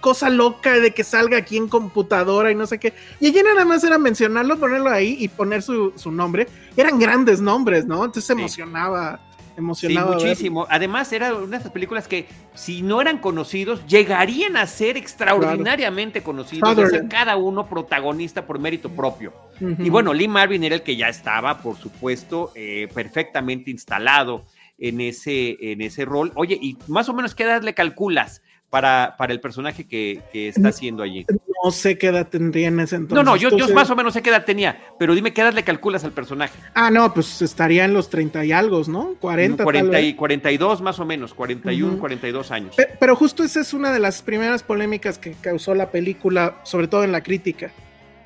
cosa 0.00 0.30
loca 0.30 0.78
de 0.78 0.92
que 0.92 1.04
salga 1.04 1.38
aquí 1.38 1.56
en 1.56 1.68
computadora 1.68 2.50
y 2.50 2.54
no 2.54 2.66
sé 2.66 2.78
qué. 2.78 2.94
Y 3.20 3.28
allí 3.28 3.42
nada 3.42 3.64
más 3.64 3.84
era 3.84 3.98
mencionarlo, 3.98 4.58
ponerlo 4.58 4.90
ahí 4.90 5.16
y 5.18 5.28
poner 5.28 5.62
su, 5.62 5.92
nombre. 6.10 6.48
Eran 6.76 6.98
grandes 6.98 7.40
nombres, 7.40 7.86
¿no? 7.86 8.04
Entonces 8.04 8.24
se 8.24 8.32
emocionaba. 8.32 9.20
Emocionaba 9.56 10.14
muchísimo. 10.14 10.66
Además, 10.70 11.12
era 11.12 11.34
una 11.34 11.48
de 11.48 11.56
esas 11.58 11.72
películas 11.72 12.08
que, 12.08 12.26
si 12.54 12.82
no 12.82 13.00
eran 13.00 13.18
conocidos, 13.18 13.86
llegarían 13.86 14.56
a 14.56 14.66
ser 14.66 14.96
extraordinariamente 14.96 16.22
conocidos, 16.22 16.90
ser 16.90 17.08
cada 17.08 17.36
uno 17.36 17.68
protagonista 17.68 18.46
por 18.46 18.58
mérito 18.58 18.88
propio. 18.90 19.34
Y 19.60 19.90
bueno, 19.90 20.14
Lee 20.14 20.28
Marvin 20.28 20.64
era 20.64 20.76
el 20.76 20.82
que 20.82 20.96
ya 20.96 21.08
estaba, 21.08 21.58
por 21.58 21.76
supuesto, 21.76 22.52
eh, 22.54 22.88
perfectamente 22.94 23.70
instalado 23.70 24.46
en 24.78 25.02
ese, 25.02 25.58
en 25.72 25.82
ese 25.82 26.06
rol. 26.06 26.32
Oye, 26.36 26.58
y 26.60 26.78
más 26.88 27.10
o 27.10 27.12
menos, 27.12 27.34
¿qué 27.34 27.42
edad 27.42 27.62
le 27.62 27.74
calculas 27.74 28.40
para, 28.70 29.16
para 29.18 29.32
el 29.32 29.40
personaje 29.40 29.86
que, 29.86 30.22
está 30.32 30.68
haciendo 30.68 31.02
allí. 31.02 31.26
No 31.64 31.72
sé 31.72 31.98
qué 31.98 32.06
edad 32.06 32.28
tendría 32.28 32.68
en 32.68 32.78
ese 32.78 32.96
entonces. 32.96 33.24
No, 33.24 33.32
no, 33.32 33.36
yo, 33.36 33.50
más 33.74 33.90
o 33.90 33.96
menos 33.96 34.14
sé 34.14 34.22
qué 34.22 34.30
edad 34.30 34.44
tenía, 34.44 34.80
pero 34.98 35.14
dime 35.14 35.34
qué 35.34 35.42
edad 35.42 35.52
le 35.52 35.64
calculas 35.64 36.04
al 36.04 36.12
personaje. 36.12 36.58
Ah, 36.74 36.90
no, 36.90 37.12
pues 37.12 37.42
estaría 37.42 37.84
en 37.84 37.92
los 37.92 38.08
30 38.08 38.44
y 38.44 38.52
algo, 38.52 38.80
¿no? 38.86 39.16
40. 39.20 39.64
40 39.64 40.00
y 40.00 40.14
42 40.14 40.80
más 40.80 41.00
o 41.00 41.04
menos, 41.04 41.34
41, 41.34 41.98
42 41.98 42.50
años. 42.52 42.76
Pero, 42.98 43.16
justo 43.16 43.42
esa 43.42 43.60
es 43.60 43.74
una 43.74 43.92
de 43.92 43.98
las 43.98 44.22
primeras 44.22 44.62
polémicas 44.62 45.18
que 45.18 45.32
causó 45.32 45.74
la 45.74 45.90
película, 45.90 46.60
sobre 46.62 46.86
todo 46.86 47.02
en 47.02 47.12
la 47.12 47.22
crítica. 47.22 47.72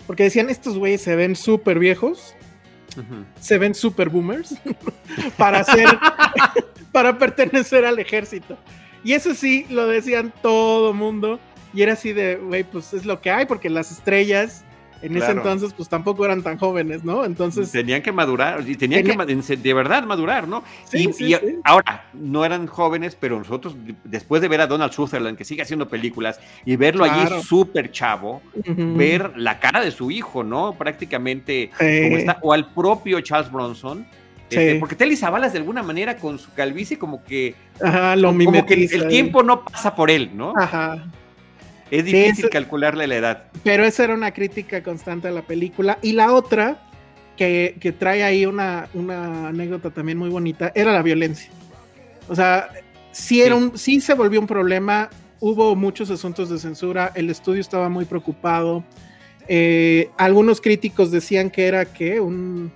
Porque 0.07 0.25
decían, 0.25 0.51
estos 0.51 0.77
güeyes 0.77 1.01
se 1.01 1.17
ven 1.17 1.35
súper 1.35 1.79
viejos, 1.79 2.35
se 3.41 3.57
ven 3.57 3.75
súper 3.75 4.11
boomers, 4.11 4.55
para 5.39 5.65
ser, 5.65 5.89
para 6.93 7.19
pertenecer 7.19 7.87
al 7.87 7.99
ejército. 7.99 8.59
Y 9.05 9.13
eso 9.13 9.35
sí, 9.35 9.67
lo 9.71 9.87
decían 9.87 10.33
todo 10.43 10.93
mundo. 10.93 11.39
Y 11.73 11.83
era 11.83 11.93
así 11.93 12.13
de, 12.13 12.37
güey, 12.37 12.65
pues 12.65 12.93
es 12.95 13.05
lo 13.05 13.21
que 13.21 13.31
hay, 13.31 13.47
porque 13.47 13.69
las 13.69 13.93
estrellas 13.93 14.65
en 15.05 15.17
ese 15.19 15.33
entonces 15.33 15.75
pues 15.75 15.87
tampoco 15.87 16.25
eran 16.25 16.43
tan 16.43 16.57
jóvenes, 16.57 17.05
¿no? 17.05 17.27
Entonces... 17.27 17.71
Tenían 17.71 18.01
que 18.01 18.11
madurar, 18.11 18.67
y 18.67 18.75
tenían 18.75 19.05
que 19.05 19.57
de 19.57 19.75
verdad 19.75 20.05
madurar, 20.05 20.49
¿no? 20.49 20.65
y, 20.95 21.37
ahora, 21.63 22.07
no 22.15 22.43
eran 22.43 22.67
jóvenes, 22.67 23.15
pero 23.19 23.39
nosotros, 23.39 23.77
después 24.05 24.41
de 24.41 24.49
ver 24.49 24.63
a 24.63 24.67
Donald 24.67 24.93
Sutherland, 24.93 25.37
que 25.37 25.45
sigue 25.45 25.61
haciendo 25.61 25.89
películas, 25.89 26.41
y 26.65 26.77
verlo 26.77 27.05
allí 27.05 27.43
súper 27.43 27.91
chavo, 27.91 28.41
ver 28.65 29.33
la 29.37 29.61
cara 29.61 29.83
de 29.83 29.91
su 29.91 30.11
hijo, 30.11 30.43
¿no? 30.43 30.75
Prácticamente 30.79 31.71
como 31.77 32.17
está, 32.17 32.39
o 32.41 32.55
al 32.55 32.73
propio 32.73 33.21
Charles 33.21 33.53
Bronson, 33.53 34.07
este, 34.51 34.77
porque 34.77 34.95
Telly 34.95 35.17
Savalas 35.17 35.53
de 35.53 35.59
alguna 35.59 35.83
manera 35.83 36.17
con 36.17 36.39
su 36.39 36.53
calvicie 36.53 36.99
como 36.99 37.25
que, 37.25 37.55
Ajá, 37.81 38.17
lo 38.17 38.29
como 38.29 38.67
que 38.67 38.75
el 38.85 39.09
tiempo 39.09 39.43
no 39.43 39.65
pasa 39.65 39.95
por 39.95 40.11
él, 40.11 40.31
¿no? 40.35 40.53
Ajá. 40.57 41.11
Es 41.91 42.05
difícil 42.05 42.49
calcularle 42.51 43.07
la 43.07 43.17
edad. 43.17 43.45
Pero 43.63 43.85
esa 43.85 44.05
era 44.05 44.15
una 44.15 44.33
crítica 44.33 44.83
constante 44.83 45.29
a 45.29 45.31
la 45.31 45.43
película. 45.43 45.99
Y 46.03 46.13
la 46.13 46.33
otra, 46.33 46.83
que, 47.37 47.95
trae 47.99 48.25
ahí 48.25 48.47
una, 48.47 48.89
una, 48.95 49.49
anécdota 49.49 49.91
también 49.91 50.19
muy 50.19 50.29
bonita, 50.29 50.73
era 50.75 50.93
la 50.93 51.03
violencia. 51.03 51.51
O 52.29 52.35
sea, 52.35 52.69
sí, 53.13 53.43
era 53.43 53.55
Un, 53.55 53.77
sí 53.77 54.01
se 54.01 54.15
volvió 54.15 54.41
un 54.41 54.47
problema, 54.47 55.11
hubo 55.41 55.77
muchos 55.77 56.11
asuntos 56.11 56.49
de 56.49 56.59
censura, 56.59 57.13
el 57.15 57.31
estudio 57.31 57.61
estaba 57.61 57.89
muy 57.89 58.07
preocupado. 58.07 58.83
Eh, 59.47 60.09
algunos 60.17 60.61
críticos 60.61 61.11
decían 61.11 61.51
que 61.51 61.67
era 61.67 61.85
que 61.85 62.19
un... 62.21 62.73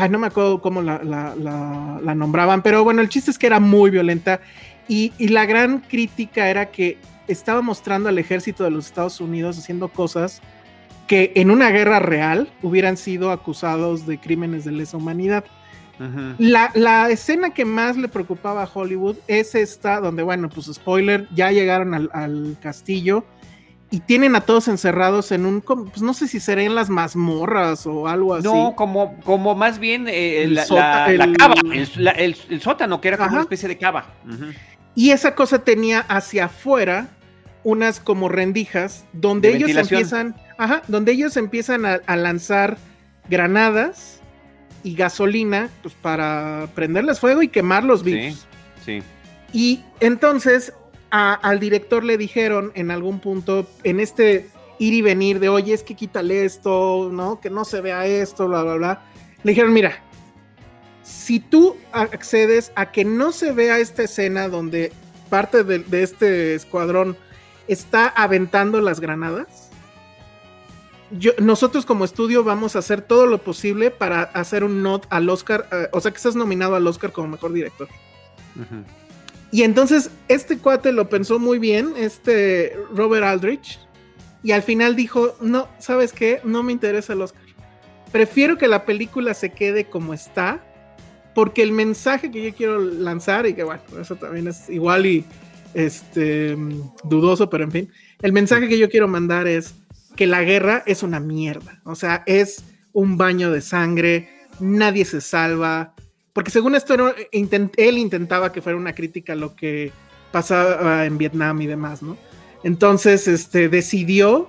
Ay, 0.00 0.10
no 0.10 0.18
me 0.18 0.28
acuerdo 0.28 0.60
cómo 0.60 0.82
la, 0.82 1.02
la, 1.02 2.14
nombraban, 2.14 2.62
pero 2.62 2.84
bueno, 2.84 3.00
el 3.00 3.08
chiste 3.08 3.30
es 3.30 3.38
que 3.38 3.46
era 3.46 3.60
muy 3.60 3.90
violenta 3.90 4.40
y, 4.86 5.12
y 5.18 5.28
la 5.28 5.44
gran 5.44 5.80
crítica 5.80 6.48
era 6.48 6.70
que 6.70 6.98
estaba 7.26 7.62
mostrando 7.62 8.08
al 8.08 8.18
ejército 8.18 8.64
de 8.64 8.70
los 8.70 8.86
Estados 8.86 9.20
Unidos 9.20 9.58
haciendo 9.58 9.88
cosas 9.88 10.40
que 11.08 11.32
en 11.34 11.50
una 11.50 11.70
guerra 11.70 11.98
real 11.98 12.48
hubieran 12.62 12.96
sido 12.96 13.32
acusados 13.32 14.06
de 14.06 14.18
crímenes 14.18 14.64
de 14.64 14.72
lesa 14.72 14.96
humanidad. 14.98 15.44
la, 16.38 17.10
escena 17.10 17.50
que 17.50 17.64
más 17.64 17.96
le 17.96 18.06
preocupaba 18.06 18.62
a 18.62 18.70
Hollywood 18.72 19.16
es 19.26 19.56
esta, 19.56 20.00
donde, 20.00 20.22
bueno, 20.22 20.48
pues 20.48 20.66
spoiler, 20.66 21.26
ya 21.34 21.50
llegaron 21.50 21.92
al, 21.94 22.56
castillo 22.60 23.24
y 23.90 24.00
tienen 24.00 24.36
a 24.36 24.42
todos 24.42 24.68
encerrados 24.68 25.32
en 25.32 25.46
un, 25.46 25.62
pues 25.62 26.02
no 26.02 26.12
sé 26.12 26.28
si 26.28 26.40
serían 26.40 26.74
las 26.74 26.90
mazmorras 26.90 27.86
o 27.86 28.06
algo 28.06 28.34
así. 28.34 28.44
No, 28.44 28.74
como, 28.76 29.18
como 29.20 29.54
más 29.54 29.78
bien 29.78 30.06
eh, 30.08 30.46
la, 30.48 30.66
cava, 31.38 31.54
el, 32.16 32.60
sótano, 32.60 33.00
que 33.00 33.08
era 33.08 33.16
como 33.16 33.30
una 33.30 33.40
especie 33.40 33.68
de 33.68 33.78
cava. 33.78 34.06
Y 34.94 35.10
esa 35.10 35.34
cosa 35.34 35.60
tenía 35.60 36.00
hacia 36.00 36.46
afuera 36.46 37.08
unas 37.64 38.00
como 38.00 38.28
rendijas 38.28 39.06
donde 39.12 39.54
ellos 39.54 39.70
empiezan, 39.70 40.36
ajá, 40.58 40.82
donde 40.88 41.12
ellos 41.12 41.36
empiezan 41.36 41.86
a, 41.86 42.16
lanzar 42.16 42.76
granadas 43.28 44.20
y 44.82 44.94
gasolina 44.94 45.70
pues 45.82 45.94
para 45.94 46.68
prenderles 46.74 47.20
fuego 47.20 47.42
y 47.42 47.48
quemar 47.48 47.84
los 47.84 48.02
virus. 48.02 48.46
Sí, 48.84 49.02
Y 49.52 49.82
entonces 50.00 50.74
al 51.10 51.60
director 51.60 52.04
le 52.04 52.18
dijeron 52.18 52.72
en 52.74 52.90
algún 52.90 53.20
punto, 53.20 53.66
en 53.84 54.00
este 54.00 54.50
ir 54.78 54.94
y 54.94 55.02
venir 55.02 55.40
de, 55.40 55.48
oye, 55.48 55.74
es 55.74 55.82
que 55.82 55.94
quítale 55.94 56.44
esto, 56.44 57.10
¿no? 57.12 57.40
Que 57.40 57.50
no 57.50 57.64
se 57.64 57.80
vea 57.80 58.06
esto, 58.06 58.46
bla, 58.46 58.62
bla, 58.62 58.74
bla. 58.74 59.02
Le 59.42 59.52
dijeron, 59.52 59.72
mira, 59.72 60.02
si 61.02 61.40
tú 61.40 61.76
accedes 61.92 62.72
a 62.74 62.92
que 62.92 63.04
no 63.04 63.32
se 63.32 63.52
vea 63.52 63.78
esta 63.78 64.04
escena 64.04 64.48
donde 64.48 64.92
parte 65.28 65.64
de 65.64 66.02
este 66.02 66.54
escuadrón 66.54 67.16
está 67.68 68.08
aventando 68.08 68.80
las 68.80 68.98
granadas. 68.98 69.70
Nosotros 71.38 71.86
como 71.86 72.04
estudio 72.04 72.44
vamos 72.44 72.76
a 72.76 72.80
hacer 72.80 73.00
todo 73.00 73.26
lo 73.26 73.38
posible 73.38 73.90
para 73.90 74.22
hacer 74.22 74.64
un 74.64 74.82
nod 74.82 75.02
al 75.08 75.28
Oscar, 75.30 75.66
eh, 75.72 75.88
o 75.92 76.00
sea 76.00 76.10
que 76.10 76.16
estás 76.16 76.36
nominado 76.36 76.74
al 76.74 76.86
Oscar 76.86 77.12
como 77.12 77.28
mejor 77.28 77.52
director. 77.52 77.88
Y 79.50 79.62
entonces 79.62 80.10
este 80.28 80.58
cuate 80.58 80.92
lo 80.92 81.08
pensó 81.08 81.38
muy 81.38 81.58
bien, 81.58 81.94
este 81.96 82.76
Robert 82.94 83.24
Aldrich, 83.24 83.78
y 84.42 84.52
al 84.52 84.62
final 84.62 84.94
dijo, 84.94 85.34
no, 85.40 85.68
¿sabes 85.78 86.12
qué? 86.12 86.40
No 86.44 86.62
me 86.62 86.72
interesa 86.72 87.12
el 87.12 87.22
Oscar. 87.22 87.42
Prefiero 88.12 88.56
que 88.56 88.68
la 88.68 88.84
película 88.84 89.34
se 89.34 89.52
quede 89.52 89.86
como 89.86 90.14
está, 90.14 90.64
porque 91.34 91.62
el 91.62 91.72
mensaje 91.72 92.30
que 92.30 92.42
yo 92.42 92.54
quiero 92.54 92.78
lanzar, 92.78 93.46
y 93.46 93.54
que 93.54 93.64
bueno, 93.64 93.82
eso 94.00 94.16
también 94.16 94.48
es 94.48 94.68
igual 94.68 95.06
y 95.06 95.24
este, 95.74 96.56
dudoso, 97.04 97.50
pero 97.50 97.64
en 97.64 97.72
fin. 97.72 97.92
El 98.22 98.32
mensaje 98.32 98.68
que 98.68 98.78
yo 98.78 98.88
quiero 98.88 99.08
mandar 99.08 99.46
es 99.46 99.74
que 100.16 100.26
la 100.26 100.42
guerra 100.42 100.82
es 100.86 101.02
una 101.02 101.20
mierda. 101.20 101.80
O 101.84 101.94
sea, 101.94 102.22
es 102.26 102.64
un 102.92 103.16
baño 103.16 103.52
de 103.52 103.60
sangre, 103.60 104.28
nadie 104.60 105.04
se 105.04 105.20
salva. 105.20 105.94
Porque 106.38 106.52
según 106.52 106.76
esto, 106.76 106.94
él 107.32 107.98
intentaba 107.98 108.52
que 108.52 108.62
fuera 108.62 108.78
una 108.78 108.94
crítica 108.94 109.32
a 109.32 109.34
lo 109.34 109.56
que 109.56 109.90
pasaba 110.30 111.04
en 111.04 111.18
Vietnam 111.18 111.60
y 111.62 111.66
demás, 111.66 112.00
¿no? 112.00 112.16
Entonces, 112.62 113.26
este, 113.26 113.68
decidió 113.68 114.48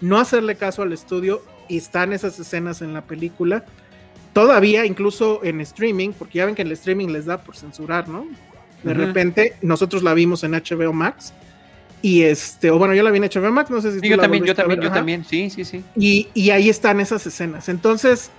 no 0.00 0.18
hacerle 0.18 0.56
caso 0.56 0.82
al 0.82 0.92
estudio 0.92 1.40
y 1.68 1.76
están 1.76 2.12
esas 2.12 2.40
escenas 2.40 2.82
en 2.82 2.92
la 2.92 3.02
película. 3.02 3.64
Todavía, 4.32 4.84
incluso 4.84 5.44
en 5.44 5.60
streaming, 5.60 6.10
porque 6.10 6.38
ya 6.38 6.46
ven 6.46 6.56
que 6.56 6.62
en 6.62 6.66
el 6.66 6.72
streaming 6.72 7.06
les 7.10 7.26
da 7.26 7.40
por 7.40 7.56
censurar, 7.56 8.08
¿no? 8.08 8.26
De 8.82 8.94
repente, 8.94 9.54
nosotros 9.62 10.02
la 10.02 10.14
vimos 10.14 10.42
en 10.42 10.54
HBO 10.54 10.92
Max. 10.92 11.32
Y 12.02 12.22
este, 12.22 12.72
o 12.72 12.78
bueno, 12.78 12.94
yo 12.94 13.04
la 13.04 13.12
vi 13.12 13.18
en 13.18 13.30
HBO 13.30 13.52
Max, 13.52 13.70
no 13.70 13.80
sé 13.80 13.92
si 14.00 14.08
yo 14.08 14.18
también, 14.18 14.44
yo 14.44 14.56
también, 14.56 14.80
yo 14.80 14.90
también, 14.90 15.24
sí, 15.24 15.50
sí, 15.50 15.64
sí. 15.64 15.84
Y, 15.94 16.26
y, 16.34 16.50
ahí 16.50 16.68
están 16.68 16.98
esas 16.98 17.24
escenas. 17.28 17.68
Entonces, 17.68 18.32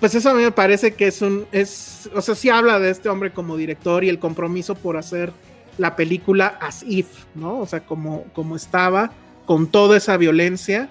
pues 0.00 0.14
eso 0.14 0.30
a 0.30 0.34
mí 0.34 0.42
me 0.42 0.52
parece 0.52 0.94
que 0.94 1.06
es 1.06 1.22
un, 1.22 1.46
es, 1.52 2.10
o 2.14 2.20
sea, 2.20 2.34
sí 2.34 2.48
habla 2.50 2.78
de 2.78 2.90
este 2.90 3.08
hombre 3.08 3.32
como 3.32 3.56
director 3.56 4.04
y 4.04 4.08
el 4.08 4.18
compromiso 4.18 4.74
por 4.74 4.96
hacer 4.96 5.32
la 5.78 5.96
película 5.96 6.58
as 6.60 6.82
if, 6.86 7.06
¿no? 7.34 7.58
O 7.58 7.66
sea, 7.66 7.80
como, 7.80 8.24
como 8.34 8.56
estaba, 8.56 9.10
con 9.46 9.68
toda 9.68 9.96
esa 9.96 10.16
violencia. 10.16 10.90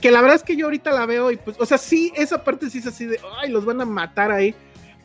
Que 0.00 0.10
la 0.10 0.22
verdad 0.22 0.36
es 0.36 0.42
que 0.42 0.56
yo 0.56 0.66
ahorita 0.66 0.92
la 0.92 1.04
veo 1.04 1.30
y 1.30 1.36
pues, 1.36 1.56
o 1.60 1.66
sea, 1.66 1.76
sí, 1.76 2.12
esa 2.16 2.42
parte 2.42 2.70
sí 2.70 2.78
es 2.78 2.86
así 2.86 3.04
de, 3.04 3.20
ay, 3.42 3.50
los 3.50 3.64
van 3.66 3.80
a 3.82 3.84
matar 3.84 4.32
ahí. 4.32 4.54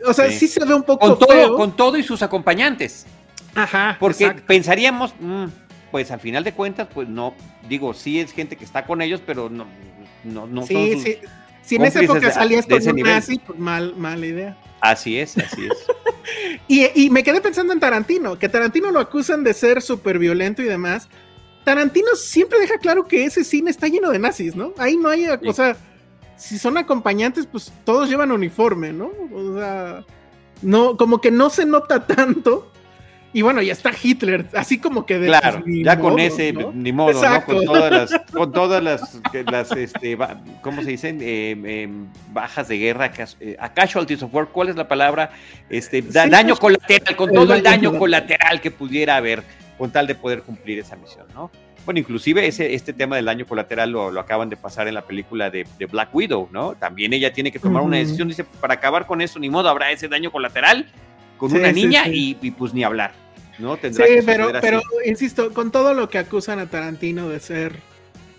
O 0.05 0.13
sea, 0.13 0.29
sí, 0.31 0.47
se 0.47 0.63
ve 0.63 0.73
un 0.73 0.83
poco 0.83 1.07
con 1.07 1.19
todo, 1.19 1.29
feo. 1.29 1.55
Con 1.57 1.75
todo 1.75 1.97
y 1.97 2.03
sus 2.03 2.21
acompañantes. 2.21 3.05
Ajá. 3.53 3.97
Porque 3.99 4.31
pensaríamos, 4.45 5.13
mm, 5.19 5.45
pues 5.91 6.11
al 6.11 6.19
final 6.19 6.43
de 6.43 6.53
cuentas, 6.53 6.87
pues 6.93 7.09
no, 7.09 7.33
digo, 7.67 7.93
sí 7.93 8.19
es 8.19 8.31
gente 8.31 8.55
que 8.55 8.65
está 8.65 8.85
con 8.85 9.01
ellos, 9.01 9.21
pero 9.25 9.49
no, 9.49 9.65
no, 10.23 10.47
no 10.47 10.65
sí, 10.65 10.91
son 10.93 11.01
sí. 11.01 11.17
Si 11.65 11.75
en 11.75 11.85
esa 11.85 12.01
época 12.01 12.31
salías 12.31 12.65
con 12.67 12.87
un 12.87 13.01
nazi, 13.01 13.39
pues 13.39 13.57
mal, 13.57 13.95
mala 13.97 14.25
idea. 14.25 14.57
Así 14.81 15.17
es, 15.17 15.35
así 15.37 15.65
es. 15.65 15.85
y, 16.67 17.05
y, 17.05 17.09
me 17.09 17.23
quedé 17.23 17.41
pensando 17.41 17.73
en 17.73 17.79
Tarantino, 17.79 18.37
que 18.37 18.49
Tarantino 18.49 18.91
lo 18.91 18.99
acusan 18.99 19.43
de 19.43 19.53
ser 19.53 19.81
súper 19.81 20.19
violento 20.19 20.61
y 20.61 20.65
demás. 20.65 21.09
Tarantino 21.63 22.15
siempre 22.15 22.59
deja 22.59 22.77
claro 22.77 23.05
que 23.05 23.25
ese 23.25 23.43
cine 23.43 23.71
está 23.71 23.87
lleno 23.87 24.11
de 24.11 24.19
nazis, 24.19 24.55
¿no? 24.55 24.73
Ahí 24.77 24.95
no 24.95 25.09
hay, 25.09 25.25
o 25.27 25.53
sea, 25.53 25.75
si 26.37 26.59
son 26.59 26.77
acompañantes, 26.77 27.47
pues 27.47 27.73
todos 27.83 28.09
llevan 28.09 28.31
uniforme, 28.31 28.93
¿no? 28.93 29.11
O 29.33 29.57
sea, 29.57 30.05
no, 30.61 30.97
como 30.97 31.19
que 31.19 31.31
no 31.31 31.49
se 31.49 31.65
nota 31.65 32.05
tanto. 32.05 32.71
Y 33.35 33.41
bueno, 33.41 33.61
ya 33.61 33.73
está 33.73 33.91
Hitler, 34.01 34.45
así 34.53 34.77
como 34.77 35.05
que 35.05 35.19
de 35.19 35.27
Claro, 35.27 35.61
ya 35.67 35.99
con 35.99 36.17
ese, 36.19 36.53
ni 36.53 36.93
modo, 36.93 37.21
¿no? 37.21 37.43
Con 37.43 37.65
todas 37.65 37.91
las, 37.91 38.21
con 38.31 38.51
todas 38.53 38.81
las, 38.81 39.21
las 39.51 39.71
este, 39.73 40.17
¿cómo 40.61 40.81
se 40.81 40.91
dicen? 40.91 41.19
Eh, 41.21 41.51
em, 41.51 42.07
bajas 42.31 42.69
de 42.69 42.77
guerra, 42.77 43.11
eh, 43.41 43.57
a 43.59 43.73
casualties 43.73 44.23
of 44.23 44.33
war, 44.33 44.47
¿cuál 44.47 44.69
es 44.69 44.77
la 44.77 44.87
palabra? 44.87 45.31
Este, 45.69 46.01
daño 46.01 46.55
pues, 46.55 46.59
colateral, 46.61 47.15
con 47.17 47.33
todo 47.33 47.53
el 47.53 47.61
daño 47.61 47.99
colateral 47.99 48.61
que 48.61 48.71
pudiera 48.71 49.17
haber, 49.17 49.43
con 49.77 49.91
tal 49.91 50.07
de 50.07 50.15
poder 50.15 50.41
cumplir 50.43 50.79
esa 50.79 50.95
misión, 50.95 51.25
¿no? 51.33 51.51
Bueno, 51.83 51.99
inclusive 51.99 52.47
ese, 52.47 52.73
este 52.73 52.93
tema 52.93 53.17
del 53.17 53.25
daño 53.25 53.45
colateral 53.45 53.91
lo, 53.91 54.11
lo 54.11 54.21
acaban 54.21 54.49
de 54.49 54.55
pasar 54.55 54.87
en 54.87 54.93
la 54.93 55.01
película 55.01 55.49
de, 55.49 55.67
Black 55.91 56.15
Widow, 56.15 56.47
¿no? 56.53 56.75
También 56.75 57.11
ella 57.11 57.33
tiene 57.33 57.51
que 57.51 57.59
tomar 57.59 57.83
una 57.83 57.97
decisión, 57.97 58.29
dice, 58.29 58.45
para 58.45 58.75
acabar 58.75 59.05
con 59.05 59.19
eso, 59.19 59.39
ni 59.39 59.49
modo, 59.49 59.67
habrá 59.67 59.91
ese 59.91 60.07
daño 60.07 60.31
colateral 60.31 60.87
con 61.37 61.53
una 61.53 61.71
niña 61.71 62.07
Y, 62.07 62.33
pues 62.51 62.73
ni 62.73 62.83
hablar, 62.83 63.11
¿no? 63.59 63.77
Tendrá 63.77 64.05
sí, 64.05 64.13
pero, 64.25 64.51
pero 64.61 64.81
insisto, 65.05 65.53
con 65.53 65.71
todo 65.71 65.93
lo 65.93 66.09
que 66.09 66.17
acusan 66.17 66.59
a 66.59 66.67
Tarantino 66.67 67.29
de 67.29 67.39
ser, 67.39 67.73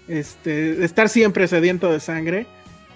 este, 0.09 0.75
de 0.75 0.85
estar 0.85 1.09
siempre 1.09 1.49
sediento 1.49 1.91
de 1.93 2.01
sangre, 2.01 2.47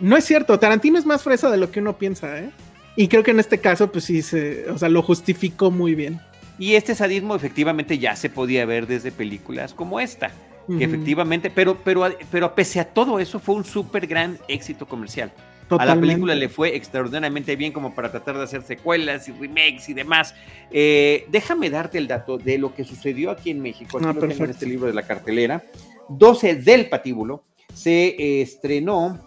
no 0.01 0.17
es 0.17 0.25
cierto, 0.25 0.59
Tarantino 0.59 0.99
es 0.99 1.07
más 1.07 1.23
fresa 1.23 1.51
de 1.51 1.59
lo 1.59 1.71
que 1.71 1.81
uno 1.81 1.99
piensa, 1.99 2.39
¿eh? 2.39 2.51
Y 2.97 3.09
creo 3.09 3.23
que 3.23 3.31
en 3.31 3.41
este 3.41 3.59
caso, 3.59 3.93
pues 3.93 4.05
sí, 4.05 4.23
se, 4.23 4.69
o 4.71 4.79
sea, 4.79 4.89
lo 4.89 5.03
justificó 5.03 5.71
muy 5.71 5.95
bien. 5.95 6.21
Y 6.59 6.75
este 6.75 6.95
sadismo 6.95 7.35
efectivamente 7.35 7.99
ya 7.99 8.17
se 8.17 8.29
podía 8.29 8.67
ver 8.67 8.87
desde 8.87 9.13
películas 9.13 9.73
como 9.73 10.01
esta, 10.01 10.31
que 10.79 10.85
efectivamente, 10.85 11.51
pero, 11.51 11.79
pero, 11.83 12.07
pero 12.31 12.55
pese 12.55 12.79
a 12.79 12.85
todo 12.85 13.19
eso 13.19 13.41
fue 13.41 13.57
un 13.57 13.65
súper 13.65 14.07
gran 14.07 14.39
éxito 14.47 14.87
comercial. 14.87 15.33
A 15.79 15.85
la 15.87 15.99
película 15.99 16.35
le 16.35 16.49
fue 16.49 16.75
extraordinariamente 16.75 17.57
bien 17.57 17.73
como 17.73 17.95
para 17.95 18.11
tratar 18.11 18.37
de 18.37 18.45
hacer 18.45 18.63
secuelas 18.63 19.29
y 19.29 19.33
remakes 19.33 19.89
y 19.89 19.95
demás. 19.95 20.35
Eh, 20.71 21.27
déjame 21.29 21.71
darte 21.71 21.99
el 21.99 22.09
dato 22.09 22.39
de 22.39 22.59
lo 22.59 22.75
que 22.75 22.85
sucedió 22.85 23.31
aquí 23.31 23.51
en 23.51 23.61
México. 23.61 23.99
Aquí 23.99 24.07
ah, 24.07 24.45
en 24.45 24.51
este 24.51 24.67
libro 24.67 24.87
de 24.87 24.95
la 24.95 25.03
cartelera. 25.03 25.63
12 26.09 26.57
del 26.57 26.89
patíbulo 26.89 27.45
se 27.73 28.09
eh, 28.09 28.43
estrenó 28.43 29.19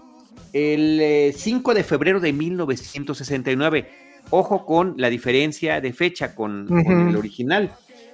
el 0.51 1.33
5 1.33 1.71
eh, 1.71 1.75
de 1.75 1.83
febrero 1.83 2.19
de 2.19 2.33
1969. 2.33 3.89
Ojo 4.29 4.65
con 4.65 4.95
la 4.97 5.09
diferencia 5.09 5.81
de 5.81 5.93
fecha 5.93 6.35
con, 6.35 6.67
el 6.69 7.15
original. 7.15 7.71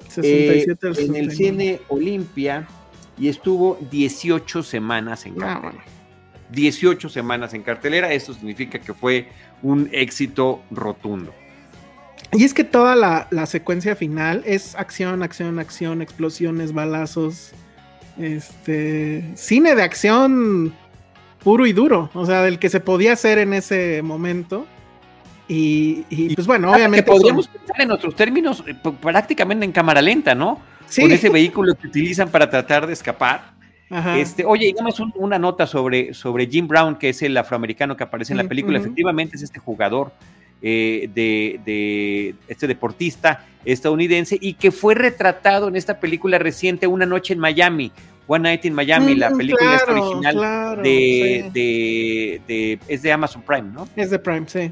67 0.07 0.87
eh, 0.87 1.05
en 1.05 1.15
el 1.15 1.31
cine 1.31 1.79
Olimpia 1.89 2.67
y 3.17 3.27
estuvo 3.27 3.77
18 3.91 4.63
semanas 4.63 5.25
en 5.25 5.33
ah, 5.43 5.61
cartelera. 5.61 5.98
18 6.51 7.09
semanas 7.09 7.53
en 7.53 7.63
cartelera, 7.63 8.11
eso 8.11 8.33
significa 8.33 8.79
que 8.79 8.93
fue 8.93 9.27
un 9.61 9.89
éxito 9.91 10.61
rotundo. 10.71 11.33
Y 12.31 12.43
es 12.43 12.53
que 12.53 12.63
toda 12.63 12.95
la, 12.95 13.45
secuencia 13.45 13.95
final 13.95 14.43
es 14.45 14.75
acción, 14.75 15.23
acción, 15.23 15.59
acción, 15.59 16.01
explosiones, 16.01 16.73
balazos. 16.73 17.51
Este. 18.19 19.23
Cine 19.35 19.75
de 19.75 19.81
acción 19.81 20.73
puro 21.43 21.65
y 21.65 21.73
duro. 21.73 22.09
O 22.13 22.25
sea, 22.25 22.43
del 22.43 22.59
que 22.59 22.69
se 22.69 22.79
podía 22.79 23.13
hacer 23.13 23.39
en 23.39 23.53
ese 23.53 24.01
momento. 24.03 24.67
Y, 25.47 26.03
pues 26.35 26.45
bueno, 26.45 26.71
obviamente. 26.71 27.03
Que 27.03 27.11
podríamos 27.11 27.47
pensar 27.47 27.81
en 27.81 27.91
otros 27.91 28.15
términos 28.15 28.63
eh, 28.67 28.75
prácticamente 29.01 29.65
en 29.65 29.71
cámara 29.71 29.99
lenta, 29.99 30.35
¿no? 30.35 30.61
Sí. 30.85 31.01
Con 31.01 31.11
ese 31.11 31.29
vehículo 31.29 31.73
que 31.73 31.87
utilizan 31.87 32.29
para 32.29 32.47
tratar 32.47 32.85
de 32.85 32.93
escapar. 32.93 33.53
Este, 33.89 34.45
oye, 34.45 34.67
digamos 34.67 34.99
una 35.15 35.39
nota 35.39 35.65
sobre, 35.65 36.13
sobre 36.13 36.45
Jim 36.45 36.67
Brown, 36.67 36.95
que 36.95 37.09
es 37.09 37.21
el 37.23 37.35
afroamericano 37.35 37.97
que 37.97 38.03
aparece 38.03 38.33
en 38.33 38.37
la 38.37 38.43
película. 38.43 38.77
Efectivamente, 38.77 39.35
es 39.35 39.41
este 39.41 39.59
jugador 39.59 40.11
eh, 40.61 41.09
de, 41.13 42.35
este 42.47 42.67
deportista 42.67 43.45
estadounidense 43.65 44.37
y 44.39 44.53
que 44.53 44.71
fue 44.71 44.93
retratado 44.93 45.67
en 45.67 45.75
esta 45.75 45.99
película 45.99 46.37
reciente, 46.37 46.85
Una 46.85 47.05
Noche 47.05 47.33
en 47.33 47.39
Miami. 47.39 47.91
One 48.31 48.43
Night 48.43 48.65
in 48.65 48.73
Miami, 48.75 49.15
la 49.15 49.31
mm, 49.31 49.37
película 49.37 49.81
original 49.87 50.83
de, 50.83 52.79
es 52.87 53.01
de 53.01 53.11
Amazon 53.11 53.41
Prime, 53.41 53.71
¿no? 53.73 53.87
Es 53.95 54.11
de 54.11 54.19
Prime, 54.19 54.43
sí. 54.45 54.69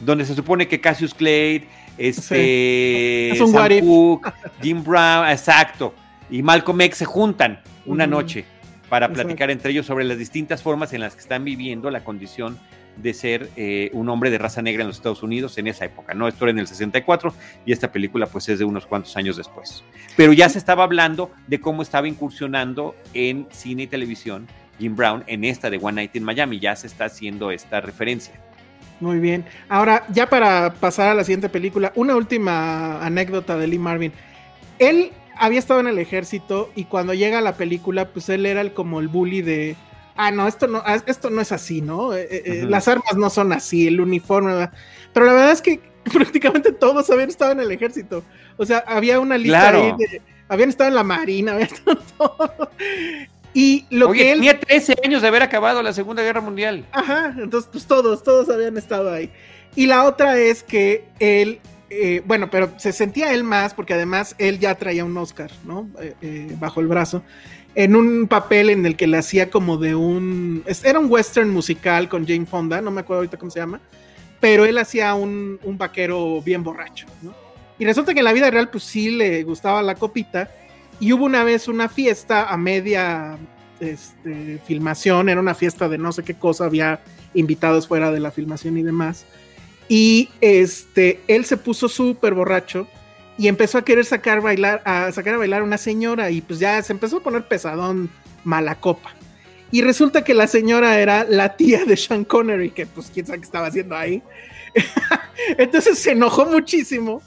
Donde 0.00 0.26
se 0.26 0.34
supone 0.34 0.68
que 0.68 0.78
Cassius 0.78 1.14
Clay, 1.14 1.66
este, 1.96 3.32
Sam 3.38 3.52
Cooke, 3.80 4.34
Jim 4.60 4.84
Brown, 4.84 5.30
exacto, 5.30 5.94
y 6.28 6.42
Malcolm 6.42 6.78
X 6.82 6.98
se 6.98 7.04
juntan 7.06 7.58
una 7.86 8.06
noche 8.06 8.44
para 8.88 9.08
platicar 9.08 9.50
entre 9.50 9.70
ellos 9.70 9.86
sobre 9.86 10.04
las 10.04 10.18
distintas 10.18 10.62
formas 10.62 10.92
en 10.92 11.00
las 11.00 11.14
que 11.14 11.20
están 11.20 11.44
viviendo 11.44 11.90
la 11.90 12.04
condición 12.04 12.58
de 12.96 13.14
ser 13.14 13.48
eh, 13.56 13.90
un 13.94 14.08
hombre 14.10 14.30
de 14.30 14.36
raza 14.36 14.60
negra 14.60 14.82
en 14.82 14.88
los 14.88 14.96
Estados 14.96 15.22
Unidos 15.22 15.56
en 15.56 15.66
esa 15.66 15.86
época, 15.86 16.12
¿no? 16.12 16.28
Esto 16.28 16.44
era 16.44 16.50
en 16.52 16.58
el 16.58 16.66
64 16.66 17.32
y 17.64 17.72
esta 17.72 17.90
película 17.90 18.26
pues 18.26 18.48
es 18.50 18.58
de 18.58 18.66
unos 18.66 18.86
cuantos 18.86 19.16
años 19.16 19.38
después. 19.38 19.82
Pero 20.16 20.34
ya 20.34 20.48
se 20.50 20.58
estaba 20.58 20.84
hablando 20.84 21.30
de 21.46 21.58
cómo 21.58 21.80
estaba 21.80 22.06
incursionando 22.06 22.94
en 23.14 23.46
cine 23.50 23.84
y 23.84 23.86
televisión 23.86 24.46
Jim 24.78 24.94
Brown 24.94 25.24
en 25.26 25.44
esta 25.44 25.70
de 25.70 25.78
One 25.78 25.94
Night 25.94 26.16
in 26.16 26.24
Miami, 26.24 26.58
ya 26.58 26.76
se 26.76 26.86
está 26.86 27.06
haciendo 27.06 27.50
esta 27.50 27.80
referencia. 27.80 28.34
Muy 29.00 29.18
bien. 29.18 29.44
Ahora, 29.68 30.04
ya 30.10 30.28
para 30.28 30.74
pasar 30.74 31.08
a 31.08 31.14
la 31.14 31.24
siguiente 31.24 31.48
película, 31.48 31.92
una 31.96 32.14
última 32.14 33.04
anécdota 33.04 33.56
de 33.56 33.66
Lee 33.66 33.78
Marvin. 33.78 34.12
Él 34.78 35.12
había 35.36 35.58
estado 35.58 35.80
en 35.80 35.86
el 35.88 35.98
ejército 35.98 36.70
y 36.74 36.84
cuando 36.84 37.14
llega 37.14 37.40
la 37.40 37.56
película, 37.56 38.08
pues 38.08 38.28
él 38.28 38.46
era 38.46 38.60
el, 38.60 38.72
como 38.72 39.00
el 39.00 39.08
bully 39.08 39.42
de, 39.42 39.76
ah, 40.16 40.30
no, 40.30 40.46
esto 40.46 40.66
no, 40.66 40.82
ah, 40.84 41.02
esto 41.06 41.30
no 41.30 41.40
es 41.40 41.52
así, 41.52 41.80
¿no? 41.80 42.14
Eh, 42.14 42.28
eh, 42.30 42.42
eh, 42.46 42.66
las 42.68 42.88
armas 42.88 43.16
no 43.16 43.30
son 43.30 43.52
así, 43.52 43.86
el 43.86 44.00
uniforme, 44.00 44.68
pero 45.12 45.26
la 45.26 45.32
verdad 45.32 45.52
es 45.52 45.62
que 45.62 45.80
prácticamente 46.12 46.72
todos 46.72 47.10
habían 47.10 47.28
estado 47.28 47.52
en 47.52 47.60
el 47.60 47.70
ejército. 47.70 48.24
O 48.56 48.66
sea, 48.66 48.84
había 48.86 49.20
una 49.20 49.38
lista 49.38 49.70
ahí 49.70 49.92
de, 49.98 50.22
habían 50.48 50.68
estado 50.68 50.88
en 50.88 50.94
la 50.94 51.04
marina, 51.04 51.52
habían 51.54 51.68
estado 51.68 51.98
todo. 52.18 52.70
Y 53.54 53.86
lo 53.90 54.12
que 54.12 54.32
él... 54.32 54.38
tenía 54.38 54.58
13 54.58 54.96
años 55.04 55.22
de 55.22 55.28
haber 55.28 55.42
acabado 55.42 55.82
la 55.82 55.92
Segunda 55.92 56.22
Guerra 56.22 56.40
Mundial. 56.40 56.86
Ajá, 56.92 57.34
entonces 57.38 57.68
pues 57.70 57.86
todos, 57.86 58.22
todos 58.22 58.48
habían 58.48 58.76
estado 58.78 59.12
ahí. 59.12 59.30
Y 59.74 59.86
la 59.86 60.04
otra 60.04 60.38
es 60.38 60.62
que 60.62 61.04
él, 61.18 61.60
bueno, 62.26 62.50
pero 62.50 62.72
se 62.78 62.92
sentía 62.92 63.32
él 63.32 63.44
más 63.44 63.74
porque 63.74 63.94
además 63.94 64.34
él 64.38 64.58
ya 64.58 64.74
traía 64.74 65.04
un 65.04 65.16
Oscar, 65.16 65.50
¿no? 65.64 65.88
bajo 66.58 66.80
el 66.80 66.86
brazo 66.86 67.22
en 67.74 67.96
un 67.96 68.28
papel 68.28 68.70
en 68.70 68.84
el 68.84 68.96
que 68.96 69.06
le 69.06 69.18
hacía 69.18 69.50
como 69.50 69.76
de 69.76 69.94
un... 69.94 70.64
Era 70.84 70.98
un 70.98 71.10
western 71.10 71.50
musical 71.50 72.08
con 72.08 72.26
Jane 72.26 72.46
Fonda, 72.46 72.80
no 72.80 72.90
me 72.90 73.00
acuerdo 73.00 73.20
ahorita 73.20 73.38
cómo 73.38 73.50
se 73.50 73.60
llama, 73.60 73.80
pero 74.40 74.64
él 74.64 74.76
hacía 74.78 75.14
un, 75.14 75.58
vaquero 75.64 76.42
bien 76.42 76.62
borracho. 76.62 77.06
Y 77.78 77.84
resulta 77.84 78.12
que 78.12 78.20
en 78.20 78.24
la 78.24 78.32
vida 78.32 78.50
real 78.50 78.68
pues 78.68 78.84
sí 78.84 79.10
le 79.10 79.42
gustaba 79.42 79.82
la 79.82 79.94
copita 79.94 80.50
y 81.00 81.12
hubo 81.12 81.24
una 81.24 81.44
vez 81.44 81.66
una 81.68 81.88
fiesta 81.88 82.48
a 82.48 82.56
media 82.56 83.38
este, 83.80 84.60
filmación, 84.64 85.28
era 85.28 85.40
una 85.40 85.54
fiesta 85.54 85.88
de 85.88 85.98
no 85.98 86.12
sé 86.12 86.22
qué 86.22 86.34
cosa, 86.34 86.66
había 86.66 87.00
invitados 87.34 87.88
fuera 87.88 88.12
de 88.12 88.20
la 88.20 88.30
filmación 88.30 88.76
y 88.76 88.82
demás. 88.82 89.24
Y 89.88 90.30
este, 90.40 91.20
él 91.28 91.44
se 91.44 91.56
puso 91.56 91.88
súper 91.88 92.34
borracho 92.34 92.86
y 93.38 93.48
empezó 93.48 93.78
a 93.78 93.84
querer 93.84 94.04
sacar 94.04 94.40
bailar, 94.40 94.82
a 94.84 95.10
sacar 95.12 95.34
a 95.34 95.38
bailar 95.38 95.62
a 95.62 95.64
una 95.64 95.78
señora 95.78 96.30
y 96.30 96.40
pues 96.40 96.58
ya 96.58 96.80
se 96.82 96.92
empezó 96.92 97.18
a 97.18 97.22
poner 97.22 97.46
pesadón 97.46 98.10
mala 98.44 98.76
copa. 98.76 99.10
Y 99.70 99.80
resulta 99.80 100.22
que 100.22 100.34
la 100.34 100.46
señora 100.46 100.98
era 100.98 101.24
la 101.24 101.56
tía 101.56 101.84
de 101.84 101.96
Sean 101.96 102.24
Connery, 102.24 102.70
que 102.70 102.86
pues 102.86 103.10
quién 103.12 103.26
sabe 103.26 103.40
qué 103.40 103.46
estaba 103.46 103.66
haciendo 103.68 103.96
ahí. 103.96 104.22
entonces 105.58 105.98
se 105.98 106.12
enojó 106.12 106.44
muchísimo 106.46 107.22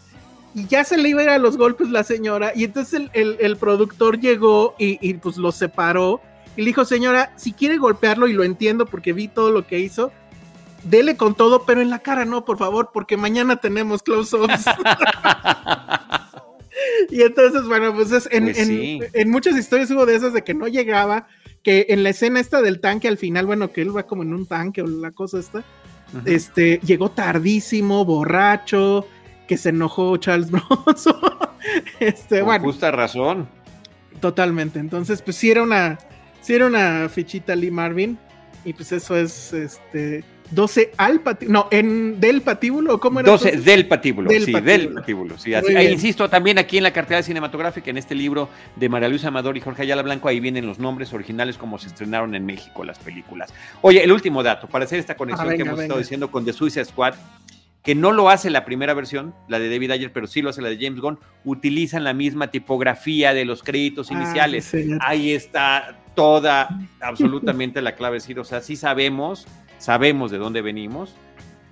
y 0.53 0.67
ya 0.67 0.83
se 0.83 0.97
le 0.97 1.09
iba 1.09 1.21
a 1.21 1.23
ir 1.23 1.29
a 1.31 1.37
los 1.37 1.57
golpes 1.57 1.89
la 1.89 2.03
señora 2.03 2.53
y 2.55 2.63
entonces 2.63 3.09
el, 3.13 3.57
productor 3.57 4.19
llegó 4.19 4.75
y, 4.79 4.97
y, 5.07 5.15
pues 5.15 5.37
lo 5.37 5.51
separó 5.51 6.21
y 6.55 6.61
le 6.61 6.67
dijo, 6.67 6.85
señora, 6.85 7.33
si 7.35 7.51
quiere 7.51 7.77
golpearlo 7.77 8.27
y 8.27 8.33
lo 8.33 8.43
entiendo 8.43 8.85
porque 8.85 9.11
vi 9.11 9.27
todo 9.27 9.51
lo 9.51 9.67
que 9.67 9.79
hizo, 9.79 10.11
dele 10.85 11.17
con 11.17 11.35
todo, 11.35 11.65
pero 11.65 11.81
en 11.81 11.89
la 11.89 11.99
cara 11.99 12.25
no, 12.25 12.45
por 12.45 12.57
favor, 12.57 12.91
porque 12.93 13.17
mañana 13.17 13.57
tenemos 13.57 14.03
close-ups. 14.03 14.65
y 17.09 17.21
entonces, 17.21 17.67
bueno, 17.67 17.93
pues, 17.93 18.11
es, 18.11 18.29
pues 18.29 18.69
en, 19.13 19.29
muchas 19.29 19.57
historias 19.57 19.91
hubo 19.91 20.05
de 20.05 20.15
esas 20.15 20.33
de 20.33 20.43
que 20.43 20.53
no 20.53 20.67
llegaba, 20.67 21.27
que 21.63 21.87
en 21.89 22.03
la 22.03 22.09
escena 22.09 22.39
esta 22.39 22.61
del 22.61 22.79
tanque 22.79 23.07
al 23.07 23.17
final, 23.17 23.45
bueno, 23.45 23.71
que 23.71 23.81
él 23.81 23.95
va 23.95 24.03
como 24.03 24.23
en 24.23 24.33
un 24.33 24.45
tanque 24.45 24.81
o 24.81 24.87
la 24.87 25.11
cosa 25.11 25.39
esta, 25.39 25.63
este, 26.25 26.79
llegó 26.85 27.09
tardísimo, 27.09 28.05
borracho, 28.05 29.07
que 29.47 29.57
se 29.57 29.69
enojó 29.69 30.15
Charles 30.17 30.51
Bronson. 30.85 31.15
este, 31.99 32.41
Con 32.41 32.61
justa 32.61 32.91
razón. 32.91 33.49
Totalmente. 34.21 34.79
Entonces, 34.79 35.21
pues 35.21 35.35
sí 35.35 35.51
era 35.51 35.63
una, 35.63 35.97
sí 36.41 36.53
era 36.53 36.67
una 36.67 37.09
fichita 37.09 37.55
Lee 37.55 37.71
Marvin. 37.71 38.17
Y 38.63 38.73
pues 38.73 38.91
eso 38.91 39.15
es 39.15 39.53
este 39.53 40.23
12 40.51 40.91
al 40.97 41.21
patíbulo, 41.21 41.59
no, 41.59 41.67
en 41.71 42.19
del 42.19 42.41
patíbulo, 42.41 42.99
¿cómo 42.99 43.19
era? 43.19 43.31
12 43.31 43.57
del 43.57 43.87
patíbulo, 43.87 44.29
sí, 44.29 44.51
del 44.51 44.93
patíbulo, 44.93 45.37
sí. 45.37 45.53
Así, 45.53 45.73
insisto, 45.73 46.29
también 46.29 46.57
aquí 46.59 46.77
en 46.77 46.83
la 46.83 46.93
cartera 46.93 47.23
cinematográfica, 47.23 47.89
en 47.89 47.97
este 47.97 48.15
libro 48.15 48.49
de 48.75 48.89
María 48.89 49.09
Luisa 49.09 49.29
Amador 49.29 49.57
y 49.57 49.61
Jorge 49.61 49.83
Ayala 49.83 50.03
Blanco, 50.03 50.27
ahí 50.27 50.39
vienen 50.39 50.67
los 50.67 50.79
nombres 50.79 51.13
originales 51.13 51.57
como 51.57 51.77
se 51.79 51.87
estrenaron 51.87 52.35
en 52.35 52.45
México 52.45 52.83
las 52.83 52.99
películas. 52.99 53.53
Oye, 53.81 54.03
el 54.03 54.11
último 54.11 54.43
dato, 54.43 54.67
para 54.67 54.85
hacer 54.85 54.99
esta 54.99 55.15
conexión 55.15 55.49
ah, 55.49 55.55
que 55.55 55.61
hemos 55.61 55.79
estado 55.79 55.99
diciendo 55.99 56.29
con 56.29 56.45
The 56.45 56.53
Suicide 56.53 56.85
Squad, 56.85 57.15
que 57.85 57.93
no 57.95 58.11
lo 58.11 58.29
hace 58.29 58.49
la 58.49 58.65
primera 58.65 58.93
versión, 58.93 59.35
la 59.47 59.59
de 59.59 59.69
David 59.69 59.91
Ayer, 59.91 60.11
pero 60.11 60.25
sí 60.25 60.41
lo 60.41 60.49
hace 60.49 60.61
la 60.61 60.69
de 60.69 60.77
James 60.79 60.99
Gunn, 60.99 61.19
utilizan 61.43 62.03
la 62.03 62.13
misma 62.13 62.47
tipografía 62.47 63.33
de 63.33 63.45
los 63.45 63.61
créditos 63.61 64.09
ah, 64.09 64.15
iniciales. 64.15 64.71
Ahí 65.01 65.33
está 65.33 65.99
toda, 66.15 66.69
absolutamente 66.99 67.81
la 67.81 67.95
clave, 67.95 68.17
o 68.37 68.43
sea, 68.43 68.61
sí 68.61 68.75
sabemos 68.75 69.45
sabemos 69.77 70.31
de 70.31 70.37
dónde 70.37 70.61
venimos, 70.61 71.15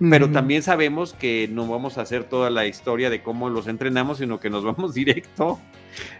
pero 0.00 0.30
también 0.30 0.62
sabemos 0.62 1.14
que 1.14 1.48
no 1.50 1.66
vamos 1.66 1.98
a 1.98 2.02
hacer 2.02 2.24
toda 2.24 2.50
la 2.50 2.66
historia 2.66 3.10
de 3.10 3.22
cómo 3.22 3.48
los 3.48 3.68
entrenamos, 3.68 4.18
sino 4.18 4.40
que 4.40 4.50
nos 4.50 4.64
vamos 4.64 4.94
directo 4.94 5.60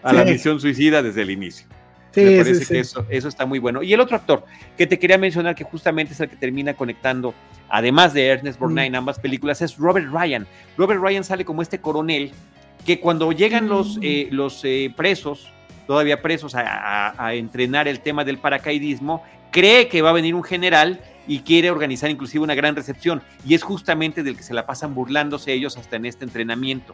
a 0.01 0.13
la 0.13 0.23
misión 0.23 0.59
suicida 0.59 1.03
desde 1.03 1.21
el 1.21 1.31
inicio. 1.31 1.67
Me 2.15 2.37
parece 2.37 2.65
que 2.65 2.79
eso, 2.79 3.05
eso 3.09 3.27
está 3.27 3.45
muy 3.45 3.59
bueno. 3.59 3.83
Y 3.83 3.93
el 3.93 3.99
otro 3.99 4.15
actor 4.15 4.45
que 4.77 4.87
te 4.87 4.97
quería 4.97 5.17
mencionar, 5.17 5.53
que 5.53 5.65
justamente 5.65 6.13
es 6.13 6.19
el 6.21 6.29
que 6.29 6.37
termina 6.37 6.73
conectando, 6.73 7.33
además 7.67 8.13
de 8.13 8.27
Ernest 8.27 8.57
Borgnine 8.57 8.85
en 8.85 8.95
ambas 8.95 9.19
películas, 9.19 9.61
es 9.61 9.77
Robert 9.77 10.07
Ryan. 10.09 10.47
Robert 10.77 11.01
Ryan 11.01 11.25
sale 11.25 11.43
como 11.43 11.61
este 11.61 11.79
coronel 11.79 12.31
que 12.85 12.99
cuando 12.99 13.31
llegan 13.31 13.67
los, 13.67 13.99
eh, 14.01 14.29
los 14.31 14.61
eh, 14.63 14.93
presos, 14.95 15.51
todavía 15.87 16.21
presos, 16.21 16.55
a, 16.55 17.13
a, 17.17 17.33
entrenar 17.33 17.87
el 17.87 17.99
tema 17.99 18.23
del 18.23 18.37
paracaidismo, 18.37 19.23
cree 19.55 19.87
que 19.87 20.01
va 20.01 20.09
a 20.09 20.13
venir 20.13 20.35
un 20.35 20.43
general 20.43 20.99
y 21.27 21.39
quiere 21.39 21.71
organizar 21.71 22.09
inclusive 22.11 22.43
una 22.43 22.55
gran 22.55 22.75
recepción. 22.75 23.23
Y 23.47 23.53
es 23.53 23.63
justamente 23.63 24.21
del 24.21 24.35
que 24.35 24.43
se 24.43 24.53
la 24.53 24.65
pasan 24.65 24.93
burlándose 24.93 25.53
ellos 25.53 25.77
hasta 25.77 25.95
en 25.95 26.05
este 26.05 26.25
entrenamiento. 26.25 26.93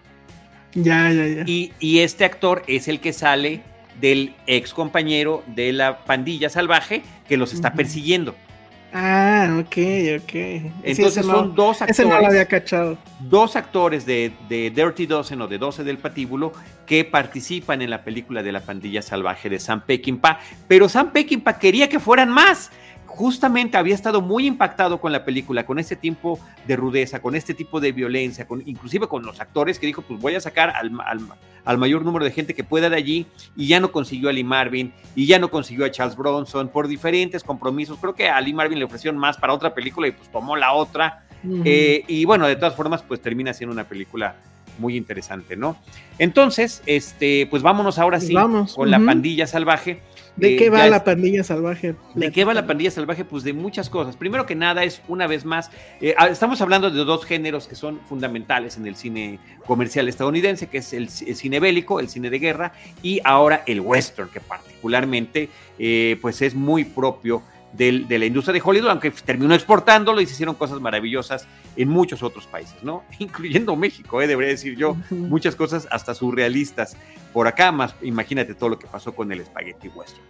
Ya, 0.76 1.12
ya, 1.12 1.26
ya. 1.26 1.44
Y, 1.48 1.72
este 2.00 2.24
actor 2.24 2.62
es 2.68 2.88
el 2.88 3.00
que 3.00 3.14
sale 3.14 3.64
del 4.00 4.36
ex 4.46 4.76
compañero 4.76 5.44
de 5.48 5.74
la 5.74 6.06
pandilla 6.06 6.50
salvaje 6.50 7.02
que 7.28 7.36
los 7.36 7.52
está 7.52 7.74
persiguiendo. 7.74 8.36
Ah, 8.94 9.58
ok, 9.60 9.78
ok. 10.22 10.34
Entonces 10.84 11.26
son 11.26 11.56
dos 11.56 11.82
actores. 11.82 12.00
Ese 12.00 12.10
no 12.10 12.20
lo 12.20 12.28
había 12.28 12.46
cachado. 12.46 12.98
Dos 13.22 13.56
actores 13.56 14.06
de, 14.06 14.34
de, 14.50 14.70
Dirty 14.70 15.06
Dozen 15.06 15.42
o 15.42 15.48
de 15.48 15.58
12 15.58 15.84
del 15.84 15.98
Patíbulo 15.98 16.52
que 16.86 17.06
participan 17.06 17.82
en 17.82 17.90
la 17.90 18.04
película 18.04 18.44
de 18.44 18.52
la 18.52 18.60
pandilla 18.60 19.02
salvaje 19.02 19.50
de 19.50 19.60
Sam 19.60 19.82
Peckinpah. 19.86 20.40
Pero 20.68 20.90
Sam 20.90 21.12
Peckinpah 21.12 21.58
quería 21.58 21.88
que 21.88 22.00
fueran 22.00 22.30
más 22.30 22.70
justamente 23.12 23.78
había 23.78 23.94
estado 23.94 24.22
muy 24.22 24.48
impactado 24.48 25.00
con 25.00 25.12
la 25.12 25.26
película, 25.26 25.66
con 25.66 25.80
este 25.80 25.96
tipo 25.96 26.40
de 26.66 26.76
rudeza, 26.76 27.22
con 27.22 27.36
este 27.36 27.54
tipo 27.54 27.80
de 27.80 27.92
violencia, 27.92 28.48
con, 28.48 28.64
inclusive 28.66 29.08
con 29.08 29.24
los 29.24 29.40
actores 29.40 29.80
que 29.80 29.88
dijo, 29.88 30.02
pues 30.02 30.20
voy 30.20 30.36
a 30.36 30.42
sacar 30.42 30.70
al, 30.70 30.92
al, 31.66 31.78
mayor 31.78 32.04
número 32.04 32.26
de 32.26 32.32
gente 32.32 32.54
que 32.54 32.64
pueda 32.64 32.90
de 32.90 32.96
allí, 32.96 33.28
y 33.56 33.68
ya 33.68 33.80
no 33.80 33.92
consiguió 33.92 34.30
a 34.30 34.34
Lee 34.34 34.44
Marvin, 34.44 34.94
y 35.16 35.26
ya 35.26 35.40
no 35.40 35.52
consiguió 35.52 35.86
a 35.86 35.92
Charles 35.92 36.16
Bronson, 36.16 36.70
por 36.70 36.88
diferentes 36.88 37.44
compromisos. 37.44 38.00
Creo 38.00 38.16
que 38.16 38.30
a 38.30 38.40
Lee 38.40 38.54
Marvin 38.54 38.80
le 38.80 38.86
ofrecieron 38.86 39.20
más 39.20 39.38
para 39.38 39.54
otra 39.54 39.74
película 39.74 40.08
y 40.08 40.12
pues 40.12 40.32
tomó 40.32 40.56
la 40.56 40.74
otra. 40.74 41.26
Eh, 41.66 42.04
y 42.08 42.26
bueno, 42.26 42.48
de 42.48 42.56
todas 42.56 42.76
formas, 42.76 43.02
pues 43.02 43.22
termina 43.22 43.54
siendo 43.54 43.74
una 43.74 43.84
película 43.84 44.36
muy 44.82 44.98
interesante, 44.98 45.56
¿no? 45.56 45.78
Entonces, 46.18 46.84
este, 46.86 47.48
pues 47.50 47.64
vámonos 47.64 47.98
ahora 47.98 48.20
sí 48.20 48.34
con 48.76 48.92
la 48.92 49.00
pandilla 49.00 49.48
salvaje. 49.48 50.02
¿De 50.36 50.56
qué 50.56 50.70
va 50.70 50.88
la 50.88 51.04
pandilla 51.04 51.44
salvaje? 51.44 51.96
¿De 52.16 52.32
qué 52.32 52.46
va 52.46 52.54
la 52.54 52.66
pandilla 52.66 52.90
salvaje? 52.90 53.26
Pues 53.26 53.44
de 53.44 53.54
muchas 53.54 53.90
cosas. 53.90 54.16
Primero 54.16 54.46
que 54.46 54.56
nada 54.56 54.84
es, 54.84 55.02
una 55.08 55.28
vez 55.28 55.46
más, 55.46 55.72
eh, 56.00 56.16
ah, 56.18 56.28
estamos 56.28 56.62
hablando 56.62 56.90
de 56.90 57.04
dos 57.04 57.26
géneros 57.26 57.68
que 57.68 57.76
son 57.76 58.00
fundamentales 58.08 58.78
en 58.78 58.88
el 58.88 58.96
cine 58.96 59.40
comercial 59.66 60.08
estadounidense, 60.08 60.68
que 60.68 60.80
es 60.80 60.94
el, 60.94 61.10
cine 61.10 61.60
bélico, 61.60 62.00
el 62.00 62.10
cine 62.10 62.30
de 62.30 62.40
guerra, 62.40 62.74
y 63.04 63.20
ahora 63.24 63.64
el 63.68 63.82
western, 63.82 64.30
que 64.30 64.40
particularmente 64.40 65.50
eh, 65.78 66.18
pues 66.22 66.42
es 66.42 66.56
muy 66.56 66.86
propio 66.86 67.44
de 67.74 68.20
la 68.20 68.26
industria 68.26 68.54
de 68.54 68.62
Hollywood, 68.64 68.90
aunque 68.90 69.12
terminó 69.12 69.54
exportándolo 69.54 70.22
y 70.22 70.26
se 70.26 70.34
hicieron 70.34 70.56
cosas 70.56 70.80
maravillosas 70.80 71.48
en 71.76 71.90
muchos 71.90 72.22
otros 72.24 72.46
países, 72.48 72.84
¿no? 72.84 73.04
Incluyendo 73.20 73.76
México, 73.76 74.22
¿eh? 74.22 74.28
debería 74.28 74.52
decir 74.52 74.76
yo, 74.76 74.96
muchas 75.10 75.56
cosas 75.56 75.88
hasta 75.92 76.14
surrealistas 76.14 76.98
por 77.34 77.48
acá, 77.48 77.72
más 77.72 77.96
imagínate 78.02 78.56
todo 78.56 78.70
lo 78.70 78.80
que 78.80 78.88
pasó 78.88 79.16
con 79.16 79.32
el 79.32 79.46
Spaghetti 79.46 79.88
Western. 79.88 80.24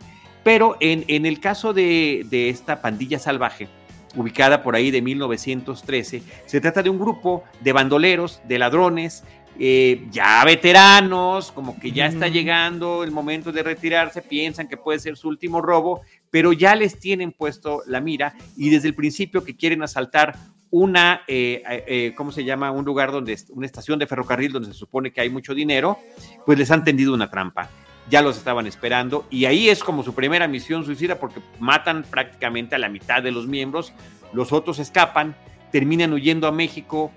Pero 0.43 0.77
en, 0.79 1.05
en 1.07 1.25
el 1.25 1.39
caso 1.39 1.73
de, 1.73 2.25
de 2.29 2.49
esta 2.49 2.81
pandilla 2.81 3.19
salvaje, 3.19 3.67
ubicada 4.15 4.63
por 4.63 4.75
ahí 4.75 4.91
de 4.91 5.01
1913, 5.01 6.23
se 6.45 6.61
trata 6.61 6.83
de 6.83 6.89
un 6.89 6.99
grupo 6.99 7.43
de 7.61 7.71
bandoleros, 7.73 8.41
de 8.47 8.59
ladrones, 8.59 9.23
eh, 9.59 10.07
ya 10.09 10.43
veteranos, 10.45 11.51
como 11.51 11.79
que 11.79 11.91
ya 11.91 12.07
está 12.07 12.27
llegando 12.27 13.03
el 13.03 13.11
momento 13.11 13.51
de 13.51 13.61
retirarse, 13.61 14.21
piensan 14.21 14.67
que 14.67 14.77
puede 14.77 14.99
ser 14.99 15.17
su 15.17 15.27
último 15.27 15.61
robo, 15.61 16.01
pero 16.32 16.53
ya 16.53 16.75
les 16.75 16.97
tienen 16.99 17.32
puesto 17.32 17.84
la 17.86 18.01
mira 18.01 18.34
y 18.57 18.69
desde 18.69 18.88
el 18.88 18.95
principio 18.95 19.43
que 19.43 19.55
quieren 19.55 19.84
asaltar 19.84 20.38
una, 20.71 21.21
eh, 21.27 21.61
eh, 21.67 22.13
¿cómo 22.15 22.32
se 22.32 22.45
llama? 22.45 22.71
Un 22.71 22.86
lugar 22.86 23.11
donde, 23.11 23.38
una 23.49 23.65
estación 23.65 23.99
de 23.99 24.07
ferrocarril 24.07 24.53
donde 24.53 24.69
se 24.69 24.73
supone 24.73 25.11
que 25.11 25.19
hay 25.19 25.29
mucho 25.29 25.53
dinero, 25.53 25.99
pues 26.45 26.57
les 26.57 26.71
han 26.71 26.86
tendido 26.86 27.13
una 27.13 27.29
trampa. 27.29 27.69
Ya 28.09 28.21
los 28.21 28.38
estaban 28.38 28.65
esperando 28.65 29.27
y 29.29 29.45
ahí 29.45 29.69
es 29.69 29.84
como 29.84 30.01
su 30.01 30.15
primera 30.15 30.47
misión 30.47 30.86
suicida 30.86 31.19
porque 31.19 31.41
matan 31.59 32.03
prácticamente 32.09 32.75
a 32.75 32.79
la 32.79 32.89
mitad 32.89 33.21
de 33.21 33.32
los 33.32 33.47
miembros, 33.47 33.93
los 34.34 34.53
otros 34.53 34.79
escapan, 34.79 35.36
terminan 35.71 36.13
huyendo 36.13 36.47
a 36.47 36.51
México, 36.51 37.11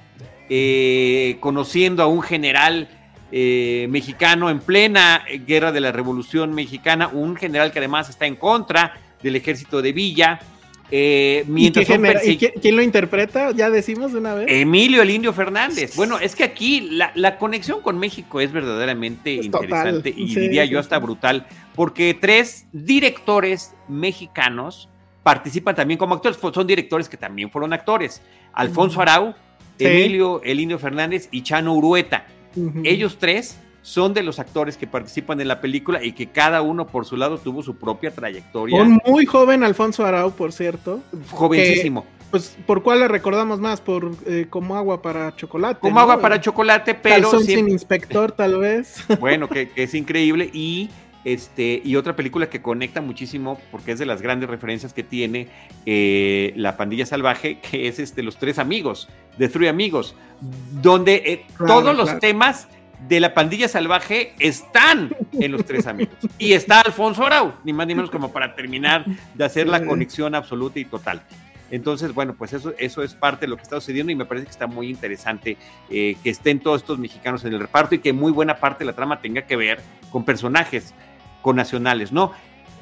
eh, 0.49 1.39
conociendo 1.41 2.03
a 2.03 2.07
un 2.07 2.23
general 2.23 2.89
eh, 3.33 3.87
mexicano 3.89 4.51
en 4.51 4.61
plena 4.61 5.25
guerra 5.47 5.73
de 5.73 5.81
la 5.81 5.91
Revolución 5.91 6.55
Mexicana, 6.55 7.09
un 7.09 7.35
general 7.35 7.73
que 7.73 7.79
además 7.79 8.09
está 8.09 8.27
en 8.27 8.37
contra 8.37 8.95
del 9.25 9.37
ejército 9.37 9.83
de 9.83 9.93
Villa. 9.93 10.39
Eh, 10.91 11.45
mientras 11.49 11.87
quién, 11.87 12.77
lo 12.77 12.83
interpreta? 12.83 13.51
Ya 13.53 13.71
decimos 13.71 14.13
de 14.13 14.19
una 14.19 14.35
vez. 14.35 14.47
Emilio 14.49 15.03
el 15.03 15.11
Indio 15.11 15.33
Fernández. 15.33 15.97
Bueno, 15.97 16.19
es 16.19 16.37
que 16.37 16.45
aquí 16.45 16.89
la, 16.93 17.39
conexión 17.39 17.81
con 17.81 17.99
México 17.99 18.41
es 18.41 18.53
verdaderamente 18.53 19.33
interesante 19.33 20.15
y 20.15 20.33
diría 20.35 20.67
yo 20.67 20.79
hasta 20.79 20.99
brutal, 20.99 21.47
porque 21.75 22.15
tres 22.15 22.67
directores 22.73 23.75
mexicanos 23.89 24.89
participan 25.23 25.75
también 25.75 25.99
como 25.99 26.15
actores, 26.15 26.39
son 26.39 26.67
directores 26.67 27.09
que 27.09 27.17
también 27.17 27.51
fueron 27.51 27.73
actores. 27.73 28.21
Alfonso 28.53 29.01
Arau, 29.01 29.35
Emilio 29.79 30.43
el 30.45 30.61
Indio 30.61 30.79
Fernández 30.79 31.29
y 31.33 31.43
Chano 31.43 31.75
Urueta. 31.75 32.27
Ellos 32.85 33.17
tres 33.19 33.59
son 33.85 34.15
de 34.15 34.23
los 34.23 34.39
actores 34.39 34.79
que 34.79 34.87
participan 34.87 35.43
en 35.43 35.49
la 35.49 35.61
película 35.61 36.03
y 36.03 36.13
que 36.13 36.29
cada 36.29 36.63
uno 36.63 36.87
por 36.87 37.05
su 37.05 37.19
lado 37.19 37.37
tuvo 37.37 37.63
su 37.63 37.77
propia 37.77 38.11
trayectoria. 38.11 38.81
Un 38.81 38.99
muy 39.05 39.27
joven 39.27 39.63
Alfonso 39.63 40.07
Arau, 40.07 40.33
por 40.33 40.53
cierto. 40.53 41.03
Jovencísimo. 41.31 42.07
pues, 42.31 42.57
¿por 42.67 42.83
cuál 42.83 43.01
le 43.01 43.09
recordamos 43.09 43.61
más? 43.61 43.83
Por 43.83 44.13
eh, 44.27 44.47
Como 44.49 44.75
agua 44.75 45.03
para 45.03 45.37
chocolate. 45.37 45.81
Como 45.81 46.01
agua 46.01 46.19
para 46.19 46.41
chocolate, 46.41 46.95
pero... 46.95 47.31
Calzón 47.31 47.45
sin 47.45 47.69
inspector, 47.69 48.33
tal 48.33 48.59
vez. 48.59 49.05
Bueno, 49.21 49.51
que, 49.51 49.69
que, 49.69 49.83
es 49.83 49.95
increíble. 49.95 50.49
Y, 50.55 50.89
este, 51.27 51.83
y 51.85 51.97
otra 51.97 52.17
película 52.17 52.49
que 52.49 52.63
conecta 52.63 53.03
muchísimo, 53.03 53.61
porque 53.71 53.93
es 53.93 53.99
de 53.99 54.07
las 54.07 54.23
grandes 54.23 54.49
referencias 54.49 54.95
que 54.95 55.03
tiene 55.03 55.49
eh, 55.85 56.55
La 56.57 56.79
Pandilla 56.79 57.05
Salvaje, 57.05 57.59
que 57.59 57.87
es 57.87 57.99
este, 57.99 58.23
Los 58.23 58.39
Tres 58.39 58.59
Amigos, 58.59 59.11
de 59.37 59.51
Three 59.51 59.69
Amigos, 59.69 60.17
donde 60.81 61.17
eh, 61.17 61.47
todos 61.59 61.95
los 61.95 62.19
temas 62.19 62.69
de 63.09 63.21
la 63.21 63.35
pandilla 63.35 63.69
salvaje 63.69 64.35
están 64.39 65.15
en 65.33 65.53
los 65.53 65.65
tres 65.65 65.87
amigos. 65.87 66.15
Y 66.39 66.53
está 66.53 66.81
Alfonso 66.81 67.25
Arau, 67.25 67.55
ni 67.65 67.73
más 67.73 67.87
ni 67.87 67.95
menos 67.95 68.11
como 68.11 68.33
para 68.33 68.55
terminar 68.55 69.05
de 69.35 69.45
hacer 69.45 69.67
la 69.67 69.85
conexión 69.85 70.35
absoluta 70.35 70.79
y 70.79 70.85
total. 70.85 71.23
Entonces, 71.71 72.15
bueno, 72.15 72.35
pues 72.37 72.53
eso, 72.53 72.73
eso 72.79 73.03
es 73.03 73.15
parte 73.15 73.47
de 73.47 73.49
lo 73.49 73.57
que 73.57 73.63
está 73.63 73.77
sucediendo 73.81 74.13
y 74.13 74.15
me 74.15 74.27
parece 74.27 74.47
que 74.47 74.53
está 74.53 74.67
muy 74.67 74.89
interesante 74.89 75.57
eh, 75.91 76.17
que 76.23 76.31
estén 76.31 76.61
todos 76.61 76.83
estos 76.83 76.99
mexicanos 76.99 77.45
en 77.45 77.53
el 77.53 77.61
reparto 77.61 77.95
y 77.95 77.99
que 77.99 78.13
muy 78.13 78.33
buena 78.33 78.59
parte 78.59 78.81
de 78.81 78.87
la 78.87 78.93
trama 78.93 79.21
tenga 79.21 79.43
que 79.43 79.57
ver 79.57 79.81
con 80.11 80.25
personajes 80.25 80.95
con 81.43 81.57
nacionales, 81.57 82.13
¿no? 82.13 82.33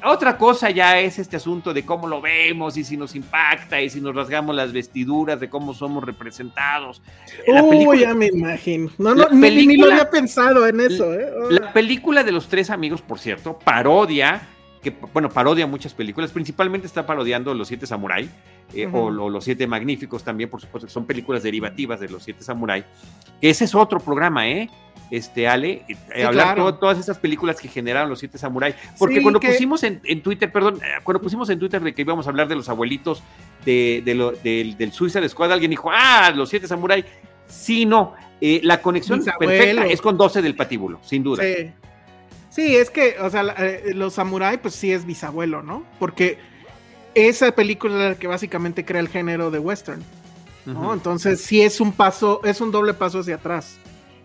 Otra 0.05 0.37
cosa 0.37 0.69
ya 0.69 0.99
es 0.99 1.17
este 1.17 1.37
asunto 1.37 1.73
de 1.73 1.85
cómo 1.85 2.07
lo 2.07 2.19
vemos 2.19 2.75
y 2.75 2.83
si 2.83 2.97
nos 2.97 3.15
impacta 3.15 3.81
y 3.81 3.89
si 3.89 4.01
nos 4.01 4.13
rasgamos 4.13 4.53
las 4.53 4.73
vestiduras, 4.73 5.39
de 5.39 5.49
cómo 5.49 5.73
somos 5.73 6.03
representados. 6.03 7.01
Uy, 7.47 7.99
ya 7.99 8.13
me 8.13 8.27
imagino. 8.27 8.91
No, 8.97 9.15
no, 9.15 9.29
ni, 9.29 9.77
lo 9.77 9.91
había 9.91 10.09
pensado 10.09 10.67
en 10.67 10.81
eso. 10.81 11.13
¿eh? 11.13 11.31
La 11.49 11.71
película 11.71 12.23
de 12.23 12.33
los 12.33 12.47
tres 12.47 12.69
amigos, 12.69 13.01
por 13.01 13.17
cierto, 13.17 13.57
parodia, 13.57 14.41
que 14.81 14.93
bueno, 15.13 15.29
parodia 15.29 15.65
muchas 15.67 15.93
películas, 15.93 16.31
principalmente 16.31 16.85
está 16.85 17.05
parodiando 17.05 17.53
Los 17.53 17.69
Siete 17.69 17.87
Samurai, 17.87 18.29
eh, 18.73 18.89
o, 18.91 19.09
Los 19.09 19.45
Siete 19.45 19.67
Magníficos 19.67 20.21
también, 20.23 20.49
por 20.49 20.59
supuesto, 20.59 20.85
que 20.85 20.93
son 20.93 21.05
películas 21.05 21.43
derivativas 21.43 22.01
de 22.01 22.09
Los 22.09 22.23
Siete 22.23 22.43
Samurai. 22.43 22.83
Ese 23.39 23.63
es 23.63 23.73
otro 23.73 23.99
programa, 23.99 24.49
¿eh? 24.49 24.69
Este 25.13 25.47
Ale, 25.47 25.85
eh, 26.15 26.23
hablar 26.23 26.57
de 26.57 26.73
todas 26.73 26.97
esas 26.97 27.19
películas 27.19 27.59
que 27.61 27.67
generaron 27.67 28.09
los 28.09 28.17
siete 28.17 28.39
samuráis. 28.39 28.75
Porque 28.97 29.21
cuando 29.21 29.39
pusimos 29.39 29.83
en, 29.83 30.21
Twitter, 30.21 30.51
perdón, 30.51 30.79
eh, 30.83 30.99
cuando 31.03 31.21
pusimos 31.21 31.47
en 31.51 31.59
Twitter 31.59 31.81
de 31.81 31.93
que 31.93 32.01
íbamos 32.01 32.25
a 32.25 32.31
hablar 32.31 32.47
de 32.47 32.55
los 32.55 32.67
abuelitos 32.67 33.21
de, 33.63 34.01
lo, 34.15 34.31
del 34.31 34.91
Suicide 34.91 35.29
Squad, 35.29 35.51
alguien 35.51 35.69
dijo, 35.69 35.91
ah, 35.91 36.31
los 36.35 36.49
siete 36.49 36.67
samuráis. 36.67 37.05
Sí, 37.45 37.85
no, 37.85 38.15
eh, 38.41 38.59
la 38.63 38.81
conexión 38.81 39.23
perfecta 39.23 39.85
es 39.85 40.01
con 40.01 40.17
12 40.17 40.41
del 40.41 40.55
patíbulo, 40.55 40.99
sin 41.03 41.21
duda. 41.21 41.43
Sí. 41.43 41.71
sí 42.49 42.75
es 42.75 42.89
que, 42.89 43.17
o 43.19 43.29
sea, 43.29 43.43
los 43.93 44.15
samuráis, 44.15 44.59
pues 44.59 44.73
sí 44.73 44.91
es 44.91 45.05
bisabuelo, 45.05 45.61
¿no? 45.61 45.85
Porque 45.99 46.39
esa 47.13 47.51
película 47.51 47.93
es 47.93 48.09
la 48.13 48.15
que 48.15 48.25
básicamente 48.25 48.83
crea 48.83 49.01
el 49.01 49.09
género 49.09 49.51
de 49.51 49.59
western. 49.59 50.01
¿no? 50.65 50.91
Entonces, 50.91 51.41
sí 51.41 51.61
es 51.61 51.79
un 51.81 51.91
paso, 51.91 52.41
es 52.43 52.61
un 52.61 52.71
doble 52.71 52.95
paso 52.95 53.19
hacia 53.19 53.35
atrás. 53.35 53.77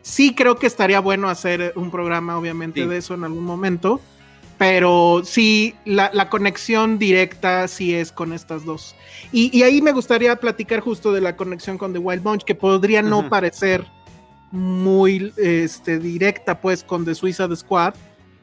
Sí 0.03 0.34
creo 0.34 0.57
que 0.57 0.66
estaría 0.66 1.01
bueno 1.01 1.28
hacer 1.28 1.72
un 1.76 1.90
programa, 1.90 2.38
obviamente, 2.38 2.86
de 2.86 2.96
eso 2.96 3.14
en 3.14 3.24
algún 3.24 3.44
momento, 3.44 4.01
pero 4.59 5.22
sí, 5.24 5.74
la, 5.84 6.28
conexión 6.30 6.99
directa 6.99 7.68
sí 7.68 7.94
es 7.94 8.11
con 8.11 8.32
estas 8.32 8.64
dos. 8.64 8.96
Y, 9.32 9.62
ahí 9.62 9.80
me 9.80 9.92
gustaría 9.92 10.34
platicar 10.36 10.80
justo 10.80 11.12
de 11.12 11.20
la 11.20 11.36
conexión 11.36 11.78
con 11.78 11.92
The 11.92 12.01
Wild 12.01 12.22
Bunch, 12.22 12.44
que 12.44 12.55
podría 12.55 13.01
no 13.03 13.28
parecer 13.28 13.86
muy 14.51 15.32
este, 15.36 15.99
directa, 15.99 16.61
pues, 16.61 16.82
con 16.82 17.05
The 17.05 17.14
Suicide 17.14 17.55
Squad, 17.55 17.94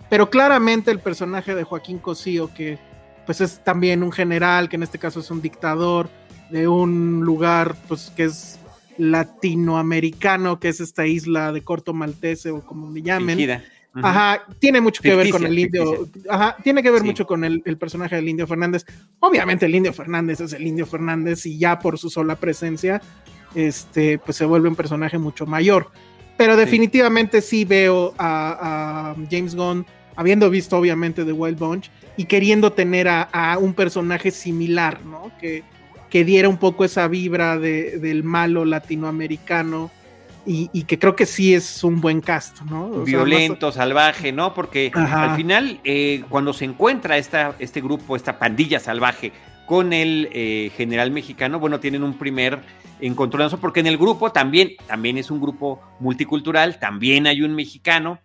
pero 0.10 0.30
claramente 0.30 0.92
el 0.92 1.00
personaje 1.00 1.54
de 1.56 1.64
Joaquín 1.64 2.00
Cosío, 2.00 2.54
que 2.54 2.80
pues 3.26 3.42
es 3.42 3.64
también 3.64 4.04
un 4.04 4.12
general, 4.12 4.70
que 4.70 4.76
en 4.76 4.84
este 4.84 5.00
caso 5.00 5.20
es 5.20 5.32
un 5.32 5.42
dictador 5.42 6.10
de 6.52 6.68
un 6.68 7.22
lugar, 7.22 7.76
pues, 7.88 8.12
que 8.16 8.26
es 8.26 8.60
latinoamericano, 8.98 10.60
que 10.60 10.70
es 10.70 10.80
esta 10.80 11.06
isla 11.06 11.52
de 11.52 11.62
corto 11.62 11.94
maltese 11.94 12.52
o 12.52 12.62
como 12.62 12.88
me 12.88 13.02
llamen. 13.02 13.62
Ajá, 14.04 14.46
tiene 14.60 14.82
mucho 14.82 15.02
que 15.02 15.16
ver 15.16 15.30
con 15.30 15.46
el 15.46 15.58
indio. 15.58 16.10
Ajá, 16.30 16.58
tiene 16.62 16.84
que 16.84 16.92
ver 16.92 17.04
mucho 17.04 17.26
con 17.26 17.44
el, 17.44 17.62
personaje 17.78 18.16
del 18.16 18.28
indio 18.28 18.46
Fernández. 18.46 18.86
Obviamente 19.20 19.66
el 19.66 19.76
indio 19.76 19.94
Fernández 19.94 20.42
es 20.42 20.54
el 20.54 20.68
indio 20.68 20.86
Fernández 20.86 21.46
y 21.46 21.58
ya 21.58 21.80
por 21.80 21.98
su 21.98 22.10
sola 22.10 22.36
presencia, 22.36 23.02
este, 23.54 24.18
pues 24.18 24.36
se 24.36 24.46
vuelve 24.46 24.68
un 24.68 24.76
personaje 24.76 25.18
mucho 25.18 25.46
mayor. 25.46 25.92
Pero 26.38 26.58
definitivamente 26.58 27.42
sí, 27.42 27.64
veo 27.64 28.14
a, 28.18 29.12
a, 29.12 29.16
James 29.32 29.56
Gunn, 29.56 29.86
habiendo 30.18 30.50
visto 30.50 30.78
obviamente 30.78 31.24
The 31.24 31.32
Wild 31.32 31.58
Bunch, 31.58 31.90
y 32.18 32.26
queriendo 32.26 32.74
tener 32.74 33.08
a, 33.08 33.22
a 33.22 33.58
un 33.58 33.74
personaje 33.74 34.32
similar, 34.32 35.06
¿no? 35.06 35.32
Que, 35.40 35.64
que 36.10 36.24
diera 36.24 36.50
un 36.50 36.58
poco 36.58 36.86
esa 36.86 37.08
vibra 37.08 37.58
de, 37.58 38.00
del 38.00 38.24
malo 38.24 38.66
latinoamericano 38.66 39.92
y, 40.48 40.84
que 40.84 41.00
creo 41.00 41.16
que 41.16 41.26
sí 41.26 41.56
es 41.56 41.84
un 41.84 42.02
buen 42.02 42.22
cast, 42.22 42.62
¿no? 42.62 43.04
Violento, 43.04 43.72
salvaje, 43.72 44.32
¿no? 44.32 44.54
Porque 44.54 44.92
al 44.94 45.36
final, 45.36 45.80
eh, 45.84 46.24
cuando 46.30 46.54
se 46.54 46.66
encuentra 46.66 47.18
esta, 47.18 47.56
este 47.58 47.82
grupo, 47.82 48.16
esta 48.16 48.38
pandilla 48.38 48.80
salvaje 48.80 49.32
con 49.66 49.92
el 49.92 50.30
eh, 50.32 50.72
general 50.78 51.10
mexicano, 51.10 51.60
bueno, 51.60 51.80
tienen 51.80 52.04
un 52.04 52.14
primer 52.14 52.60
encontronazo, 53.00 53.60
porque 53.60 53.80
en 53.80 53.88
el 53.88 53.98
grupo 53.98 54.32
también, 54.32 54.74
también 54.86 55.18
es 55.18 55.32
un 55.32 55.42
grupo 55.42 55.82
multicultural, 56.00 56.78
también 56.78 57.26
hay 57.26 57.42
un 57.42 57.56
mexicano, 57.56 58.20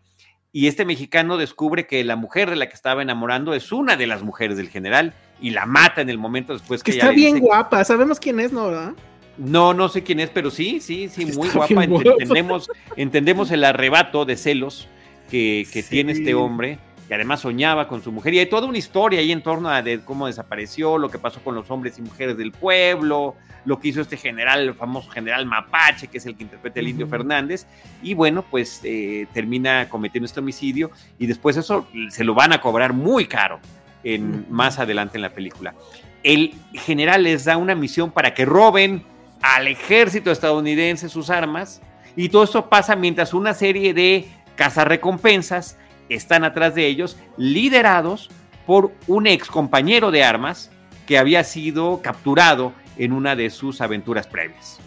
y 0.52 0.66
este 0.66 0.84
mexicano 0.84 1.38
descubre 1.38 1.86
que 1.86 2.04
la 2.04 2.16
mujer 2.16 2.50
de 2.50 2.56
la 2.56 2.68
que 2.68 2.74
estaba 2.74 3.00
enamorando 3.00 3.54
es 3.54 3.72
una 3.72 3.96
de 3.96 4.06
las 4.06 4.22
mujeres 4.22 4.56
del 4.56 4.68
general 4.68 5.14
y 5.40 5.50
la 5.50 5.66
mata 5.66 6.00
en 6.00 6.10
el 6.10 6.18
momento 6.18 6.52
después 6.52 6.82
que, 6.82 6.92
que 6.92 6.98
está 6.98 7.10
bien 7.10 7.38
guapa, 7.38 7.84
sabemos 7.84 8.20
quién 8.20 8.40
es, 8.40 8.52
¿no? 8.52 8.66
¿verdad? 8.66 8.92
No, 9.40 9.72
no 9.72 9.88
sé 9.88 10.02
quién 10.02 10.20
es, 10.20 10.28
pero 10.28 10.50
sí, 10.50 10.80
sí, 10.80 11.08
sí, 11.08 11.24
muy 11.26 11.48
guapa. 11.48 11.84
Entendemos, 11.84 12.70
entendemos 12.96 13.50
el 13.50 13.64
arrebato 13.64 14.26
de 14.26 14.36
celos 14.36 14.86
que, 15.30 15.66
tiene 15.88 16.12
este 16.12 16.34
hombre, 16.34 16.78
que 17.08 17.14
además 17.14 17.40
soñaba 17.40 17.88
con 17.88 18.02
su 18.02 18.12
mujer. 18.12 18.34
Y 18.34 18.40
hay 18.40 18.46
toda 18.50 18.66
una 18.66 18.76
historia 18.76 19.20
ahí 19.20 19.32
en 19.32 19.42
torno 19.42 19.70
a 19.70 19.80
de 19.80 20.00
cómo 20.00 20.26
desapareció, 20.26 20.98
lo 20.98 21.08
que 21.08 21.18
pasó 21.18 21.40
con 21.40 21.54
los 21.54 21.70
hombres 21.70 21.98
y 21.98 22.02
mujeres 22.02 22.36
del 22.36 22.52
pueblo, 22.52 23.34
lo 23.64 23.80
que 23.80 23.88
hizo 23.88 24.02
este 24.02 24.18
general, 24.18 24.60
el 24.60 24.74
famoso 24.74 25.08
general 25.10 25.46
Mapache, 25.46 26.08
que 26.08 26.18
es 26.18 26.26
el 26.26 26.36
que 26.36 26.42
interpreta 26.42 26.80
el 26.80 26.88
Indio 26.88 27.06
Fernández. 27.06 27.66
Y 28.02 28.12
bueno, 28.12 28.44
pues 28.50 28.80
eh, 28.84 29.26
termina 29.32 29.88
cometiendo 29.88 30.26
este 30.26 30.40
homicidio 30.40 30.90
y 31.18 31.26
después 31.26 31.56
eso 31.56 31.86
se 32.10 32.24
lo 32.24 32.34
van 32.34 32.52
a 32.52 32.60
cobrar 32.60 32.92
muy 32.92 33.24
caro 33.24 33.58
en, 34.04 34.46
más 34.50 34.78
adelante 34.78 35.18
en 35.18 35.22
la 35.22 35.30
película. 35.30 35.74
El 36.22 36.54
general 36.74 37.22
les 37.22 37.44
da 37.44 37.56
una 37.56 37.74
misión 37.74 38.10
para 38.10 38.34
que 38.34 38.44
roben 38.44 39.04
al 39.42 39.68
ejército 39.68 40.30
estadounidense 40.30 41.08
sus 41.08 41.30
armas. 41.30 41.80
Y 42.16 42.28
todo 42.28 42.44
esto 42.44 42.68
pasa 42.68 42.96
mientras 42.96 43.32
una 43.32 43.54
serie 43.54 43.94
de 43.94 44.28
cazarrecompensas 44.56 45.78
están 46.08 46.44
atrás 46.44 46.74
de 46.74 46.86
ellos, 46.86 47.16
liderados 47.36 48.30
por 48.66 48.92
un 49.06 49.26
ex 49.26 49.48
compañero 49.48 50.10
de 50.10 50.24
armas 50.24 50.70
que 51.06 51.18
había 51.18 51.44
sido 51.44 52.02
capturado 52.02 52.72
en 52.98 53.12
una 53.12 53.36
de 53.36 53.50
sus 53.50 53.80
aventuras 53.80 54.26
previas. 54.26 54.78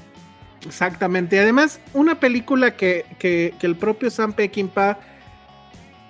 Exactamente. 0.66 1.40
Además, 1.40 1.80
una 1.94 2.20
película 2.20 2.76
que, 2.76 3.06
el 3.62 3.76
propio 3.76 4.10
Sam 4.10 4.34
Peckinpah 4.34 5.00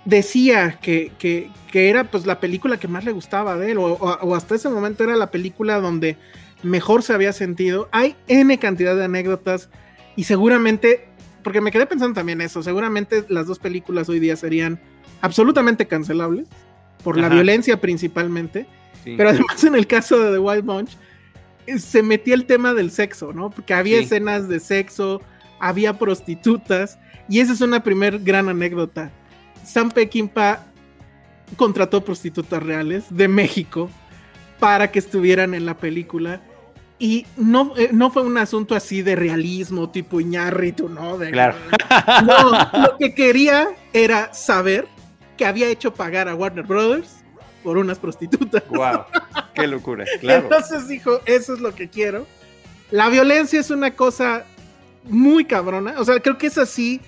decía 0.05 0.79
que, 0.81 1.11
que, 1.17 1.51
era 1.73 2.03
pues 2.03 2.25
la 2.25 2.39
película 2.39 2.77
que 2.77 2.87
más 2.87 3.03
le 3.03 3.11
gustaba 3.11 3.57
de 3.57 3.71
él, 3.71 3.77
o, 3.79 4.35
hasta 4.35 4.55
ese 4.55 4.69
momento 4.69 5.03
era 5.03 5.15
la 5.15 5.31
película 5.31 5.79
donde 5.79 6.17
mejor 6.61 7.01
se 7.03 7.13
había 7.13 7.33
sentido. 7.33 7.89
Hay 7.91 8.15
N 8.27 8.57
cantidad 8.59 8.95
de 8.95 9.05
anécdotas 9.05 9.69
y 10.15 10.25
seguramente, 10.25 11.07
porque 11.43 11.61
me 11.61 11.71
quedé 11.71 11.85
pensando 11.85 12.13
también 12.13 12.41
eso, 12.41 12.61
seguramente 12.61 13.25
las 13.29 13.47
dos 13.47 13.59
películas 13.59 14.07
hoy 14.09 14.19
día 14.19 14.35
serían 14.35 14.79
absolutamente 15.21 15.87
cancelables, 15.87 16.47
por 17.03 17.17
la 17.17 17.27
violencia 17.27 17.81
principalmente, 17.81 18.65
pero 19.03 19.29
además 19.29 19.63
en 19.63 19.75
el 19.75 19.87
caso 19.87 20.19
de 20.19 20.31
The 20.31 20.39
Wild 20.39 20.63
Bunch, 20.63 20.97
eh, 21.67 21.79
se 21.79 22.01
metía 22.01 22.33
el 22.33 22.45
tema 22.45 22.73
del 22.73 22.91
sexo, 22.91 23.33
¿no? 23.33 23.49
Porque 23.49 23.73
había 23.73 23.99
escenas 23.99 24.47
de 24.47 24.59
sexo, 24.59 25.21
había 25.59 25.97
prostitutas, 25.99 26.97
y 27.27 27.39
esa 27.39 27.53
es 27.53 27.61
una 27.61 27.83
primer 27.83 28.19
gran 28.19 28.49
anécdota. 28.49 29.11
Sam 29.63 29.91
Peckinpah 29.91 30.65
contrató 31.55 32.03
prostitutas 32.03 32.61
reales 32.61 33.05
de 33.09 33.27
México 33.27 33.89
para 34.59 34.91
que 34.91 34.99
estuvieran 34.99 35.53
en 35.53 35.65
la 35.65 35.77
película 35.77 36.41
y 36.99 37.25
no, 37.35 37.73
eh, 37.75 37.89
no 37.91 38.11
fue 38.11 38.21
un 38.21 38.37
asunto 38.37 38.75
así 38.75 39.01
de 39.01 39.15
realismo, 39.15 39.89
tipo 39.89 40.21
Iñárritu, 40.21 40.87
¿no? 40.87 41.17
claro. 41.17 41.55
No, 42.25 42.51
lo 42.51 42.97
que 42.97 43.13
quería 43.13 43.69
era 43.91 44.33
saber 44.33 44.87
que 45.37 45.45
había 45.45 45.67
hecho 45.67 45.93
pagar 45.93 46.29
a 46.29 46.35
Warner 46.35 46.65
Brothers 46.65 47.23
por 47.63 47.77
unas 47.77 47.99
prostitutas. 47.99 48.63
¡Wow! 48.69 49.05
¡Qué 49.53 49.67
locura! 49.67 50.05
Claro. 50.21 50.43
Entonces 50.43 50.87
dijo, 50.87 51.19
eso 51.25 51.53
es 51.53 51.59
lo 51.59 51.73
que 51.75 51.89
quiero. 51.89 52.25
La 52.91 53.09
violencia 53.09 53.59
es 53.59 53.69
una 53.69 53.91
cosa 53.91 54.45
muy 55.03 55.45
cabrona. 55.45 55.95
O 55.97 56.05
sea, 56.05 56.19
creo 56.19 56.37
que 56.37 56.47
es 56.47 56.57
así. 56.57 57.01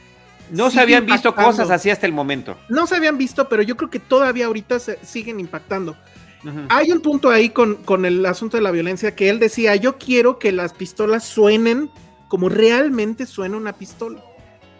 No 0.51 0.69
se 0.69 0.79
habían 0.79 1.05
visto 1.05 1.33
cosas 1.33 1.69
así 1.69 1.89
hasta 1.89 2.05
el 2.05 2.13
momento. 2.13 2.57
No 2.69 2.87
se 2.87 2.95
habían 2.95 3.17
visto, 3.17 3.49
pero 3.49 3.61
yo 3.61 3.75
creo 3.77 3.89
que 3.89 3.99
todavía 3.99 4.45
ahorita 4.45 4.79
se 4.79 4.99
siguen 5.03 5.39
impactando. 5.39 5.95
Hay 6.69 6.91
un 6.91 7.01
punto 7.01 7.31
ahí 7.31 7.49
con, 7.49 7.75
con, 7.75 8.05
el 8.05 8.23
asunto 8.23 8.55
de 8.55 8.61
la 8.61 8.69
violencia 8.69 9.15
que 9.15 9.29
él 9.29 9.39
decía, 9.39 9.75
yo 9.75 9.97
quiero 9.97 10.37
que 10.37 10.51
las 10.51 10.73
pistolas 10.73 11.23
suenen 11.23 11.89
como 12.27 12.49
realmente 12.49 13.25
suena 13.25 13.57
una 13.57 13.73
pistola. 13.73 14.23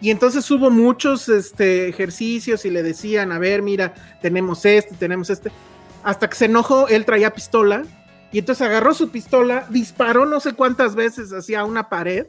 Y 0.00 0.10
entonces 0.10 0.48
hubo 0.50 0.70
muchos 0.70 1.28
este, 1.28 1.88
ejercicios 1.88 2.64
y 2.64 2.70
le 2.70 2.82
decían, 2.82 3.32
a 3.32 3.38
ver, 3.38 3.62
mira, 3.62 3.94
tenemos 4.20 4.64
este, 4.64 4.94
tenemos 4.94 5.30
este. 5.30 5.50
Hasta 6.04 6.28
que 6.28 6.36
se 6.36 6.44
enojó, 6.44 6.86
él 6.88 7.04
traía 7.04 7.32
pistola 7.32 7.82
y 8.30 8.38
entonces 8.38 8.66
agarró 8.66 8.94
su 8.94 9.10
pistola, 9.10 9.66
disparó 9.70 10.26
no 10.26 10.40
sé 10.40 10.52
cuántas 10.52 10.94
veces 10.94 11.32
hacia 11.32 11.64
una 11.64 11.88
pared 11.88 12.26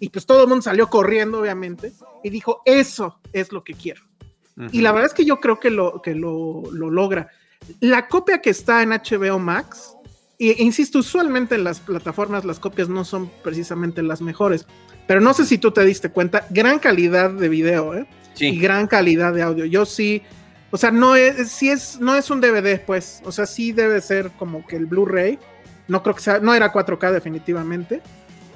y 0.00 0.08
pues 0.10 0.26
todo 0.26 0.42
el 0.42 0.48
mundo 0.48 0.62
salió 0.62 0.88
corriendo, 0.88 1.40
obviamente, 1.40 1.92
y 2.22 2.30
dijo, 2.30 2.62
eso 2.64 3.20
es 3.32 3.52
lo 3.52 3.64
que 3.64 3.74
quiero. 3.74 4.02
Y 4.72 4.80
la 4.80 4.90
verdad 4.90 5.08
es 5.08 5.14
que 5.14 5.26
yo 5.26 5.38
creo 5.38 5.60
que 5.60 5.68
lo, 5.68 6.00
que 6.00 6.14
lo, 6.14 6.62
lo 6.72 6.90
logra. 6.90 7.28
La 7.80 8.08
copia 8.08 8.40
que 8.40 8.48
está 8.48 8.82
en 8.82 8.90
HBO 8.90 9.38
Max, 9.38 9.96
e 10.38 10.56
insisto, 10.58 11.00
usualmente 11.00 11.56
en 11.56 11.64
las 11.64 11.80
plataformas 11.80 12.44
las 12.44 12.58
copias 12.58 12.88
no 12.88 13.04
son 13.04 13.30
precisamente 13.42 14.02
las 14.02 14.22
mejores, 14.22 14.66
pero 15.06 15.20
no 15.20 15.34
sé 15.34 15.44
si 15.44 15.58
tú 15.58 15.72
te 15.72 15.84
diste 15.84 16.10
cuenta, 16.10 16.46
gran 16.50 16.78
calidad 16.78 17.30
de 17.30 17.48
video, 17.48 17.94
¿eh? 17.94 18.06
Y 18.38 18.58
gran 18.58 18.86
calidad 18.86 19.32
de 19.32 19.42
audio. 19.42 19.64
Yo 19.64 19.86
sí, 19.86 20.22
o 20.70 20.76
sea, 20.76 20.90
no 20.90 21.16
es, 21.16 21.50
si 21.50 21.70
es, 21.70 21.98
no 22.00 22.14
es 22.14 22.30
un 22.30 22.40
DVD, 22.40 22.80
pues, 22.84 23.22
o 23.24 23.32
sea, 23.32 23.46
sí 23.46 23.72
debe 23.72 24.00
ser 24.00 24.30
como 24.32 24.66
que 24.66 24.76
el 24.76 24.86
Blu-ray. 24.86 25.38
No 25.88 26.02
creo 26.02 26.14
que 26.14 26.22
sea, 26.22 26.38
no 26.40 26.54
era 26.54 26.72
4K 26.72 27.12
definitivamente, 27.12 28.02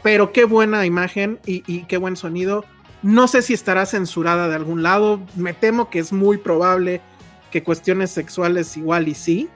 pero 0.02 0.32
qué 0.32 0.44
buena 0.44 0.86
imagen 0.86 1.38
y, 1.46 1.82
qué 1.84 1.96
buen 1.96 2.16
sonido. 2.16 2.64
No 3.02 3.28
sé 3.28 3.42
si 3.42 3.54
estará 3.54 3.86
censurada 3.86 4.48
de 4.48 4.54
algún 4.54 4.82
lado, 4.82 5.20
me 5.36 5.54
temo 5.54 5.90
que 5.90 5.98
es 5.98 6.12
muy 6.12 6.38
probable 6.38 7.00
que 7.50 7.62
cuestiones 7.62 8.10
sexuales 8.10 8.76
igual 8.76 9.08
y 9.08 9.14
sí. 9.14 9.48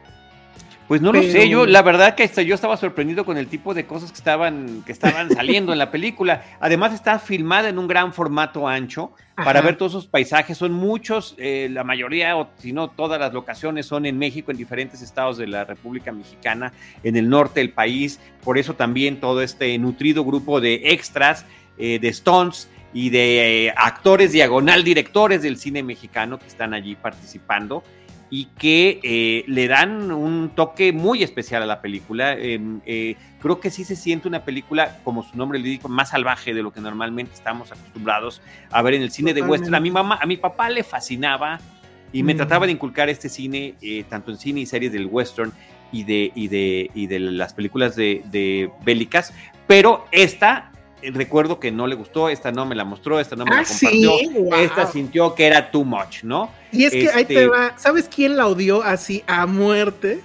Pues 0.87 1.01
no 1.01 1.13
lo 1.13 1.23
sé, 1.23 1.49
yo 1.49 1.65
la 1.65 1.81
verdad 1.81 2.15
que 2.15 2.29
yo 2.45 2.55
estaba 2.55 2.77
sorprendido 2.77 3.25
con 3.25 3.39
el 3.39 3.47
tipo 3.47 3.73
de 3.73 3.87
cosas 3.87 4.13
que 4.13 4.19
estaban, 4.19 4.83
que 4.85 4.93
estaban 4.93 5.31
saliendo 5.35 5.73
en 5.73 5.79
la 5.79 5.91
película. 5.91 6.43
Además 6.61 6.93
está 6.93 7.19
filmada 7.19 7.71
en 7.71 7.79
un 7.79 7.89
gran 7.89 8.13
formato 8.13 8.69
ancho 8.69 9.13
para 9.35 9.63
ver 9.63 9.77
todos 9.77 9.93
esos 9.93 10.07
paisajes. 10.07 10.59
Son 10.59 10.73
muchos, 10.73 11.35
eh, 11.39 11.69
la 11.71 11.85
mayoría, 11.85 12.37
o 12.37 12.51
si 12.59 12.73
no 12.73 12.91
todas 12.91 13.19
las 13.19 13.33
locaciones 13.33 13.87
son 13.87 14.05
en 14.05 14.19
México, 14.19 14.51
en 14.51 14.59
diferentes 14.59 15.01
estados 15.01 15.39
de 15.39 15.47
la 15.47 15.65
República 15.65 16.13
Mexicana, 16.13 16.73
en 17.03 17.17
el 17.17 17.31
norte 17.31 17.61
del 17.61 17.71
país. 17.71 18.21
Por 18.43 18.59
eso 18.59 18.75
también 18.75 19.21
todo 19.21 19.41
este 19.41 19.77
nutrido 19.79 20.23
grupo 20.23 20.61
de 20.61 20.93
extras, 20.93 21.47
eh, 21.79 21.99
de 21.99 22.13
stunts, 22.13 22.69
y 22.95 23.11
de 23.11 23.67
eh, 23.67 23.75
actores 23.77 24.31
diagonal 24.31 24.85
directores 24.85 25.43
del 25.43 25.59
cine 25.59 25.83
mexicano 25.83 26.39
que 26.39 26.47
están 26.47 26.73
allí 26.73 26.95
participando 26.95 27.83
y 28.31 28.47
que 28.59 29.01
eh, 29.03 29.45
le 29.47 29.69
dan 29.69 30.11
un 30.11 30.51
toque 30.51 30.93
muy 30.93 31.23
especial 31.23 31.63
a 31.63 31.67
la 31.67 31.81
película. 31.81 32.33
Em, 32.35 32.81
eh, 32.87 33.17
creo 33.41 33.61
que 33.61 33.71
sí 33.71 33.85
se 33.85 33.97
siente 33.97 34.29
una 34.29 34.45
película, 34.45 34.99
como 35.05 35.23
su 35.23 35.37
nombre 35.37 35.59
le 35.59 35.69
dijo, 35.69 35.89
más 35.89 36.11
salvaje 36.11 36.55
de 36.55 36.63
lo 36.63 36.73
que 36.73 36.81
normalmente 36.81 37.35
estamos 37.35 37.71
acostumbrados 37.73 38.41
a 38.71 38.83
ver 38.83 38.95
en 38.95 39.03
el 39.03 39.11
cine 39.11 39.35
de 39.35 39.43
western. 39.43 39.75
A 39.75 39.81
mi 39.81 39.91
mamá, 39.91 40.19
a 40.21 40.27
mi 40.27 40.37
papá 40.37 40.71
le 40.71 40.83
fascinaba 40.83 41.61
y 42.13 42.23
me 42.23 42.35
mm. 42.35 42.37
trataba 42.37 42.67
de 42.67 42.73
inculcar 42.73 43.09
este 43.09 43.29
cine, 43.29 43.75
tanto 44.09 44.31
en 44.31 44.39
cine 44.39 44.61
y 44.61 44.67
series 44.67 44.93
del 44.93 45.07
western 45.07 45.53
y 45.93 46.05
de, 46.05 46.33
y 46.35 46.49
de, 46.49 46.91
y 46.95 47.07
de 47.07 47.21
las 47.21 47.55
películas 47.55 47.95
de, 47.97 48.23
de 48.31 48.71
bélicas, 48.85 49.33
pero 49.67 50.07
esta 50.11 50.73
recuerdo 51.13 51.61
que 51.61 51.71
no 51.71 51.87
le 51.87 51.95
gustó, 51.95 52.29
esta 52.29 52.53
no 52.53 52.67
me 52.67 52.75
la 52.75 52.85
mostró, 52.85 53.21
esta 53.21 53.37
no 53.37 53.45
me 53.45 53.51
la 53.51 53.61
ah, 53.61 53.65
compartió, 53.65 54.13
esta 54.57 54.87
sintió 54.87 55.35
que 55.35 55.47
era 55.47 55.71
too 55.71 55.85
much, 55.85 56.23
¿no? 56.23 56.51
Y 56.73 56.85
es 56.85 56.93
que 56.93 57.11
ahí 57.11 57.25
te 57.25 57.35
este 57.35 57.47
va, 57.47 57.79
¿sabes 57.79 58.09
quién 58.13 58.37
la 58.37 58.47
odió 58.47 58.83
así 58.83 59.23
a 59.27 59.47
muerte? 59.47 60.21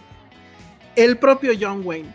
El 0.96 1.18
propio 1.18 1.54
John 1.60 1.82
Wayne. 1.84 2.10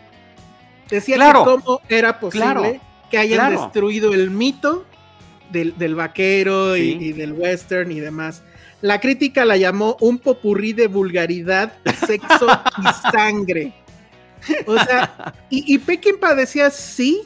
Decía 0.89 1.17
que 1.17 1.39
cómo 1.43 1.81
era 1.89 2.19
posible 2.19 2.79
que 3.09 3.17
hayan 3.17 3.51
destruido 3.51 4.13
el 4.13 4.29
mito 4.29 4.85
del, 5.51 5.95
vaquero 5.95 6.75
y, 6.75 7.13
del 7.13 7.33
western 7.33 7.91
y 7.91 7.99
demás. 7.99 8.43
La 8.81 8.99
crítica 8.99 9.45
la 9.45 9.57
llamó 9.57 9.97
un 10.01 10.19
popurrí 10.19 10.73
de 10.73 10.87
vulgaridad, 10.87 11.73
sexo 12.05 12.47
y 12.77 13.11
sangre. 13.11 13.73
O 14.67 14.77
sea, 14.77 15.33
y, 15.49 15.73
y 15.73 15.79
Peckinpah 15.79 16.35
decía 16.35 16.69
sí, 16.69 17.23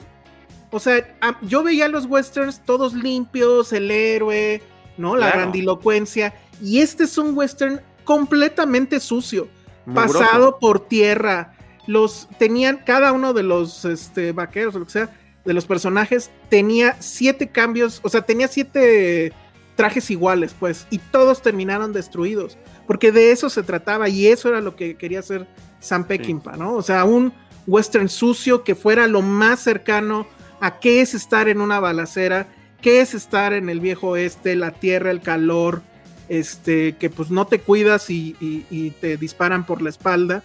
o 0.71 0.79
sea, 0.79 1.17
yo 1.41 1.63
veía 1.63 1.87
los 1.87 2.05
westerns 2.05 2.61
todos 2.63 2.93
limpios, 2.93 3.73
el 3.73 3.89
héroe, 3.89 4.61
¿no? 4.97 5.15
La 5.15 5.31
grandilocuencia. 5.31 6.33
Y 6.61 6.79
este 6.79 7.05
es 7.05 7.17
un 7.17 7.35
western 7.35 7.81
completamente 8.03 8.99
sucio, 8.99 9.47
pasado 9.93 10.59
por 10.59 10.87
tierra, 10.87 11.53
los 11.87 12.27
tenían, 12.37 12.81
cada 12.85 13.11
uno 13.11 13.33
de 13.33 13.43
los 13.43 13.85
este, 13.85 14.31
vaqueros 14.31 14.75
o 14.75 14.79
lo 14.79 14.85
que 14.85 14.91
sea, 14.91 15.09
de 15.45 15.53
los 15.53 15.65
personajes, 15.65 16.29
tenía 16.49 16.97
siete 16.99 17.49
cambios, 17.49 17.99
o 18.03 18.09
sea, 18.09 18.21
tenía 18.21 18.47
siete 18.47 19.33
trajes 19.75 20.11
iguales, 20.11 20.55
pues, 20.59 20.85
y 20.89 20.97
todos 20.97 21.41
terminaron 21.41 21.93
destruidos, 21.93 22.57
porque 22.85 23.11
de 23.11 23.31
eso 23.31 23.49
se 23.49 23.63
trataba 23.63 24.09
y 24.09 24.27
eso 24.27 24.49
era 24.49 24.61
lo 24.61 24.75
que 24.75 24.97
quería 24.97 25.19
hacer 25.19 25.47
Sam 25.79 26.03
Peckinpah, 26.03 26.57
¿no? 26.57 26.73
O 26.73 26.81
sea, 26.81 27.05
un 27.05 27.33
western 27.65 28.09
sucio 28.09 28.63
que 28.63 28.75
fuera 28.75 29.07
lo 29.07 29.21
más 29.21 29.61
cercano 29.61 30.27
a 30.59 30.79
qué 30.79 31.01
es 31.01 31.13
estar 31.13 31.47
en 31.49 31.61
una 31.61 31.79
balacera, 31.79 32.47
qué 32.81 33.01
es 33.01 33.13
estar 33.13 33.53
en 33.53 33.69
el 33.69 33.79
viejo 33.79 34.09
oeste, 34.09 34.55
la 34.55 34.71
tierra, 34.71 35.11
el 35.11 35.21
calor, 35.21 35.81
este, 36.27 36.95
que 36.97 37.09
pues 37.09 37.31
no 37.31 37.47
te 37.47 37.59
cuidas 37.59 38.09
y, 38.09 38.93
te 39.01 39.17
disparan 39.17 39.65
por 39.65 39.81
la 39.81 39.89
espalda. 39.89 40.43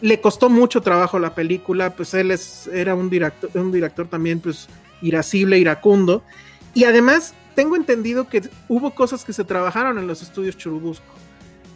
Le 0.00 0.20
costó 0.20 0.48
mucho 0.48 0.80
trabajo 0.80 1.18
la 1.18 1.34
película, 1.34 1.90
pues 1.96 2.14
él 2.14 2.30
es, 2.30 2.68
era 2.68 2.94
un 2.94 3.10
director, 3.10 3.50
un 3.54 3.72
director 3.72 4.06
también 4.06 4.40
pues 4.40 4.68
irascible, 5.02 5.58
iracundo. 5.58 6.22
Y 6.72 6.84
además 6.84 7.34
tengo 7.56 7.74
entendido 7.74 8.28
que 8.28 8.48
hubo 8.68 8.94
cosas 8.94 9.24
que 9.24 9.32
se 9.32 9.42
trabajaron 9.42 9.98
en 9.98 10.06
los 10.06 10.22
estudios 10.22 10.56
Churubusco. 10.56 11.12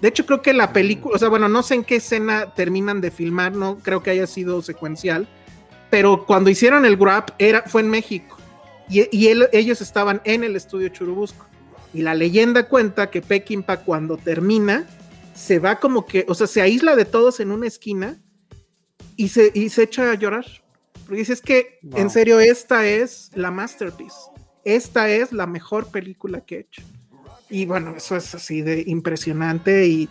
De 0.01 0.09
hecho, 0.09 0.27
creo 0.27 0.43
que 0.43 0.53
la 0.53 0.73
película, 0.73 1.17
o 1.17 1.19
sea, 1.19 1.29
bueno, 1.29 1.49
no 1.49 1.63
sé 1.63 1.75
en 1.75 1.85
qué 1.85 1.97
escena 1.97 2.55
terminan 2.55 3.01
de 3.01 3.11
filmar, 3.11 3.55
no 3.55 3.79
creo 3.79 4.03
que 4.03 4.11
haya 4.11 4.27
sido 4.27 4.63
secuencial, 4.63 5.29
pero 5.93 6.25
cuando 6.25 6.49
hicieron 6.49 6.87
el 6.87 6.97
Grab 6.97 7.35
era, 7.39 7.65
fue 7.67 7.83
en 7.83 7.91
México 7.91 8.39
y, 8.89 9.29
ellos 9.53 9.83
estaban 9.83 10.23
en 10.25 10.43
el 10.43 10.57
estudio 10.57 10.89
Churubusco. 10.89 11.45
Y 11.93 12.01
la 12.01 12.15
leyenda 12.15 12.67
cuenta 12.67 13.11
que 13.11 13.21
Peckinpah 13.21 13.85
cuando 13.85 14.17
termina 14.17 14.87
se 15.35 15.59
va 15.59 15.79
como 15.81 16.07
que, 16.07 16.25
o 16.29 16.35
sea, 16.35 16.47
se 16.47 16.63
aísla 16.63 16.97
de 16.97 17.05
todos 17.05 17.41
en 17.41 17.53
una 17.53 17.67
esquina 17.67 18.19
y 19.17 19.29
se, 19.29 19.53
y 19.55 19.69
se 19.69 19.83
echa 19.83 20.11
a 20.11 20.15
llorar. 20.15 20.47
Porque 21.05 21.19
dice, 21.19 21.35
es 21.35 21.43
que 21.43 21.79
en 21.95 22.09
serio, 22.09 22.41
esta 22.41 22.87
es 22.87 23.31
la 23.35 23.51
masterpiece. 23.51 24.17
Esta 24.65 25.11
es 25.11 25.31
la 25.31 25.47
mejor 25.47 25.91
película 25.91 26.41
que 26.41 26.57
he 26.57 26.61
hecho. 26.61 26.83
Y 27.51 27.67
bueno, 27.67 27.97
eso 27.99 28.17
es 28.17 28.35
así 28.35 28.63
de 28.63 28.83
impresionante 28.87 29.87
y, 29.87 30.09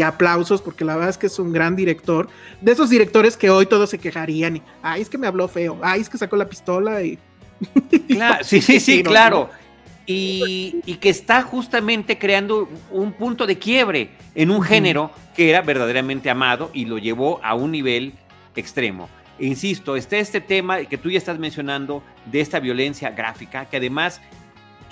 aplausos 0.00 0.62
porque 0.62 0.84
la 0.84 0.94
verdad 0.94 1.10
es 1.10 1.18
que 1.18 1.26
es 1.26 1.38
un 1.38 1.52
gran 1.52 1.76
director. 1.76 2.28
De 2.62 2.72
esos 2.72 2.88
directores 2.88 3.36
que 3.36 3.50
hoy 3.50 3.66
todos 3.66 3.90
se 3.90 3.98
quejarían 3.98 4.56
y, 4.56 4.62
ay, 4.82 5.02
es 5.02 5.10
que 5.10 5.18
me 5.18 5.26
habló 5.26 5.48
feo, 5.48 5.78
ay, 5.82 6.00
es 6.00 6.08
que 6.08 6.16
sacó 6.16 6.36
la 6.36 6.48
pistola 6.48 7.02
y... 7.02 7.18
sí, 8.42 8.62
sí, 8.62 8.80
sí, 8.80 9.02
claro. 9.02 9.50
Y, 10.06 10.80
y, 10.84 10.96
que 10.96 11.10
está 11.10 11.42
justamente 11.42 12.18
creando 12.18 12.68
un 12.90 13.12
punto 13.12 13.46
de 13.46 13.58
quiebre 13.58 14.10
en 14.34 14.50
un 14.50 14.60
género 14.60 15.12
que 15.36 15.48
era 15.48 15.62
verdaderamente 15.62 16.28
amado 16.28 16.70
y 16.74 16.86
lo 16.86 16.98
llevó 16.98 17.40
a 17.44 17.54
un 17.54 17.70
nivel 17.70 18.14
extremo. 18.56 19.08
E 19.38 19.46
insisto, 19.46 19.96
está 19.96 20.18
este 20.18 20.40
tema 20.40 20.78
que 20.84 20.98
tú 20.98 21.10
ya 21.10 21.18
estás 21.18 21.38
mencionando 21.38 22.02
de 22.26 22.40
esta 22.40 22.60
violencia 22.60 23.10
gráfica, 23.10 23.66
que 23.66 23.76
además 23.76 24.20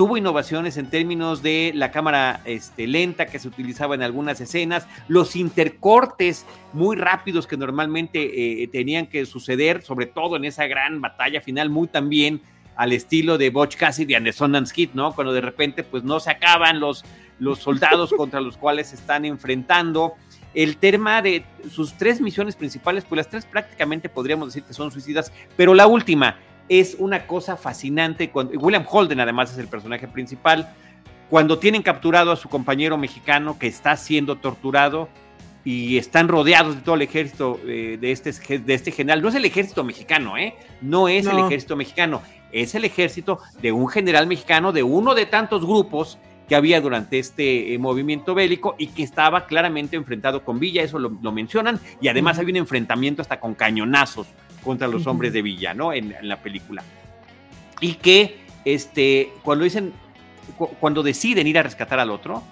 tuvo 0.01 0.17
innovaciones 0.17 0.79
en 0.79 0.89
términos 0.89 1.43
de 1.43 1.73
la 1.75 1.91
cámara 1.91 2.41
este, 2.47 2.87
lenta 2.87 3.27
que 3.27 3.39
se 3.39 3.47
utilizaba 3.47 3.95
en 3.95 4.03
algunas 4.03 4.41
escenas, 4.41 4.89
los 5.09 5.37
intercortes 5.37 6.47
muy 6.73 6.97
rápidos 6.97 7.47
que 7.47 7.59
normalmente 7.59 8.63
eh, 8.63 8.69
tenían 8.69 9.09
que 9.09 9.27
suceder, 9.27 9.83
sobre 9.83 10.07
todo 10.07 10.37
en 10.37 10.47
esa 10.47 10.67
gran 10.67 11.03
batalla 11.03 11.43
final, 11.43 11.69
muy 11.69 11.87
también 11.87 12.41
al 12.77 12.93
estilo 12.93 13.37
de 13.37 13.51
Butch 13.51 13.77
Cassidy 13.77 14.15
and 14.15 14.25
the 14.25 14.33
Sundance 14.33 14.89
¿no? 14.95 15.13
Cuando 15.13 15.35
de 15.35 15.43
repente 15.43 15.85
pues 15.85 16.03
no 16.03 16.19
se 16.19 16.31
acaban 16.31 16.81
los, 16.81 17.05
los 17.39 17.59
soldados 17.59 18.11
contra 18.17 18.41
los 18.41 18.57
cuales 18.57 18.89
se 18.89 18.95
están 18.95 19.27
enfrentando. 19.27 20.15
El 20.55 20.79
tema 20.79 21.21
de 21.21 21.45
sus 21.71 21.93
tres 21.99 22.23
misiones 22.23 22.57
principales, 22.57 23.05
pues 23.05 23.19
las 23.19 23.29
tres 23.29 23.45
prácticamente 23.45 24.09
podríamos 24.09 24.49
decir 24.49 24.63
que 24.63 24.73
son 24.73 24.91
suicidas, 24.91 25.31
pero 25.59 25.75
la 25.75 25.87
última, 25.87 26.39
es 26.71 26.97
una 27.01 27.27
cosa 27.27 27.57
fascinante. 27.57 28.31
William 28.33 28.87
Holden 28.89 29.19
además 29.19 29.51
es 29.51 29.59
el 29.59 29.67
personaje 29.67 30.07
principal. 30.07 30.73
Cuando 31.29 31.59
tienen 31.59 31.83
capturado 31.83 32.31
a 32.31 32.37
su 32.37 32.49
compañero 32.49 32.97
mexicano 32.97 33.59
que 33.59 33.67
está 33.67 33.97
siendo 33.97 34.37
torturado 34.37 35.09
y 35.65 35.99
están 35.99 36.29
rodeados 36.29 36.77
de 36.77 36.83
todo 36.83 36.95
el 36.95 37.03
ejército 37.03 37.61
eh, 37.67 37.99
de, 38.01 38.13
este, 38.13 38.59
de 38.61 38.75
este 38.75 38.93
general. 38.93 39.21
No 39.21 39.29
es 39.29 39.35
el 39.35 39.45
ejército 39.45 39.83
mexicano, 39.83 40.39
¿eh? 40.39 40.55
No 40.81 41.09
es 41.09 41.27
el 41.27 41.41
ejército 41.41 41.75
mexicano. 41.75 42.23
Es 42.53 42.77
el 42.77 42.85
ejército 42.85 43.41
de 43.61 43.73
un 43.73 43.89
general 43.89 44.29
mexicano, 44.29 44.71
de 44.71 44.85
uno 44.85 45.17
de 45.17 45.27
tantos 45.27 45.67
grupos 45.67 46.19
que 46.49 46.55
había 46.55 46.81
durante 46.81 47.19
este 47.19 47.75
eh, 47.75 47.79
movimiento 47.79 48.33
bélico 48.35 48.77
y 48.79 48.89
que 48.89 49.03
estaba 49.03 49.47
claramente 49.47 49.97
enfrentado 49.97 50.45
con 50.45 50.61
Villa, 50.61 50.83
eso 50.83 50.99
lo, 50.99 51.33
mencionan, 51.33 51.79
y 52.01 52.09
además 52.09 52.39
había 52.39 52.53
un 52.53 52.57
enfrentamiento 52.57 53.23
hasta 53.23 53.39
con 53.39 53.55
cañonazos 53.55 54.27
contra 54.63 54.89
los 54.89 55.07
hombres 55.07 55.33
de 55.33 55.43
Villa, 55.43 55.75
¿no? 55.75 55.93
En, 55.93 56.15
la 56.23 56.37
película. 56.37 56.83
Y 57.81 57.95
que 57.95 58.41
este, 58.65 59.33
cuando 59.43 59.65
dicen, 59.65 59.93
cuando 60.81 61.03
deciden 61.03 61.47
ir 61.47 61.59
a 61.59 61.63
rescatar 61.63 61.99
al 61.99 62.11
otro, 62.11 62.43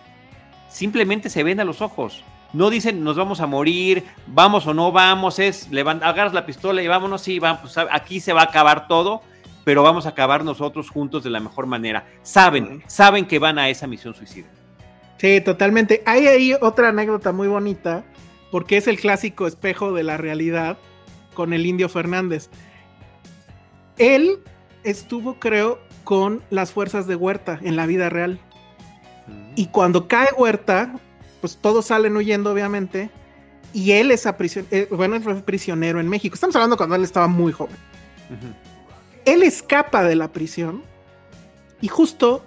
simplemente 0.68 1.30
se 1.30 1.42
ven 1.42 1.60
a 1.60 1.64
los 1.64 1.82
ojos. 1.82 2.24
No 2.52 2.70
dicen 2.70 3.04
nos 3.04 3.16
vamos 3.16 3.40
a 3.40 3.46
morir, 3.46 4.04
vamos 4.26 4.66
o 4.66 4.72
no 4.72 4.90
vamos, 4.90 5.38
es 5.38 5.68
agarras 5.70 6.32
la 6.32 6.46
pistola 6.46 6.82
y 6.82 6.88
vámonos, 6.88 7.20
sí, 7.20 7.38
vamos, 7.38 7.60
pues, 7.60 7.78
aquí 7.90 8.20
se 8.20 8.32
va 8.32 8.40
a 8.40 8.44
acabar 8.44 8.88
todo, 8.88 9.22
pero 9.64 9.82
vamos 9.82 10.06
a 10.06 10.10
acabar 10.10 10.44
nosotros 10.44 10.88
juntos 10.88 11.22
de 11.22 11.30
la 11.30 11.40
mejor 11.40 11.66
manera. 11.66 12.06
Saben, 12.22 12.82
saben 12.86 13.26
que 13.26 13.38
van 13.38 13.58
a 13.58 13.68
esa 13.68 13.86
misión 13.86 14.14
suicida. 14.14 14.48
Sí, 15.18 15.42
totalmente. 15.42 16.02
Hay 16.06 16.26
ahí 16.26 16.54
otra 16.58 16.88
anécdota 16.88 17.32
muy 17.32 17.48
bonita, 17.48 18.04
porque 18.50 18.78
es 18.78 18.88
el 18.88 18.98
clásico 18.98 19.46
espejo 19.46 19.92
de 19.92 20.04
la 20.04 20.16
realidad 20.16 20.78
con 21.38 21.52
el 21.52 21.66
Indio 21.66 21.88
Fernández. 21.88 22.50
Él 23.96 24.40
estuvo, 24.82 25.38
creo, 25.38 25.78
con 26.02 26.42
las 26.50 26.72
fuerzas 26.72 27.06
de 27.06 27.14
Huerta 27.14 27.60
en 27.62 27.76
la 27.76 27.86
vida 27.86 28.08
real. 28.08 28.40
Y 29.54 29.66
cuando 29.66 30.08
cae 30.08 30.26
Huerta, 30.36 30.98
pues 31.40 31.56
todos 31.56 31.86
salen 31.86 32.16
huyendo, 32.16 32.50
obviamente. 32.50 33.08
Y 33.72 33.92
él 33.92 34.10
es 34.10 34.26
eh, 34.26 34.88
bueno, 34.90 35.20
fue 35.20 35.36
prisionero 35.36 36.00
en 36.00 36.08
México. 36.08 36.34
Estamos 36.34 36.56
hablando 36.56 36.76
cuando 36.76 36.96
él 36.96 37.04
estaba 37.04 37.28
muy 37.28 37.52
joven. 37.52 37.76
Él 39.24 39.44
escapa 39.44 40.02
de 40.02 40.16
la 40.16 40.32
prisión 40.32 40.82
y 41.80 41.86
justo 41.86 42.44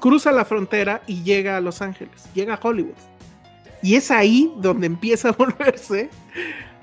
cruza 0.00 0.32
la 0.32 0.44
frontera 0.44 1.00
y 1.06 1.22
llega 1.22 1.56
a 1.56 1.62
Los 1.62 1.80
Ángeles, 1.80 2.28
llega 2.34 2.56
a 2.56 2.60
Hollywood. 2.62 2.92
Y 3.82 3.94
es 3.94 4.10
ahí 4.10 4.52
donde 4.58 4.86
empieza 4.86 5.30
a 5.30 5.32
volverse 5.38 6.10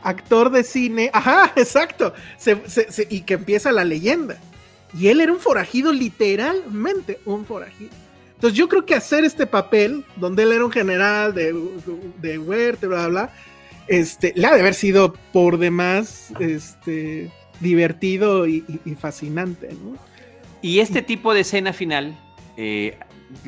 actor 0.03 0.51
de 0.51 0.63
cine, 0.63 1.09
ajá, 1.13 1.53
exacto, 1.55 2.13
y 3.09 3.21
que 3.21 3.33
empieza 3.33 3.71
la 3.71 3.83
leyenda. 3.83 4.39
Y 4.97 5.07
él 5.07 5.21
era 5.21 5.31
un 5.31 5.39
forajido, 5.39 5.93
literalmente 5.93 7.19
un 7.25 7.45
forajido. 7.45 7.91
Entonces 8.35 8.57
yo 8.57 8.67
creo 8.67 8.85
que 8.85 8.95
hacer 8.95 9.23
este 9.23 9.45
papel, 9.45 10.03
donde 10.15 10.43
él 10.43 10.51
era 10.51 10.65
un 10.65 10.71
general 10.71 11.33
de, 11.33 11.55
de 12.19 12.39
Huerta, 12.39 12.87
bla, 12.87 13.07
bla, 13.07 13.33
este, 13.87 14.33
le 14.35 14.47
ha 14.47 14.53
de 14.53 14.61
haber 14.61 14.73
sido 14.73 15.13
por 15.31 15.57
demás 15.57 16.33
este, 16.39 17.29
divertido 17.59 18.47
y, 18.47 18.63
fascinante. 18.99 19.69
Y 20.61 20.79
este 20.79 21.01
tipo 21.01 21.33
de 21.33 21.41
escena 21.41 21.73
final, 21.73 22.17
eh, 22.57 22.97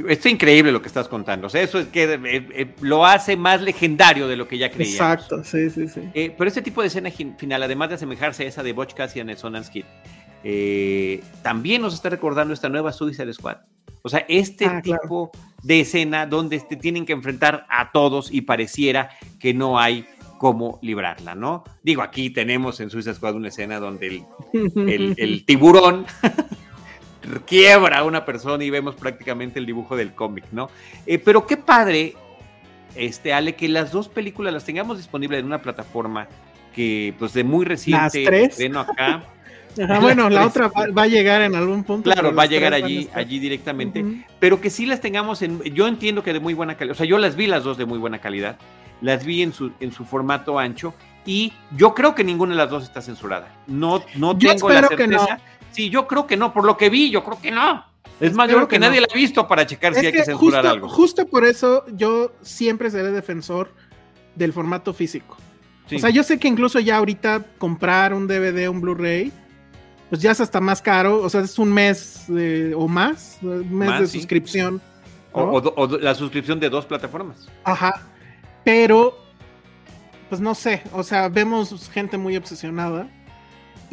es 0.08 0.26
increíble 0.26 0.72
lo 0.72 0.82
que 0.82 0.88
estás 0.88 1.08
contando. 1.08 1.48
O 1.48 1.50
sea, 1.50 1.62
eso 1.62 1.80
es 1.80 1.88
que 1.88 2.04
eh, 2.04 2.20
eh, 2.24 2.76
lo 2.82 3.06
hace 3.06 3.38
más 3.38 3.62
legendario 3.62 4.28
de 4.28 4.36
lo 4.36 4.48
que 4.48 4.58
ya 4.58 4.70
creíamos. 4.70 4.96
Exacto, 4.96 5.44
sí, 5.44 5.70
sí, 5.70 5.88
sí. 5.88 6.02
Eh, 6.14 6.34
pero 6.38 6.48
este 6.48 6.62
tipo 6.62 6.82
de 6.82 6.88
escena 6.88 7.10
final, 7.12 7.64
además 7.64 7.90
de 7.90 7.96
asemejarse 7.96 8.44
a 8.44 8.48
esa 8.48 8.64
de 8.64 8.74
Butch 8.74 8.94
Cassidy 8.94 9.30
en 9.30 9.38
Sonance 9.38 9.72
Kid, 9.72 9.86
también 11.42 11.82
nos 11.82 11.94
está 11.94 12.10
recordando 12.10 12.54
esta 12.54 12.70
nueva 12.70 12.92
Suicide 12.92 13.34
Squad. 13.34 13.58
O 14.02 14.10
sea, 14.10 14.26
este 14.28 14.66
ah, 14.66 14.82
tipo 14.82 15.32
de 15.62 15.82
escena 15.82 16.26
donde 16.26 16.60
te 16.60 16.76
tienen 16.76 17.06
que 17.06 17.14
enfrentar 17.14 17.66
a 17.70 17.92
todos 17.92 18.32
y 18.32 18.42
pareciera 18.42 19.10
que 19.40 19.54
no 19.54 19.80
hay 19.80 20.06
cómo 20.38 20.80
librarla, 20.82 21.36
¿no? 21.36 21.64
Digo, 21.84 22.02
aquí 22.02 22.30
tenemos 22.30 22.82
en 22.82 22.90
Suicide 22.90 23.16
Squad 23.16 23.36
una 23.36 23.48
escena 23.48 23.80
donde 23.80 24.26
el, 24.54 25.16
el 25.18 25.46
tiburón 25.46 26.06
quiebra 27.46 28.00
a 28.00 28.04
una 28.04 28.26
persona 28.26 28.64
y 28.64 28.70
vemos 28.70 28.96
prácticamente 28.96 29.60
el 29.60 29.66
dibujo 29.66 29.96
del 29.96 30.14
cómic, 30.14 30.46
¿no? 30.52 30.70
Eh, 31.06 31.20
pero 31.20 31.46
qué 31.48 31.58
padre, 31.58 32.16
este, 32.96 33.34
Ale, 33.34 33.56
que 33.56 33.68
las 33.68 33.92
dos 33.92 34.10
películas 34.10 34.54
las 34.54 34.66
tengamos 34.66 34.98
disponibles 34.98 35.40
en 35.40 35.46
una 35.46 35.62
plataforma 35.62 36.28
que, 36.74 37.14
pues, 37.20 37.34
de 37.34 37.44
muy 37.44 37.66
reciente 37.66 38.44
estreno 38.44 38.82
acá. 38.82 39.24
bueno, 40.02 40.30
la 40.30 40.46
otra 40.46 40.68
va, 40.68 41.04
a 41.04 41.08
llegar 41.08 41.42
en 41.42 41.56
algún 41.56 41.84
punto. 41.84 42.12
Claro, 42.12 42.34
va 42.34 42.44
a 42.44 42.48
llegar 42.48 42.74
allí, 42.74 43.10
allí 43.14 43.40
directamente, 43.40 44.06
pero 44.40 44.62
que 44.62 44.70
sí 44.70 44.86
las 44.86 45.02
tengamos 45.02 45.42
en, 45.42 45.62
yo 45.64 45.88
entiendo 45.88 46.24
que 46.24 46.34
de 46.34 46.40
muy 46.40 46.54
buena 46.54 46.76
calidad, 46.76 46.94
o 46.94 46.98
sea, 46.98 47.06
yo 47.06 47.18
las 47.18 47.36
vi 47.36 47.48
las 47.48 47.64
dos 47.64 47.78
de 47.78 47.86
muy 47.86 47.98
buena 47.98 48.20
calidad, 48.20 48.58
las 49.02 49.26
vi 49.26 49.42
en 49.42 49.54
su, 49.54 49.72
en 49.80 49.92
su 49.92 50.06
formato 50.06 50.60
ancho 50.60 50.94
y 51.26 51.54
yo 51.76 51.94
creo 51.94 52.14
que 52.16 52.24
ninguna 52.24 52.52
de 52.52 52.58
las 52.58 52.70
dos 52.70 52.84
está 52.84 53.02
censurada. 53.02 53.48
No, 53.66 54.04
no 54.16 54.38
tengo 54.38 54.70
la 54.70 54.88
certeza. 54.88 55.40
Sí, 55.74 55.90
yo 55.90 56.08
creo 56.08 56.28
que 56.28 56.38
no, 56.38 56.54
por 56.54 56.66
lo 56.66 56.78
que 56.78 56.90
vi, 56.90 57.10
yo 57.10 57.24
creo 57.24 57.42
que 57.42 57.52
no. 57.52 57.84
Es 58.20 58.34
más, 58.34 58.50
yo 58.50 58.56
creo 58.56 58.68
que, 58.68 58.80
nadie 58.80 59.02
la 59.02 59.08
ha 59.12 59.16
visto 59.16 59.48
para 59.48 59.66
checar 59.66 59.94
si 59.96 60.06
hay 60.06 60.12
que 60.12 60.24
censurar 60.24 60.66
algo. 60.66 60.88
Justo 60.88 61.26
por 61.28 61.46
eso 61.46 61.86
yo 61.94 62.32
siempre 62.42 62.90
seré 62.90 63.12
defensor 63.12 63.72
del 64.36 64.54
formato 64.54 64.94
físico. 64.94 65.38
O 65.94 66.00
sea, 66.00 66.10
yo 66.10 66.24
sé 66.24 66.40
que 66.40 66.48
incluso 66.48 66.80
ya 66.80 66.98
ahorita 66.98 67.44
comprar 67.58 68.14
un 68.14 68.28
DVD, 68.28 68.70
un 68.70 68.82
Blu-ray, 68.82 69.32
pues 70.10 70.22
ya 70.22 70.32
es 70.32 70.40
hasta 70.40 70.62
más 70.62 70.82
caro, 70.82 71.22
o 71.22 71.30
sea, 71.30 71.42
es 71.42 71.60
un 71.60 71.74
mes 71.74 72.28
o 72.76 72.88
más, 72.88 73.40
un 73.42 73.78
mes 73.78 74.00
de 74.00 74.08
suscripción. 74.08 74.82
O, 75.34 75.88
la 76.00 76.14
suscripción 76.14 76.60
de 76.60 76.70
dos 76.70 76.86
plataformas. 76.86 77.48
Ajá, 77.64 78.04
pero, 78.64 79.18
pues 80.30 80.40
no 80.40 80.56
sé, 80.56 80.84
o 80.94 81.04
sea, 81.04 81.28
vemos 81.30 81.90
gente 81.90 82.18
muy 82.18 82.38
obsesionada 82.38 83.10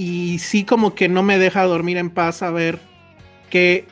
y 0.01 0.39
sí 0.39 0.65
como 0.65 0.95
que 0.95 1.11
no 1.11 1.23
me 1.23 1.39
deja 1.39 1.63
dormir 1.65 1.99
en 1.99 2.09
paz 2.09 2.43
a 2.43 2.51
ver 2.51 2.79
que 3.51 3.85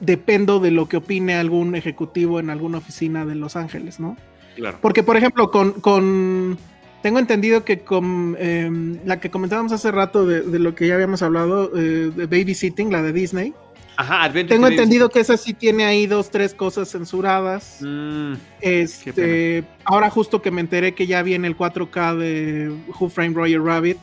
dependo 0.00 0.60
de 0.60 0.70
lo 0.70 0.88
que 0.88 0.96
opine 0.96 1.34
algún 1.34 1.74
ejecutivo 1.74 2.40
en 2.40 2.48
alguna 2.48 2.78
oficina 2.78 3.26
de 3.26 3.34
Los 3.34 3.54
Ángeles, 3.54 4.00
¿no? 4.00 4.16
Claro. 4.56 4.78
Porque, 4.80 5.02
por 5.02 5.18
ejemplo, 5.18 5.50
con, 5.50 6.56
tengo 7.02 7.18
entendido 7.18 7.66
que 7.66 7.80
con 7.80 8.34
em, 8.40 8.98
la 9.04 9.20
que 9.20 9.30
comentábamos 9.30 9.72
hace 9.72 9.90
rato 9.90 10.24
de, 10.24 10.58
lo 10.58 10.74
que 10.74 10.88
ya 10.88 10.94
habíamos 10.94 11.20
hablado, 11.20 11.70
eh, 11.76 12.10
de 12.16 12.24
Babysitting, 12.24 12.90
la 12.90 13.02
de 13.02 13.12
Disney. 13.12 13.52
Ajá, 13.98 14.32
Tengo 14.32 14.68
entendido 14.68 15.10
que 15.10 15.20
esa 15.20 15.36
sí 15.36 15.52
tiene 15.52 15.84
ahí 15.84 16.06
dos, 16.06 16.30
tres 16.30 16.54
cosas 16.54 16.90
censuradas. 16.90 17.80
Mm, 17.82 18.32
este, 18.62 19.64
ahora 19.84 20.08
justo 20.08 20.40
que 20.40 20.50
me 20.50 20.62
enteré 20.62 20.94
que 20.94 21.06
ya 21.06 21.22
viene 21.22 21.46
el 21.46 21.58
4K 21.58 22.16
de 22.16 22.74
Who 22.98 23.10
Framed 23.10 23.36
Roger 23.36 23.60
Rabbit. 23.60 23.98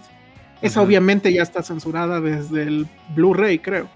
Esa 0.61 0.81
obviamente 0.81 1.31
ya 1.31 1.43
está 1.43 1.61
censurada 1.61 2.19
desde 2.19 2.63
el 2.63 2.87
Blu-ray, 3.15 3.59
creo. 3.59 3.87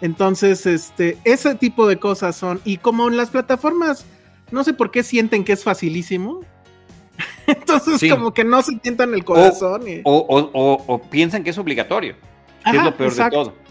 Entonces, 0.00 0.66
este, 0.66 1.16
ese 1.24 1.54
tipo 1.54 1.86
de 1.86 1.98
cosas 1.98 2.36
son. 2.36 2.60
Y 2.64 2.76
como 2.76 3.08
en 3.08 3.16
las 3.16 3.30
plataformas, 3.30 4.04
no 4.50 4.64
sé 4.64 4.74
por 4.74 4.90
qué 4.90 5.02
sienten 5.02 5.44
que 5.44 5.52
es 5.52 5.64
facilísimo. 5.64 6.40
Entonces, 7.46 8.10
como 8.10 8.34
que 8.34 8.44
no 8.44 8.60
se 8.62 8.76
tientan 8.76 9.14
el 9.14 9.24
corazón. 9.24 9.82
O, 10.04 11.00
piensan 11.10 11.42
que 11.42 11.50
es 11.50 11.58
obligatorio. 11.58 12.16
Que 12.64 12.76
es 12.76 12.84
lo 12.84 12.96
peor 12.96 13.14
de 13.14 13.30
todo. 13.30 13.63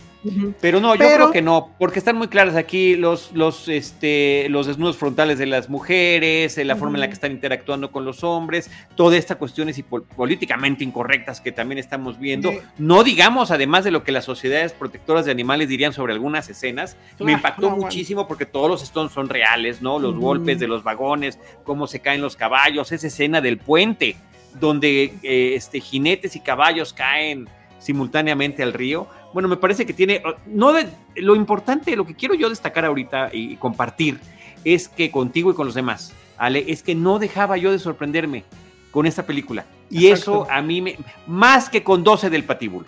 Pero 0.62 0.80
no, 0.80 0.96
yo 0.96 1.06
creo 1.06 1.32
que 1.32 1.42
no, 1.42 1.72
porque 1.78 2.00
están 2.00 2.16
muy 2.16 2.28
claras 2.28 2.56
aquí 2.56 2.96
los, 2.96 3.32
los, 3.34 3.68
este, 3.68 4.48
los 4.50 4.68
desnudos 4.68 4.98
frontales 4.98 5.38
de 5.38 5.46
las 5.46 5.70
mujeres, 5.70 6.58
la 6.58 6.76
forma 6.76 6.98
en 6.98 7.02
la 7.02 7.08
que 7.08 7.14
están 7.14 7.32
interactuando 7.32 7.92
con 7.92 8.06
los 8.06 8.24
hombres, 8.24 8.72
todas 8.96 9.18
estas 9.20 9.38
cuestiones 9.38 9.78
y 9.78 9.84
políticamente 9.84 10.84
incorrectas 10.84 11.42
que 11.42 11.52
también 11.52 11.78
estamos 11.78 12.20
viendo. 12.20 12.52
No 12.78 13.04
digamos, 13.04 13.52
además 13.52 13.84
de 13.84 13.92
lo 13.92 14.04
que 14.04 14.12
las 14.12 14.26
sociedades 14.26 14.72
protectoras 14.72 15.26
de 15.26 15.32
animales 15.32 15.68
dirían 15.68 15.94
sobre 15.94 16.14
algunas 16.14 16.50
escenas, 16.50 16.96
me 17.20 17.34
impactó 17.34 17.70
muchísimo 17.72 18.28
porque 18.28 18.46
todos 18.46 18.70
los 18.70 18.84
stones 18.84 19.12
son 19.12 19.30
reales, 19.30 19.82
¿no? 19.82 20.00
Los 20.00 20.16
golpes 20.16 20.60
de 20.60 20.68
los 20.68 20.84
vagones, 20.84 21.40
cómo 21.64 21.88
se 21.88 22.00
caen 22.00 22.22
los 22.22 22.36
caballos, 22.36 22.92
esa 22.92 23.08
escena 23.08 23.42
del 23.42 23.58
puente 23.58 24.16
donde 24.60 25.16
eh, 25.24 25.56
este, 25.56 25.80
jinetes 25.80 26.36
y 26.36 26.40
caballos 26.40 26.94
caen 26.94 27.48
simultáneamente 27.80 28.64
al 28.64 28.74
río 28.74 29.08
bueno, 29.34 29.48
me 29.48 29.58
parece 29.58 29.86
que 29.86 29.94
tiene, 29.94 30.22
no 30.46 30.74
de, 30.74 30.88
lo 31.16 31.36
importante, 31.36 31.96
lo 31.96 32.06
que 32.06 32.16
quiero 32.16 32.36
yo 32.36 32.50
destacar 32.50 32.86
ahorita 32.86 33.30
y 33.34 33.56
compartir 33.58 34.20
es 34.64 34.88
que 34.88 35.12
contigo 35.12 35.52
y 35.52 35.56
con 35.56 35.66
los 35.66 35.76
demás, 35.76 36.14
Ale, 36.38 36.66
es 36.68 36.84
que 36.84 36.96
no 36.96 37.20
dejaba 37.20 37.58
yo 37.58 37.72
de 37.72 37.80
sorprenderme 37.80 38.44
con 38.92 39.06
esta 39.06 39.26
película. 39.26 39.66
Y 39.90 40.08
eso 40.08 40.48
a 40.50 40.62
mí 40.62 40.82
me, 40.82 40.98
más 41.28 41.70
que 41.70 41.84
con 41.84 42.04
12 42.04 42.30
del 42.30 42.44
patíbulo. 42.44 42.86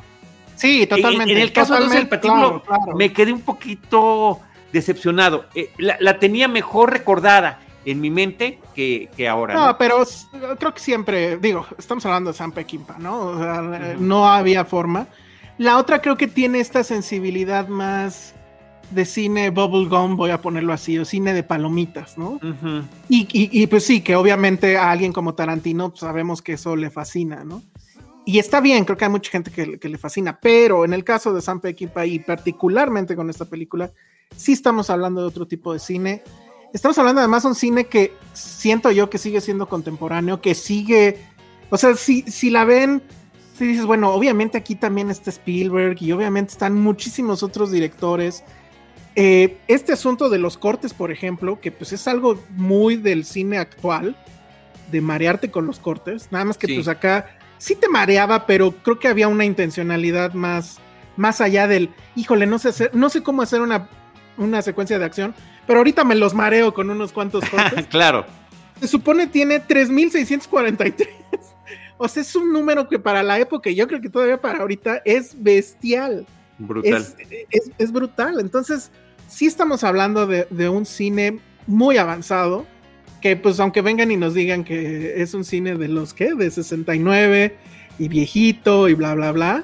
Sí, 0.56 0.88
totalmente. 0.88 1.34
En, 1.34 1.40
el 1.40 1.52
caso 1.52 1.74
de 1.74 1.82
12 1.82 1.96
del 1.96 2.08
patíbulo, 2.08 2.64
me 2.96 3.12
quedé 3.12 3.34
un 3.34 3.42
poquito 3.42 4.40
decepcionado. 4.72 5.46
Eh, 5.54 5.72
la, 5.78 6.20
tenía 6.20 6.48
mejor 6.48 6.92
recordada 6.92 7.60
en 7.86 8.02
mi 8.02 8.10
mente 8.10 8.60
que, 8.74 9.10
ahora. 9.30 9.54
No, 9.54 9.78
pero 9.78 10.04
creo 10.58 10.74
que 10.74 10.80
siempre, 10.80 11.38
digo, 11.38 11.66
estamos 11.78 12.06
hablando 12.06 12.32
de 12.32 12.38
San 12.38 12.52
Peckinpah, 12.52 12.98
¿no? 13.00 13.20
O 13.20 13.38
sea, 13.38 13.96
no 14.00 14.28
había 14.28 14.66
forma. 14.66 15.08
La 15.58 15.78
otra 15.78 16.02
creo 16.02 16.18
que 16.18 16.28
tiene 16.28 16.60
esta 16.60 16.84
sensibilidad 16.84 17.68
más 17.68 18.34
de 18.92 19.06
cine 19.06 19.50
bubblegum, 19.50 20.16
voy 20.16 20.32
a 20.32 20.42
ponerlo 20.42 20.74
así, 20.74 20.98
o 20.98 21.06
cine 21.06 21.34
de 21.34 21.44
palomitas, 21.44 22.18
¿no? 22.18 22.40
y, 23.10 23.68
pues 23.68 23.84
sí, 23.84 24.02
que 24.02 24.16
obviamente 24.16 24.78
a 24.78 24.92
alguien 24.92 25.14
como 25.14 25.34
Tarantino 25.34 25.90
pues, 25.90 26.02
sabemos 26.02 26.42
que 26.42 26.54
eso 26.54 26.76
le 26.76 26.90
fascina, 26.90 27.44
¿no? 27.44 27.64
Y 28.28 28.40
está 28.40 28.60
bien, 28.60 28.86
creo 28.86 28.98
que 28.98 29.06
hay 29.06 29.12
mucha 29.12 29.32
gente 29.32 29.52
que, 29.52 29.90
le 29.90 29.98
fascina, 29.98 30.40
pero 30.42 30.84
en 30.84 30.94
el 30.94 31.04
caso 31.04 31.32
de 31.32 31.42
Sam 31.42 31.62
Peckinpah 31.62 32.06
y 32.08 32.20
particularmente 32.20 33.16
con 33.16 33.30
esta 33.30 33.46
película, 33.46 33.92
sí 34.36 34.54
estamos 34.54 34.90
hablando 34.90 35.22
de 35.22 35.28
otro 35.28 35.48
tipo 35.48 35.72
de 35.72 35.80
cine. 35.80 36.24
Estamos 36.74 36.98
hablando 36.98 37.22
además 37.22 37.44
de 37.44 37.50
un 37.50 37.56
cine 37.56 37.86
que 37.86 38.14
siento 38.34 38.90
yo 38.90 39.12
que 39.12 39.20
sigue 39.20 39.42
siendo 39.42 39.70
contemporáneo, 39.70 40.42
que 40.42 40.56
sigue, 40.56 41.20
o 41.70 41.78
sea, 41.78 41.96
si, 41.96 42.24
si 42.24 42.50
la 42.50 42.66
ven 42.66 43.04
si 43.58 43.66
dices, 43.66 43.86
bueno, 43.86 44.12
obviamente 44.12 44.58
aquí 44.58 44.76
también 44.76 45.10
está 45.10 45.30
Spielberg 45.30 45.98
y 46.02 46.12
obviamente 46.12 46.52
están 46.52 46.76
muchísimos 46.76 47.42
otros 47.42 47.72
directores. 47.72 48.44
Eh, 49.16 49.58
este 49.70 49.94
asunto 49.94 50.30
de 50.30 50.40
los 50.40 50.58
cortes, 50.58 50.94
por 50.94 51.12
ejemplo, 51.12 51.62
que 51.62 51.72
pues 51.72 51.94
es 51.94 52.08
algo 52.08 52.38
muy 52.50 52.98
del 52.98 53.24
cine 53.24 53.58
actual, 53.58 54.18
de 54.92 55.00
marearte 55.00 55.52
con 55.52 55.66
los 55.66 55.80
cortes, 55.80 56.28
nada 56.32 56.44
más 56.46 56.58
que 56.58 56.68
pues 56.68 56.88
acá 56.90 57.38
sí 57.58 57.76
te 57.76 57.88
mareaba, 57.88 58.46
pero 58.46 58.72
creo 58.72 59.00
que 59.00 59.08
había 59.08 59.30
una 59.30 59.46
intencionalidad 59.46 60.34
más, 60.34 60.80
más 61.16 61.40
allá 61.40 61.66
del, 61.68 61.92
híjole, 62.16 62.48
no 62.48 62.60
sé 62.60 62.70
hacer, 62.70 62.92
no 62.94 63.10
sé 63.10 63.24
cómo 63.24 63.42
hacer 63.42 63.62
una, 63.62 63.88
una 64.38 64.62
secuencia 64.62 65.00
de 65.00 65.06
acción, 65.06 65.34
pero 65.66 65.80
ahorita 65.80 66.04
me 66.04 66.16
los 66.16 66.34
mareo 66.34 66.74
con 66.74 66.90
unos 66.90 67.14
cuantos 67.14 67.50
cortes. 67.50 67.88
claro. 67.90 68.26
Se 68.82 68.90
supone 68.90 69.28
tiene 69.28 69.62
3643. 69.62 71.55
O 71.98 72.08
sea, 72.08 72.22
es 72.22 72.36
un 72.36 72.52
número 72.52 72.88
que 72.88 73.00
para 73.00 73.24
la 73.24 73.40
época, 73.40 73.70
y 73.70 73.76
yo 73.76 73.88
creo 73.88 74.02
que 74.02 74.10
todavía 74.10 74.40
para 74.40 74.60
ahorita, 74.60 75.02
es 75.06 75.42
bestial. 75.42 76.26
Brutal. 76.58 77.06
Es, 77.78 77.92
brutal. 77.92 78.40
Entonces, 78.40 78.92
sí 79.28 79.46
estamos 79.46 79.84
hablando 79.84 80.28
de, 80.28 80.48
de, 80.50 80.70
un 80.70 80.86
cine 80.86 81.40
muy 81.68 81.98
avanzado, 81.98 82.66
que 83.22 83.36
pues 83.36 83.60
aunque 83.60 83.82
vengan 83.82 84.12
y 84.12 84.18
nos 84.18 84.34
digan 84.34 84.64
que 84.64 85.22
es 85.22 85.34
un 85.34 85.44
cine 85.44 85.76
de 85.76 85.88
los 85.88 86.14
que, 86.14 86.34
de 86.34 86.52
69 86.52 87.56
y 87.98 88.08
viejito 88.08 88.90
y 88.90 88.94
bla, 88.94 89.16
bla, 89.16 89.32
bla, 89.32 89.64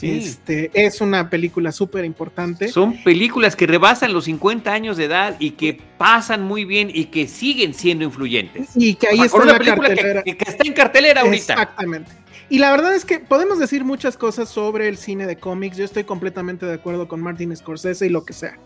este, 0.00 0.70
es 0.72 1.00
una 1.00 1.28
película 1.28 1.70
súper 1.70 2.04
importante. 2.04 2.68
Son 2.68 2.96
películas 3.02 3.54
que 3.54 3.66
rebasan 3.66 4.12
los 4.12 4.24
50 4.24 4.72
años 4.72 4.96
de 4.96 5.04
edad 5.04 5.36
y 5.38 5.50
que 5.50 5.78
pasan 5.98 6.42
muy 6.42 6.64
bien 6.64 6.90
y 6.92 7.06
que 7.06 7.28
siguen 7.28 7.74
siendo 7.74 8.04
influyentes. 8.04 8.70
Y 8.74 8.94
que 8.94 9.08
ahí 9.08 9.20
está 9.20 9.38
una 9.38 9.58
cartelera. 9.58 10.22
Que, 10.22 10.30
está 10.30 10.64
en 10.66 10.72
cartelera 10.72 11.20
ahorita. 11.20 11.52
Exactamente. 11.52 12.10
Y 12.48 12.58
la 12.58 12.70
verdad 12.70 12.94
es 12.94 13.04
que 13.04 13.18
podemos 13.18 13.58
decir 13.58 13.84
muchas 13.84 14.16
cosas 14.16 14.48
sobre 14.48 14.88
el 14.88 14.96
cine 14.96 15.26
de 15.26 15.36
cómics. 15.36 15.76
Yo 15.76 15.84
estoy 15.84 16.04
completamente 16.04 16.64
de 16.66 16.74
acuerdo 16.74 17.06
con 17.06 17.20
Martin 17.20 17.54
Scorsese 17.54 18.06
y 18.06 18.08
lo 18.08 18.24
que 18.24 18.32
sea. 18.32 18.58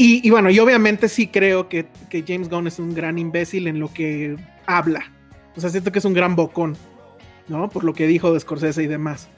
Y, 0.00 0.30
bueno, 0.30 0.48
yo 0.48 0.62
obviamente 0.62 1.08
sí 1.08 1.26
creo 1.26 1.68
que, 1.68 1.86
que 2.08 2.22
James 2.24 2.48
Gunn 2.48 2.68
es 2.68 2.78
un 2.78 2.94
gran 2.94 3.18
imbécil 3.18 3.66
en 3.66 3.80
lo 3.80 3.92
que 3.92 4.36
habla. 4.64 5.12
O 5.56 5.60
sea, 5.60 5.70
siento 5.70 5.90
que 5.90 5.98
es 5.98 6.04
un 6.04 6.14
gran 6.14 6.36
bocón, 6.36 6.76
¿no? 7.48 7.68
Por 7.68 7.82
lo 7.82 7.94
que 7.94 8.06
dijo 8.06 8.32
de 8.32 8.38
Scorsese 8.38 8.84
y 8.84 8.86
demás 8.86 9.28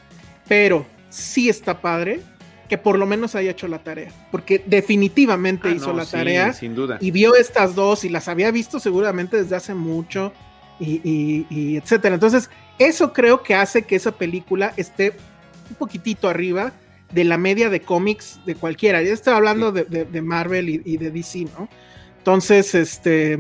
pero 0.51 0.85
sí 1.11 1.49
está 1.49 1.81
padre 1.81 2.23
que 2.69 2.77
por 2.77 2.99
lo 2.99 3.07
menos 3.07 3.37
haya 3.37 3.53
hecho 3.53 3.69
la 3.69 3.85
tarea, 3.85 4.11
porque 4.33 4.61
definitivamente 4.67 5.69
ah, 5.69 5.71
hizo 5.71 5.93
la 5.93 6.05
tarea 6.05 6.53
sin 6.53 6.75
duda. 6.75 6.99
y 7.01 7.13
vio 7.13 7.37
estas 7.37 7.77
dos 7.77 8.03
y 8.05 8.09
las 8.09 8.27
había 8.27 8.51
visto 8.51 8.81
seguramente 8.81 9.41
desde 9.41 9.55
hace 9.55 9.75
mucho 9.75 10.33
y, 10.81 11.77
etcétera. 11.77 12.17
Entonces, 12.17 12.51
eso 12.81 13.13
creo 13.13 13.45
que 13.45 13.55
hace 13.55 13.83
que 13.83 13.95
esa 13.95 14.11
película 14.11 14.75
esté 14.77 15.15
un 15.69 15.77
poquitito 15.77 16.29
arriba 16.29 16.73
de 17.13 17.23
la 17.23 17.39
media 17.39 17.71
de 17.71 17.83
cómics 17.83 18.41
de 18.45 18.57
cualquiera. 18.57 19.01
Ya 19.03 19.13
estoy 19.13 19.35
hablando 19.35 19.71
de, 19.71 20.21
Marvel 20.23 20.69
y, 20.69 20.83
y, 20.85 20.97
de 20.97 21.13
DC, 21.13 21.47
¿no? 21.57 21.69
Entonces, 22.19 22.75
este, 22.75 23.39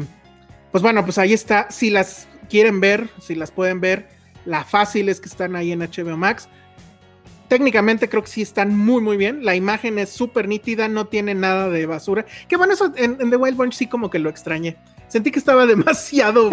pues 0.70 0.80
bueno, 0.80 1.02
pues 1.04 1.18
ahí 1.18 1.32
está. 1.32 1.72
Si 1.72 1.90
las 1.90 2.28
quieren 2.48 2.78
ver, 2.78 3.08
si 3.20 3.34
las 3.34 3.50
pueden 3.50 3.80
ver, 3.80 4.08
la 4.44 4.62
fácil 4.62 5.08
es 5.08 5.18
que 5.18 5.28
están 5.28 5.56
ahí 5.56 5.72
en 5.72 5.80
HBO 5.80 6.16
Max 6.16 6.48
técnicamente 7.50 8.08
creo 8.08 8.22
que 8.22 8.28
sí 8.28 8.42
están 8.42 8.74
muy, 8.78 9.02
muy 9.02 9.16
bien. 9.16 9.44
La 9.44 9.56
imagen 9.56 9.98
es 9.98 10.10
súper 10.10 10.46
nítida, 10.46 10.86
no 10.86 11.06
tiene 11.06 11.34
nada 11.34 11.68
de 11.68 11.84
basura. 11.84 12.24
Que 12.48 12.56
bueno, 12.56 12.74
eso 12.74 12.92
en, 12.94 13.18
The 13.18 13.36
Wild 13.36 13.56
Bunch 13.56 13.74
sí 13.74 13.88
como 13.88 14.08
que 14.08 14.20
lo 14.20 14.30
extrañé. 14.30 14.76
Sentí 15.08 15.32
que 15.32 15.40
estaba 15.40 15.66
demasiado 15.74 16.48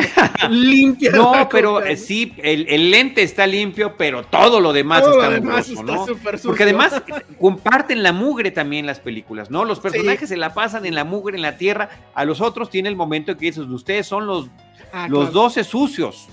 limpia. 0.49 1.11
No, 1.11 1.47
pero 1.51 1.85
eh, 1.85 1.97
sí, 1.97 2.33
el, 2.37 2.89
lente 2.89 3.21
está 3.21 3.45
limpio, 3.45 3.95
pero 3.95 4.23
todo 4.23 4.59
lo 4.59 4.73
demás 4.73 5.03
está, 5.05 5.39
¿no? 5.83 6.07
Porque 6.43 6.63
además 6.63 7.03
comparten 7.39 8.01
la 8.01 8.11
mugre 8.11 8.49
también 8.49 8.87
las 8.87 8.99
películas, 8.99 9.51
¿no? 9.51 9.65
Los 9.65 9.79
personajes 9.79 10.27
se 10.27 10.35
la 10.35 10.55
pasan 10.55 10.87
en 10.87 10.95
la 10.95 11.03
mugre, 11.03 11.37
en 11.37 11.43
la 11.43 11.57
tierra. 11.57 11.89
A 12.15 12.25
los 12.25 12.41
otros 12.41 12.71
tiene 12.71 12.89
el 12.89 12.95
momento 12.95 13.33
en 13.33 13.37
que 13.37 13.45
dices, 13.45 13.65
ustedes 13.67 14.07
son 14.07 14.25
los, 14.25 14.47
ah, 14.91 15.07
los 15.07 15.31
12 15.31 15.63
sucios 15.63 16.27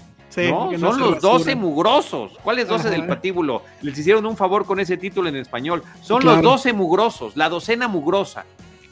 son 0.78 1.00
los 1.00 1.20
12 1.20 1.54
mugrosos. 1.54 2.32
¿Cuáles 2.42 2.68
12 2.68 2.90
del 2.90 3.06
patíbulo? 3.06 3.62
Les 3.82 3.98
hicieron 3.98 4.26
un 4.26 4.36
favor 4.36 4.64
con 4.64 4.80
ese 4.80 4.96
título 4.96 5.28
en 5.28 5.36
español. 5.36 5.82
Son 6.02 6.24
los 6.24 6.42
12 6.42 6.72
mugrosos, 6.72 7.36
la 7.36 7.48
docena 7.48 7.88
mugrosa. 7.88 8.44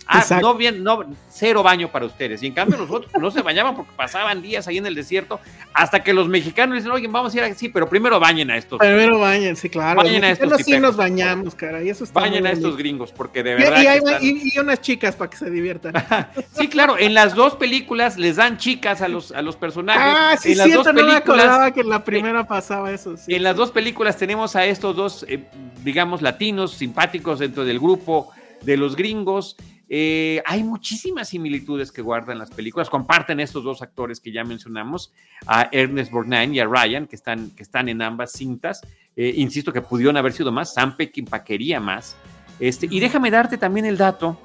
Ah, 0.07 0.25
no 0.41 0.55
bien, 0.55 0.83
no, 0.83 1.05
cero 1.29 1.63
baño 1.63 1.91
para 1.91 2.07
ustedes. 2.07 2.43
Y 2.43 2.47
en 2.47 2.55
cambio 2.55 2.79
nosotros 2.79 3.11
no 3.19 3.31
se 3.31 3.43
bañaban 3.43 3.75
porque 3.75 3.93
pasaban 3.97 4.43
días 4.43 4.67
ahí 4.69 4.79
en 4.79 4.87
el 4.87 4.95
desierto 4.95 5.41
hasta 5.73 6.03
que 6.03 6.13
los 6.13 6.29
mexicanos 6.29 6.77
dicen, 6.77 6.91
oye, 6.91 7.09
vamos 7.09 7.35
a 7.35 7.39
ir 7.39 7.45
así, 7.45 7.69
pero 7.69 7.89
primero 7.89 8.19
bañen 8.19 8.51
a 8.51 8.57
estos. 8.57 8.79
Primero 8.79 9.19
bañen, 9.19 9.57
sí, 9.57 9.69
claro. 9.69 10.03
Bañen 10.03 10.25
a 10.25 10.31
estos. 10.31 10.63
sí 10.63 10.79
nos 10.79 10.97
bañamos, 10.97 11.55
cara, 11.55 11.83
y 11.83 11.89
eso 11.89 12.05
está 12.05 12.21
Bañen 12.21 12.47
a 12.47 12.51
estos 12.51 12.77
gringos, 12.77 13.13
porque 13.13 13.43
de 13.43 13.55
verdad. 13.55 14.21
Y, 14.21 14.59
unas 14.59 14.81
chicas 14.81 15.17
para 15.17 15.31
que 15.31 15.37
se 15.37 15.51
diviertan. 15.51 15.93
sí, 16.53 16.69
claro, 16.69 16.99
en 16.99 17.15
las 17.15 17.35
dos 17.35 17.57
películas 17.57 18.19
les 18.19 18.37
dan 18.37 18.59
chicas 18.59 19.01
a 19.03 19.09
los, 19.09 19.33
a 19.33 19.43
los 19.43 19.57
personajes. 19.57 20.03
Ah, 20.05 20.37
sí, 20.41 20.53
en 20.53 20.59
las 20.59 20.73
dos 20.73 20.89
películas, 20.89 21.73
que 21.73 21.81
en 21.81 21.89
la 21.89 22.05
primera 22.05 22.47
pasaba 22.47 22.93
eso. 22.93 23.15
en 23.27 23.43
las 23.43 23.57
dos 23.57 23.71
películas 23.71 24.17
tenemos 24.17 24.57
a 24.57 24.65
estos 24.67 24.95
dos, 24.95 25.27
eh, 25.29 25.45
digamos, 25.83 26.23
latinos 26.23 26.73
simpáticos 26.73 27.39
dentro 27.39 27.65
del 27.65 27.79
grupo 27.79 28.31
de 28.63 28.77
los 28.77 28.97
gringos. 28.97 29.57
Eh, 29.95 30.43
hay 30.47 30.65
muchísimas 30.65 31.29
similitudes 31.29 31.93
que 31.93 32.01
guardan 32.01 32.39
las 32.39 32.51
películas, 32.51 32.89
comparten 32.89 33.41
estos 33.41 33.63
dos 33.63 33.83
actores 33.83 34.21
que 34.21 34.33
ya 34.33 34.43
mencionamos, 34.43 35.13
a 35.47 35.69
Ernest 35.71 36.11
Borgnine 36.11 36.55
y 36.55 36.61
a 36.61 36.65
Ryan, 36.65 37.07
que 37.07 37.15
están, 37.15 37.51
que 37.51 37.63
están 37.63 37.91
en 37.91 38.01
ambas 38.01 38.33
cintas. 38.33 38.81
Eh, 39.17 39.35
insisto 39.37 39.71
que 39.71 39.83
pudieron 39.83 40.17
haber 40.17 40.33
sido 40.33 40.51
más, 40.51 40.73
Sam 40.73 40.97
Peckinpah 40.97 41.45
quería 41.45 41.79
más. 41.79 42.17
Este, 42.59 42.89
y 42.91 43.01
déjame 43.01 43.31
darte 43.31 43.59
también 43.59 43.85
el 43.85 43.99
dato, 43.99 44.41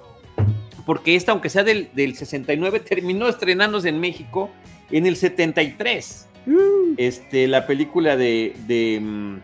porque 0.86 1.16
esta, 1.16 1.32
aunque 1.32 1.48
sea 1.48 1.64
del, 1.64 1.92
69, 1.96 2.80
terminó 2.86 3.30
estrenándose 3.30 3.88
en 3.88 4.02
México 4.02 4.52
en 4.92 5.06
el 5.06 5.16
73. 5.16 6.28
Mm. 6.46 6.96
Este, 6.98 7.48
la 7.48 7.66
película 7.66 8.18
de, 8.18 8.54
de, 8.68 9.00
mm, 9.02 9.38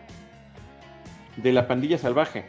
de 1.38 1.52
La 1.54 1.66
Pandilla 1.66 1.96
Salvaje 1.96 2.44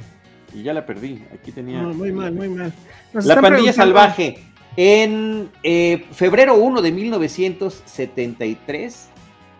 y 0.55 0.63
ya 0.63 0.73
la 0.73 0.85
perdí. 0.85 1.23
Aquí 1.33 1.51
tenía. 1.51 1.81
muy 1.81 2.11
mal, 2.11 2.33
muy 2.33 2.49
mal. 2.49 2.71
la 3.13 3.41
pandilla 3.41 3.73
salvaje. 3.73 4.43
En 4.77 5.49
eh, 5.63 6.05
febrero 6.11 6.55
1 6.55 6.81
de 6.81 6.91
1973, 6.91 9.07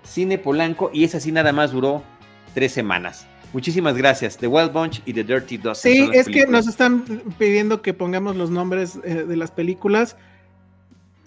Cine 0.03 0.37
Polanco, 0.37 0.91
y 0.93 1.05
esa 1.05 1.21
sí 1.21 1.31
nada 1.31 1.53
más 1.53 1.71
duró 1.71 2.03
tres 2.53 2.73
semanas. 2.73 3.25
Muchísimas 3.53 3.95
gracias. 3.95 4.35
The 4.37 4.47
Wild 4.47 4.73
Bunch 4.73 5.01
y 5.05 5.13
The 5.13 5.23
Dirty 5.23 5.55
Dozen. 5.57 5.93
Sí, 5.93 6.09
es 6.13 6.27
que 6.27 6.45
nos 6.47 6.67
están 6.67 7.05
pidiendo 7.37 7.81
que 7.81 7.93
pongamos 7.93 8.35
los 8.35 8.49
nombres 8.49 8.99
eh, 9.05 9.23
de 9.25 9.37
las 9.37 9.51
películas. 9.51 10.17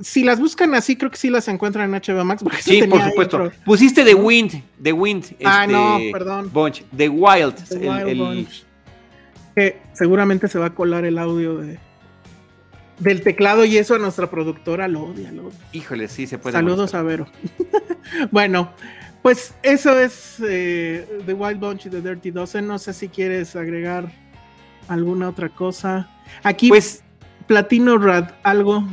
Si 0.01 0.23
las 0.23 0.39
buscan 0.39 0.75
así, 0.75 0.97
creo 0.97 1.11
que 1.11 1.17
sí 1.17 1.31
las 1.31 1.49
encuentran 1.49 1.93
en 1.93 2.01
HBO 2.01 2.25
Max. 2.25 2.45
sí, 2.61 2.83
por 2.83 3.03
supuesto. 3.03 3.51
Pusiste 3.65 4.05
The 4.05 4.15
Wind, 4.15 4.63
The 4.83 4.93
Wind. 4.93 5.35
Ah, 5.45 5.67
no, 5.67 5.97
este, 5.97 6.13
perdón. 6.13 6.51
Bunch, 6.53 6.83
The 6.95 7.09
Wild. 7.09 7.55
el, 7.71 8.19
Bunch 8.19 8.68
seguramente 9.93 10.49
se 10.49 10.59
va 10.59 10.67
a 10.67 10.75
colar 10.75 11.05
el 11.05 11.19
audio 11.19 11.57
de, 11.57 11.79
del 12.99 13.23
teclado 13.23 13.65
y 13.65 13.79
eso 13.79 13.95
a 13.95 13.99
nuestra 13.99 14.31
productora 14.31 14.89
lo 14.89 15.05
odia. 15.05 15.33
Híjole, 15.73 16.09
sí 16.09 16.27
se 16.27 16.39
puede. 16.39 16.53
Saludos 16.53 16.95
a 16.95 17.03
Vero. 17.03 17.27
bueno, 18.31 18.73
pues 19.23 19.55
eso 19.63 19.99
es 19.99 20.37
eh, 20.47 21.07
The 21.27 21.35
Wild 21.35 21.61
Bunch 21.61 21.87
y 21.87 21.91
The 21.91 22.01
Dirty 22.01 22.31
Dozen. 22.31 22.67
No 22.67 22.79
sé 22.79 22.93
si 22.93 23.09
quieres 23.09 23.57
agregar 23.57 24.11
alguna 24.89 25.29
otra 25.29 25.49
cosa. 25.49 26.11
Aquí, 26.43 26.69
pues, 26.69 27.03
Platino 27.47 27.99
Rad, 27.99 28.31
algo. 28.43 28.85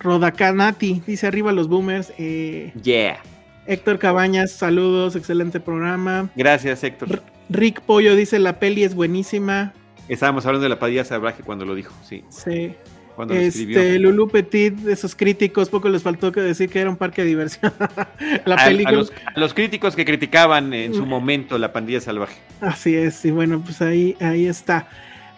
Rodacanati, 0.00 1.02
dice 1.06 1.26
arriba 1.26 1.50
los 1.52 1.66
boomers. 1.66 2.12
Eh, 2.18 2.72
yeah. 2.82 3.22
Héctor 3.66 3.98
Cabañas, 3.98 4.52
saludos, 4.52 5.16
excelente 5.16 5.60
programa. 5.60 6.30
Gracias, 6.36 6.84
Héctor. 6.84 7.22
Rick 7.48 7.80
Pollo 7.80 8.14
dice 8.16 8.38
la 8.38 8.58
peli 8.58 8.84
es 8.84 8.94
buenísima. 8.94 9.72
Estábamos 10.08 10.44
hablando 10.44 10.64
de 10.64 10.68
la 10.68 10.78
padilla 10.78 11.04
salvaje 11.04 11.42
cuando 11.42 11.64
lo 11.64 11.74
dijo, 11.74 11.94
sí. 12.02 12.24
Sí. 12.28 12.74
Cuando 13.16 13.34
este, 13.34 13.98
Lulu 13.98 14.28
Petit, 14.28 14.86
esos 14.88 15.14
críticos, 15.14 15.68
poco 15.68 15.88
les 15.88 16.02
faltó 16.02 16.32
que 16.32 16.40
decir 16.40 16.68
que 16.68 16.80
era 16.80 16.90
un 16.90 16.96
parque 16.96 17.22
de 17.22 17.28
diversión. 17.28 17.72
la 18.44 18.56
película. 18.56 19.04
A, 19.34 19.40
los, 19.40 19.54
críticos 19.54 19.94
que 19.94 20.04
criticaban 20.04 20.74
en 20.74 20.94
su 20.94 21.06
momento 21.06 21.56
la 21.56 21.72
pandilla 21.72 22.00
salvaje. 22.00 22.36
Así 22.60 22.96
es, 22.96 23.24
y 23.24 23.30
bueno, 23.30 23.62
pues 23.64 23.80
ahí, 23.82 24.16
ahí 24.20 24.46
está. 24.46 24.88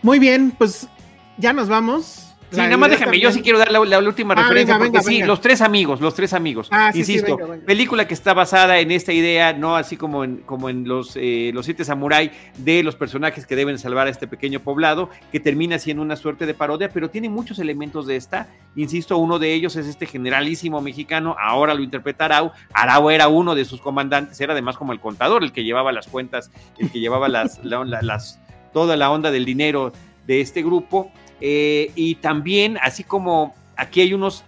Muy 0.03 0.19
bien, 0.19 0.53
pues 0.57 0.89
ya 1.37 1.53
nos 1.53 1.69
vamos. 1.69 2.26
Sí, 2.51 2.59
nada 2.59 2.77
más 2.77 2.91
déjame, 2.91 3.19
yo 3.19 3.33
sí 3.33 3.43
quiero 3.43 3.59
dar 3.59 3.73
la, 3.73 3.99
última 3.99 4.35
ah, 4.35 4.43
referencia, 4.43 4.79
porque 4.79 5.03
sí, 5.03 5.23
los 5.23 5.41
tres 5.41 5.61
amigos, 5.61 6.01
los 6.01 6.15
tres 6.15 6.33
amigos, 6.33 6.69
ah, 6.71 6.93
insisto, 6.95 7.37
película 7.67 8.07
que 8.07 8.15
está 8.15 8.35
basada 8.35 8.79
en 8.79 8.91
esta 8.93 9.13
idea, 9.13 9.53
no 9.53 9.77
así 9.77 9.97
como 9.97 10.23
en, 10.23 10.39
como 10.39 10.69
en 10.69 10.87
los, 10.87 11.17
eh, 11.17 11.51
los 11.53 11.65
siete 11.65 11.85
samurái, 11.85 12.31
de 12.59 12.83
los 12.83 12.95
personajes 12.95 13.47
que 13.47 13.57
deben 13.57 13.79
salvar 13.79 14.07
a 14.07 14.11
este 14.11 14.29
pequeño 14.29 14.61
poblado, 14.61 15.11
que 15.33 15.41
termina 15.41 15.79
siendo 15.79 16.03
una 16.03 16.15
suerte 16.15 16.47
de 16.47 16.55
parodia, 16.55 16.89
pero 16.89 17.11
tiene 17.11 17.29
muchos 17.29 17.59
elementos 17.59 18.07
de 18.07 18.17
esta, 18.17 18.49
insisto, 18.77 19.19
uno 19.19 19.39
de 19.39 19.53
ellos 19.53 19.75
es 19.77 19.87
este 19.87 20.07
generalísimo 20.07 20.81
mexicano, 20.81 21.37
ahora 21.41 21.75
lo 21.75 21.83
interpreta 21.83 22.27
Arau, 22.27 22.53
Arau 22.73 23.11
era 23.11 23.29
uno 23.29 23.55
de 23.55 23.65
sus 23.65 23.81
comandantes, 23.81 24.41
era 24.41 24.53
además 24.53 24.77
como 24.77 24.93
el 24.93 25.01
contador, 25.01 25.43
el 25.43 25.53
que 25.53 25.65
llevaba 25.65 25.91
las 25.91 26.07
cuentas, 26.07 26.51
el 26.79 26.91
que 26.91 27.01
llevaba 27.01 27.29
las, 27.29 27.59
las 27.65 28.41
toda 28.73 28.97
la 28.97 29.11
onda 29.11 29.31
del 29.31 29.45
dinero 29.45 29.93
de 30.27 30.41
este 30.41 30.63
grupo, 30.63 31.11
eh, 31.41 31.91
y 31.95 32.17
también, 32.17 32.79
así 32.83 33.05
como 33.05 33.55
aquí 33.77 34.01
hay 34.01 34.15
unos, 34.15 34.45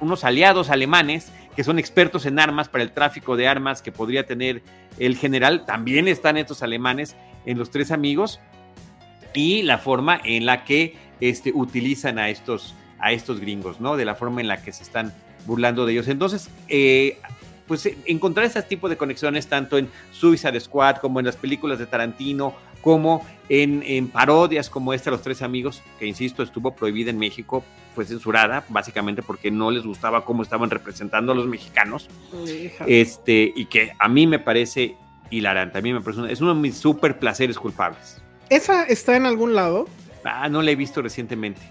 unos 0.00 0.24
aliados 0.24 0.70
alemanes 0.70 1.32
que 1.56 1.64
son 1.64 1.78
expertos 1.78 2.26
en 2.26 2.38
armas 2.38 2.68
para 2.68 2.82
el 2.82 2.92
tráfico 2.92 3.36
de 3.36 3.48
armas 3.48 3.82
que 3.82 3.92
podría 3.92 4.26
tener 4.26 4.62
el 4.98 5.16
general, 5.16 5.64
también 5.64 6.08
están 6.08 6.36
estos 6.36 6.62
alemanes 6.62 7.16
en 7.46 7.58
los 7.58 7.70
tres 7.70 7.90
amigos 7.90 8.40
y 9.34 9.62
la 9.62 9.78
forma 9.78 10.20
en 10.24 10.46
la 10.46 10.64
que 10.64 10.96
este, 11.20 11.52
utilizan 11.52 12.18
a 12.18 12.28
estos, 12.28 12.74
a 12.98 13.12
estos 13.12 13.40
gringos, 13.40 13.80
¿no? 13.80 13.96
De 13.96 14.04
la 14.04 14.14
forma 14.14 14.40
en 14.40 14.48
la 14.48 14.62
que 14.62 14.72
se 14.72 14.82
están 14.82 15.12
burlando 15.46 15.86
de 15.86 15.92
ellos. 15.92 16.08
Entonces, 16.08 16.48
eh, 16.68 17.18
pues 17.66 17.88
encontrar 18.06 18.46
ese 18.46 18.62
tipo 18.62 18.88
de 18.88 18.96
conexiones 18.96 19.46
tanto 19.46 19.78
en 19.78 19.88
Suicide 20.12 20.58
Squad 20.60 20.96
como 20.96 21.18
en 21.20 21.26
las 21.26 21.36
películas 21.36 21.78
de 21.78 21.86
Tarantino 21.86 22.54
como 22.84 23.26
en, 23.48 24.08
parodias 24.08 24.68
como 24.68 24.92
esta, 24.92 25.10
Los 25.10 25.22
Tres 25.22 25.40
Amigos, 25.40 25.82
que 25.98 26.04
insisto, 26.04 26.42
estuvo 26.42 26.72
prohibida 26.72 27.08
en 27.08 27.18
México, 27.18 27.64
fue 27.94 28.04
censurada, 28.04 28.62
básicamente 28.68 29.22
porque 29.22 29.50
no 29.50 29.70
les 29.70 29.84
gustaba 29.84 30.26
cómo 30.26 30.42
estaban 30.42 30.68
representando 30.68 31.32
a 31.32 31.34
los 31.34 31.46
mexicanos. 31.46 32.10
Este, 32.86 33.50
y 33.56 33.64
que 33.66 33.92
a 33.98 34.08
mí 34.08 34.26
me 34.26 34.38
parece 34.38 34.96
hilarante, 35.30 35.78
a 35.78 35.80
mí 35.80 35.94
me 35.94 36.02
parece, 36.02 36.30
es 36.30 36.42
uno 36.42 36.54
de 36.54 36.60
mis 36.60 36.76
súper 36.76 37.18
placeres 37.18 37.58
culpables. 37.58 38.20
¿Esa 38.50 38.84
está 38.84 39.16
en 39.16 39.24
algún 39.24 39.54
lado? 39.54 39.88
Ah, 40.22 40.50
no 40.50 40.60
la 40.60 40.70
he 40.70 40.76
visto 40.76 41.00
recientemente. 41.00 41.62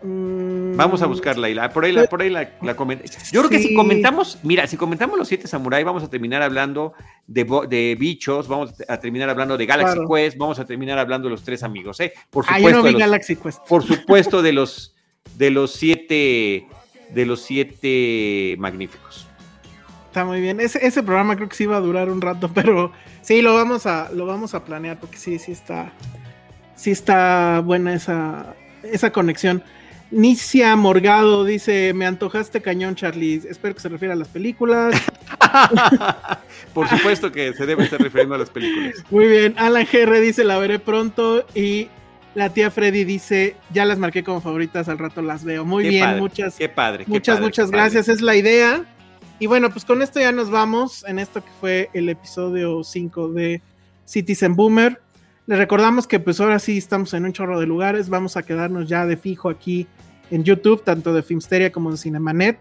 Vamos 0.00 1.02
a 1.02 1.06
mm. 1.06 1.10
buscarla 1.10 1.48
y 1.48 1.54
la, 1.54 1.70
por 1.70 1.84
ahí 1.84 1.90
la, 1.90 2.04
por 2.04 2.22
ahí 2.22 2.30
la, 2.30 2.50
Yo 2.62 3.40
creo 3.40 3.48
que 3.48 3.58
si 3.58 3.74
comentamos, 3.74 4.38
mira, 4.44 4.66
si 4.66 4.76
comentamos 4.76 5.18
los 5.18 5.26
siete 5.26 5.48
samuráis, 5.48 5.84
vamos 5.84 6.04
a 6.04 6.10
terminar 6.10 6.40
hablando 6.42 6.92
de, 7.26 7.44
de, 7.68 7.96
bichos, 7.98 8.46
vamos 8.46 8.74
a 8.86 8.98
terminar 9.00 9.28
hablando 9.28 9.56
de 9.56 9.66
Galaxy 9.66 9.98
Quest, 10.08 10.38
vamos 10.38 10.58
a 10.60 10.64
terminar 10.64 10.98
hablando 10.98 11.26
de 11.26 11.32
los 11.32 11.42
tres 11.42 11.64
amigos, 11.64 11.98
¿eh? 11.98 12.12
Por 12.30 12.44
ah, 12.48 12.56
supuesto. 12.56 12.82
de 12.84 12.92
los, 12.92 13.00
Galaxy 13.00 13.36
Quest. 13.36 13.66
Por 13.66 13.82
supuesto, 13.82 14.40
de 14.40 14.52
los 14.52 14.94
de 15.36 15.50
los 15.50 15.72
siete 15.72 16.66
de 17.10 17.26
los 17.26 17.42
siete 17.42 18.56
magníficos. 18.58 19.28
Está 20.06 20.24
muy 20.24 20.40
bien. 20.40 20.60
Ese, 20.60 20.84
ese 20.86 21.02
programa 21.02 21.36
creo 21.36 21.48
que 21.48 21.56
sí 21.56 21.66
va 21.66 21.76
a 21.76 21.80
durar 21.80 22.08
un 22.08 22.20
rato, 22.20 22.50
pero 22.54 22.92
sí 23.22 23.42
lo 23.42 23.54
vamos 23.54 23.86
a, 23.86 24.10
lo 24.12 24.26
vamos 24.26 24.54
a 24.54 24.64
planear, 24.64 24.98
porque 24.98 25.16
sí, 25.16 25.38
sí 25.38 25.52
está. 25.52 25.92
Sí 26.76 26.92
está 26.92 27.60
buena 27.64 27.94
esa, 27.94 28.54
esa 28.84 29.10
conexión. 29.10 29.64
Nicia 30.10 30.74
Morgado 30.76 31.44
dice, 31.44 31.92
me 31.94 32.06
antojaste 32.06 32.62
cañón, 32.62 32.94
Charlie. 32.94 33.42
Espero 33.48 33.74
que 33.74 33.80
se 33.80 33.88
refiera 33.88 34.14
a 34.14 34.16
las 34.16 34.28
películas. 34.28 34.96
Por 36.74 36.88
supuesto 36.88 37.30
que 37.30 37.52
se 37.52 37.66
debe 37.66 37.84
estar 37.84 38.00
refiriendo 38.00 38.34
a 38.34 38.38
las 38.38 38.48
películas. 38.48 39.04
Muy 39.10 39.26
bien. 39.26 39.54
Alan 39.58 39.86
GR 39.90 40.20
dice, 40.20 40.44
la 40.44 40.58
veré 40.58 40.78
pronto. 40.78 41.44
Y 41.54 41.88
la 42.34 42.48
tía 42.54 42.70
Freddy 42.70 43.04
dice, 43.04 43.56
ya 43.70 43.84
las 43.84 43.98
marqué 43.98 44.24
como 44.24 44.40
favoritas, 44.40 44.88
al 44.88 44.98
rato 44.98 45.20
las 45.20 45.44
veo. 45.44 45.66
Muy 45.66 45.88
bien, 45.88 46.18
muchas. 46.18 46.56
Qué 46.56 46.70
padre. 46.70 47.04
muchas, 47.06 47.40
muchas 47.40 47.70
gracias. 47.70 48.08
Es 48.08 48.22
la 48.22 48.34
idea. 48.34 48.84
Y 49.38 49.46
bueno, 49.46 49.70
pues 49.70 49.84
con 49.84 50.00
esto 50.00 50.20
ya 50.20 50.32
nos 50.32 50.50
vamos 50.50 51.04
en 51.06 51.18
esto 51.18 51.44
que 51.44 51.50
fue 51.60 51.90
el 51.92 52.08
episodio 52.08 52.82
5 52.82 53.28
de 53.32 53.60
Citizen 54.06 54.56
Boomer. 54.56 55.02
Les 55.46 55.58
recordamos 55.58 56.06
que 56.06 56.18
pues 56.18 56.40
ahora 56.40 56.58
sí 56.58 56.78
estamos 56.78 57.14
en 57.14 57.24
un 57.24 57.32
chorro 57.32 57.60
de 57.60 57.66
lugares, 57.66 58.08
vamos 58.08 58.36
a 58.36 58.42
quedarnos 58.42 58.88
ya 58.88 59.06
de 59.06 59.16
fijo 59.16 59.48
aquí 59.48 59.86
en 60.30 60.44
YouTube, 60.44 60.84
tanto 60.84 61.12
de 61.12 61.22
Filmsteria 61.22 61.72
como 61.72 61.90
de 61.90 61.96
Cinemanet. 61.96 62.58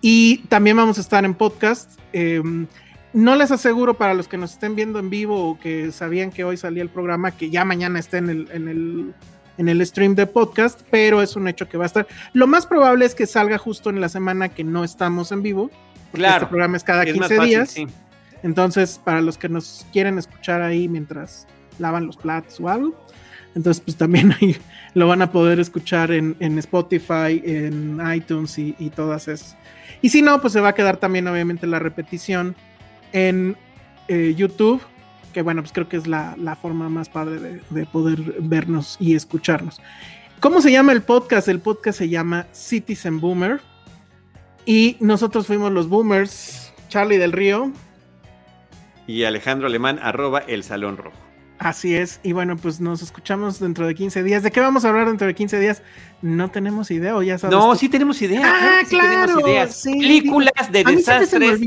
Y 0.00 0.38
también 0.48 0.76
vamos 0.76 0.98
a 0.98 1.00
estar 1.00 1.24
en 1.24 1.34
podcast. 1.34 1.98
Em, 2.12 2.66
no 3.12 3.34
les 3.34 3.50
aseguro 3.50 3.94
para 3.94 4.14
los 4.14 4.28
que 4.28 4.36
nos 4.36 4.52
estén 4.52 4.76
viendo 4.76 4.98
en 4.98 5.10
vivo 5.10 5.48
o 5.48 5.58
que 5.58 5.90
sabían 5.90 6.30
que 6.30 6.44
hoy 6.44 6.56
salía 6.56 6.82
el 6.82 6.90
programa, 6.90 7.30
que 7.30 7.50
ya 7.50 7.64
mañana 7.64 7.98
esté 7.98 8.18
en 8.18 8.30
el, 8.30 8.48
en 8.52 8.68
el, 8.68 9.14
en 9.58 9.68
el 9.68 9.84
stream 9.86 10.14
de 10.14 10.26
podcast, 10.26 10.82
pero 10.90 11.22
es 11.22 11.34
un 11.34 11.48
hecho 11.48 11.68
que 11.68 11.78
va 11.78 11.84
a 11.84 11.86
estar. 11.86 12.06
Lo 12.34 12.46
más 12.46 12.66
probable 12.66 13.06
es 13.06 13.14
que 13.14 13.26
salga 13.26 13.58
justo 13.58 13.90
en 13.90 14.00
la 14.00 14.08
semana 14.08 14.50
que 14.50 14.64
no 14.64 14.84
estamos 14.84 15.32
en 15.32 15.42
vivo. 15.42 15.70
Este 16.06 16.18
claro. 16.18 16.36
Este 16.36 16.46
programa 16.48 16.76
es 16.76 16.84
cada 16.84 17.04
15 17.06 17.40
días. 17.40 17.76
Entonces, 18.42 19.00
para 19.02 19.20
los 19.20 19.38
que 19.38 19.48
nos 19.48 19.86
quieren 19.92 20.18
escuchar 20.18 20.62
ahí 20.62 20.88
mientras 20.88 21.46
lavan 21.78 22.06
los 22.06 22.16
platos 22.16 22.60
o 22.60 22.68
algo. 22.68 22.94
Entonces, 23.56 23.82
pues 23.82 23.96
también 23.96 24.32
ahí 24.40 24.56
lo 24.94 25.08
van 25.08 25.22
a 25.22 25.32
poder 25.32 25.58
escuchar 25.58 26.12
en, 26.12 26.36
Spotify, 26.58 27.42
en 27.44 28.00
iTunes 28.14 28.56
y, 28.58 28.92
todas 28.94 29.26
esas. 29.26 29.56
Y 30.02 30.10
si 30.10 30.22
no, 30.22 30.40
pues 30.40 30.52
se 30.52 30.60
va 30.60 30.68
a 30.68 30.74
quedar 30.74 30.98
también 30.98 31.26
obviamente 31.26 31.66
la 31.66 31.80
repetición 31.80 32.54
en 33.12 33.56
eh, 34.08 34.34
YouTube, 34.36 34.82
que 35.32 35.42
bueno, 35.42 35.62
pues 35.62 35.72
creo 35.72 35.88
que 35.88 35.96
es 35.96 36.06
la, 36.06 36.58
forma 36.60 36.88
más 36.88 37.08
padre 37.08 37.62
de, 37.70 37.86
poder 37.86 38.20
vernos 38.40 38.96
y 39.00 39.16
escucharnos. 39.16 39.80
¿Cómo 40.38 40.60
se 40.60 40.70
llama 40.70 40.92
el 40.92 41.02
podcast? 41.02 41.48
El 41.48 41.60
podcast 41.60 41.98
se 41.98 42.08
llama 42.10 42.46
Citizen 42.52 43.20
Boomer. 43.20 43.60
Y 44.66 44.96
nosotros 45.00 45.46
fuimos 45.46 45.72
los 45.72 45.88
boomers, 45.88 46.74
Charlie 46.88 47.18
del 47.18 47.32
Río. 47.32 47.72
Y 49.06 49.22
Alejandro 49.24 49.68
Alemán, 49.68 49.98
arroba 50.02 50.40
el 50.40 50.62
Salón 50.62 50.96
Rojo. 50.98 51.25
Así 51.58 51.94
es, 51.94 52.20
y 52.22 52.32
bueno, 52.32 52.56
pues 52.56 52.80
nos 52.80 53.00
escuchamos 53.00 53.58
dentro 53.58 53.86
de 53.86 53.94
15 53.94 54.22
días. 54.22 54.42
¿De 54.42 54.50
qué 54.50 54.60
vamos 54.60 54.84
a 54.84 54.90
hablar 54.90 55.08
dentro 55.08 55.26
de 55.26 55.34
15 55.34 55.58
días? 55.58 55.82
No 56.20 56.50
tenemos 56.50 56.90
idea, 56.90 57.16
o 57.16 57.22
ya 57.22 57.38
sabes. 57.38 57.56
No, 57.56 57.74
sí 57.74 57.88
tenemos 57.88 58.20
idea. 58.20 58.42
Ah, 58.44 58.82
claro. 58.88 59.38
Películas 59.84 60.70
de 60.70 60.84
desastres 60.84 61.60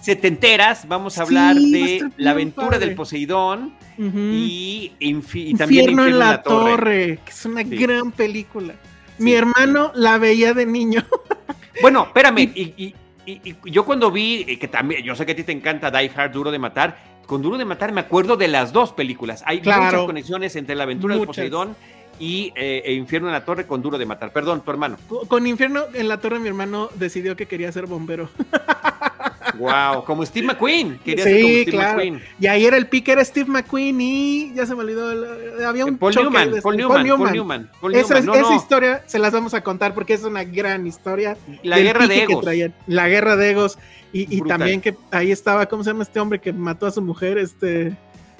setenteras. 0.00 0.86
Vamos 0.86 1.18
a 1.18 1.22
hablar 1.22 1.56
de 1.56 2.08
La 2.16 2.30
aventura 2.30 2.78
del 2.78 2.94
Poseidón 2.94 3.74
y, 3.98 4.92
también 5.00 5.50
Infierno 5.50 6.06
en 6.06 6.18
la, 6.18 6.42
torre. 6.42 7.18
que 7.24 7.30
es 7.30 7.44
una 7.44 7.64
gran 7.64 8.12
película. 8.12 8.74
Mi 9.18 9.32
hermano 9.32 9.90
la 9.94 10.18
veía 10.18 10.54
de 10.54 10.66
niño. 10.66 11.04
bueno, 11.82 12.04
espérame, 12.04 12.52
y, 12.54 12.94
yo 13.64 13.84
cuando 13.84 14.12
vi, 14.12 14.56
que 14.56 14.68
también, 14.68 15.02
yo 15.02 15.16
sé 15.16 15.26
que 15.26 15.32
a 15.32 15.36
ti 15.36 15.42
te 15.42 15.50
encanta 15.50 15.90
Die 15.90 16.12
Hard, 16.14 16.30
Duro 16.30 16.52
de 16.52 16.60
Matar 16.60 17.15
con 17.26 17.42
Duro 17.42 17.58
de 17.58 17.64
Matar 17.64 17.92
me 17.92 18.00
acuerdo 18.00 18.36
de 18.36 18.48
las 18.48 18.72
dos 18.72 18.92
películas. 18.92 19.42
Hay 19.46 19.58
muchas 19.58 19.94
conexiones 19.94 20.56
entre 20.56 20.74
La 20.74 20.84
aventura 20.84 21.16
del 21.16 21.26
Poseidón 21.26 21.76
y 22.18 22.52
eh, 22.56 22.82
e 22.84 22.92
Infierno 22.94 23.28
en 23.28 23.34
la 23.34 23.44
Torre 23.44 23.66
con 23.66 23.82
Duro 23.82 23.98
de 23.98 24.06
Matar. 24.06 24.32
Perdón, 24.32 24.62
tu 24.62 24.70
hermano. 24.70 24.96
Con, 25.28 25.46
Infierno 25.46 25.84
en 25.92 26.08
la 26.08 26.18
Torre 26.18 26.38
mi 26.38 26.48
hermano 26.48 26.88
decidió 26.94 27.36
que 27.36 27.46
quería 27.46 27.70
ser 27.72 27.86
bombero. 27.86 28.28
Wow, 29.58 30.04
como 30.04 30.24
Steve 30.24 30.46
McQueen. 30.46 30.98
Quería 31.04 31.24
sí, 31.24 31.30
ser 31.30 31.40
como 31.40 31.52
Steve 31.52 31.70
claro. 31.70 31.98
McQueen. 31.98 32.22
Y 32.40 32.46
ahí 32.46 32.66
era 32.66 32.76
el 32.76 32.86
pick, 32.86 33.08
era 33.08 33.24
Steve 33.24 33.50
McQueen 33.50 34.00
y 34.00 34.54
ya 34.54 34.66
se 34.66 34.74
me 34.74 34.82
olvidó. 34.82 35.10
había 35.66 35.84
un 35.84 35.98
Paul 35.98 36.14
Newman, 36.14 36.50
Paul, 36.62 36.76
Newman, 36.76 37.06
Paul 37.18 37.32
Newman, 37.32 37.70
esa, 37.92 38.54
historia 38.54 39.02
se 39.06 39.18
las 39.18 39.32
vamos 39.32 39.54
a 39.54 39.62
contar 39.62 39.94
porque 39.94 40.14
es 40.14 40.24
una 40.24 40.44
gran 40.44 40.86
historia. 40.86 41.36
La 41.62 41.78
guerra 41.78 42.06
de 42.06 42.22
egos. 42.22 42.44
La 42.86 43.08
guerra 43.08 43.36
de 43.36 43.50
egos. 43.50 43.78
Y, 44.12 44.40
también 44.42 44.80
que 44.80 44.96
ahí 45.10 45.30
estaba, 45.30 45.66
¿cómo 45.66 45.84
se 45.84 45.90
llama 45.90 46.02
este 46.02 46.20
hombre 46.20 46.40
que 46.40 46.52
mató 46.52 46.86
a 46.86 46.90
su 46.90 47.02
mujer? 47.02 47.36
Este. 47.38 47.96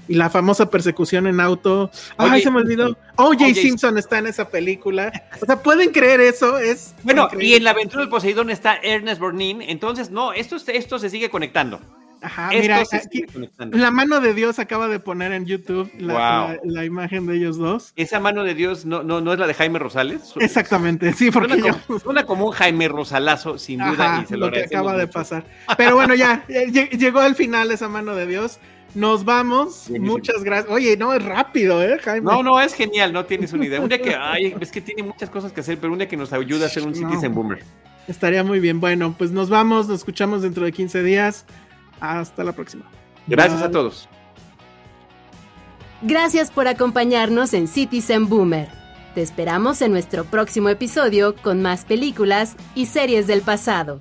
Y 0.08 0.14
la 0.14 0.30
famosa 0.30 0.70
persecución 0.70 1.26
en 1.26 1.40
auto. 1.40 1.90
Ay, 2.16 2.42
se 2.42 2.50
me 2.50 2.60
olvidó. 2.60 2.96
OJ 3.16 3.54
Simpson 3.54 3.98
está 3.98 4.18
en 4.18 4.26
esa 4.26 4.48
película. 4.48 5.12
O 5.40 5.46
sea, 5.46 5.62
¿pueden 5.62 5.90
creer 5.90 6.20
eso? 6.20 6.58
Es 6.58 6.94
bueno, 7.02 7.28
y 7.40 7.54
en 7.54 7.64
la 7.64 7.70
aventura 7.70 8.02
del 8.02 8.10
Poseidón 8.10 8.50
está 8.50 8.76
Ernest 8.82 9.20
Borgnine. 9.20 9.70
Entonces, 9.70 10.10
no, 10.10 10.32
esto, 10.32 10.56
esto 10.68 10.98
se 10.98 11.10
sigue 11.10 11.30
conectando. 11.30 11.80
Ajá, 12.22 12.50
mira, 12.50 12.82
la 13.70 13.90
mano 13.90 14.20
de 14.20 14.34
Dios 14.34 14.58
acaba 14.58 14.88
de 14.88 14.98
poner 14.98 15.32
en 15.32 15.46
YouTube 15.46 15.90
la, 15.98 16.84
imagen 16.84 17.26
de 17.26 17.36
ellos 17.36 17.56
dos. 17.56 17.92
Esa 17.96 18.20
mano 18.20 18.44
de 18.44 18.54
Dios 18.54 18.84
no, 18.84 19.02
no, 19.02 19.20
no 19.20 19.32
es 19.32 19.38
la 19.38 19.46
de 19.46 19.54
Jaime 19.54 19.78
Rosales. 19.78 20.32
Exactamente, 20.40 21.12
sí, 21.12 21.30
porque 21.30 21.60
suena, 22.02 22.24
como, 22.24 22.46
un 22.46 22.52
Jaime 22.52 22.88
Rosalazo, 22.88 23.58
sin 23.58 23.80
duda. 23.80 24.22
y 24.22 24.26
se 24.26 24.36
lo, 24.36 24.50
que 24.50 24.64
acaba 24.64 24.96
de 24.96 25.06
pasar. 25.06 25.44
Pero 25.76 25.96
bueno, 25.96 26.14
ya, 26.14 26.46
llegó 26.46 27.20
al 27.20 27.34
final 27.34 27.70
esa 27.70 27.88
mano 27.88 28.14
de 28.14 28.26
Dios. 28.26 28.58
Nos 28.94 29.26
vamos. 29.26 29.90
Muchas 29.90 30.42
gracias. 30.42 30.72
Oye, 30.72 30.96
no, 30.96 31.12
es 31.12 31.22
rápido, 31.22 31.82
¿eh, 31.82 31.98
Jaime? 32.02 32.32
No, 32.32 32.42
no, 32.42 32.58
es 32.60 32.72
genial, 32.72 33.12
no 33.12 33.26
tienes 33.26 33.52
una 33.52 33.66
idea. 33.66 33.80
Un 33.80 33.90
día 33.90 34.00
que, 34.00 34.14
ay, 34.14 34.54
es 34.58 34.70
que 34.70 34.80
tiene 34.80 35.02
muchas 35.02 35.28
cosas 35.28 35.52
que 35.52 35.60
hacer, 35.60 35.76
pero 35.78 35.92
un 35.92 35.98
día 35.98 36.08
que 36.08 36.16
nos 36.16 36.32
ayuda 36.32 36.64
a 36.64 36.68
hacer 36.68 36.82
un 36.82 36.94
Citizen 36.94 37.34
Boomer. 37.34 37.62
Estaría 38.08 38.42
muy 38.44 38.60
bien. 38.60 38.80
Bueno, 38.80 39.14
pues 39.18 39.32
nos 39.32 39.50
vamos, 39.50 39.88
nos 39.88 39.98
escuchamos 39.98 40.42
dentro 40.42 40.64
de 40.64 40.72
15 40.72 41.02
días. 41.02 41.44
Hasta 42.00 42.44
la 42.44 42.52
próxima. 42.52 42.84
Gracias 43.26 43.62
a 43.62 43.70
todos. 43.70 44.08
Gracias 46.02 46.50
por 46.50 46.68
acompañarnos 46.68 47.54
en 47.54 47.68
Citizen 47.68 48.28
Boomer. 48.28 48.68
Te 49.14 49.22
esperamos 49.22 49.80
en 49.80 49.92
nuestro 49.92 50.24
próximo 50.24 50.68
episodio 50.68 51.34
con 51.36 51.62
más 51.62 51.86
películas 51.86 52.54
y 52.74 52.86
series 52.86 53.26
del 53.26 53.40
pasado. 53.40 54.00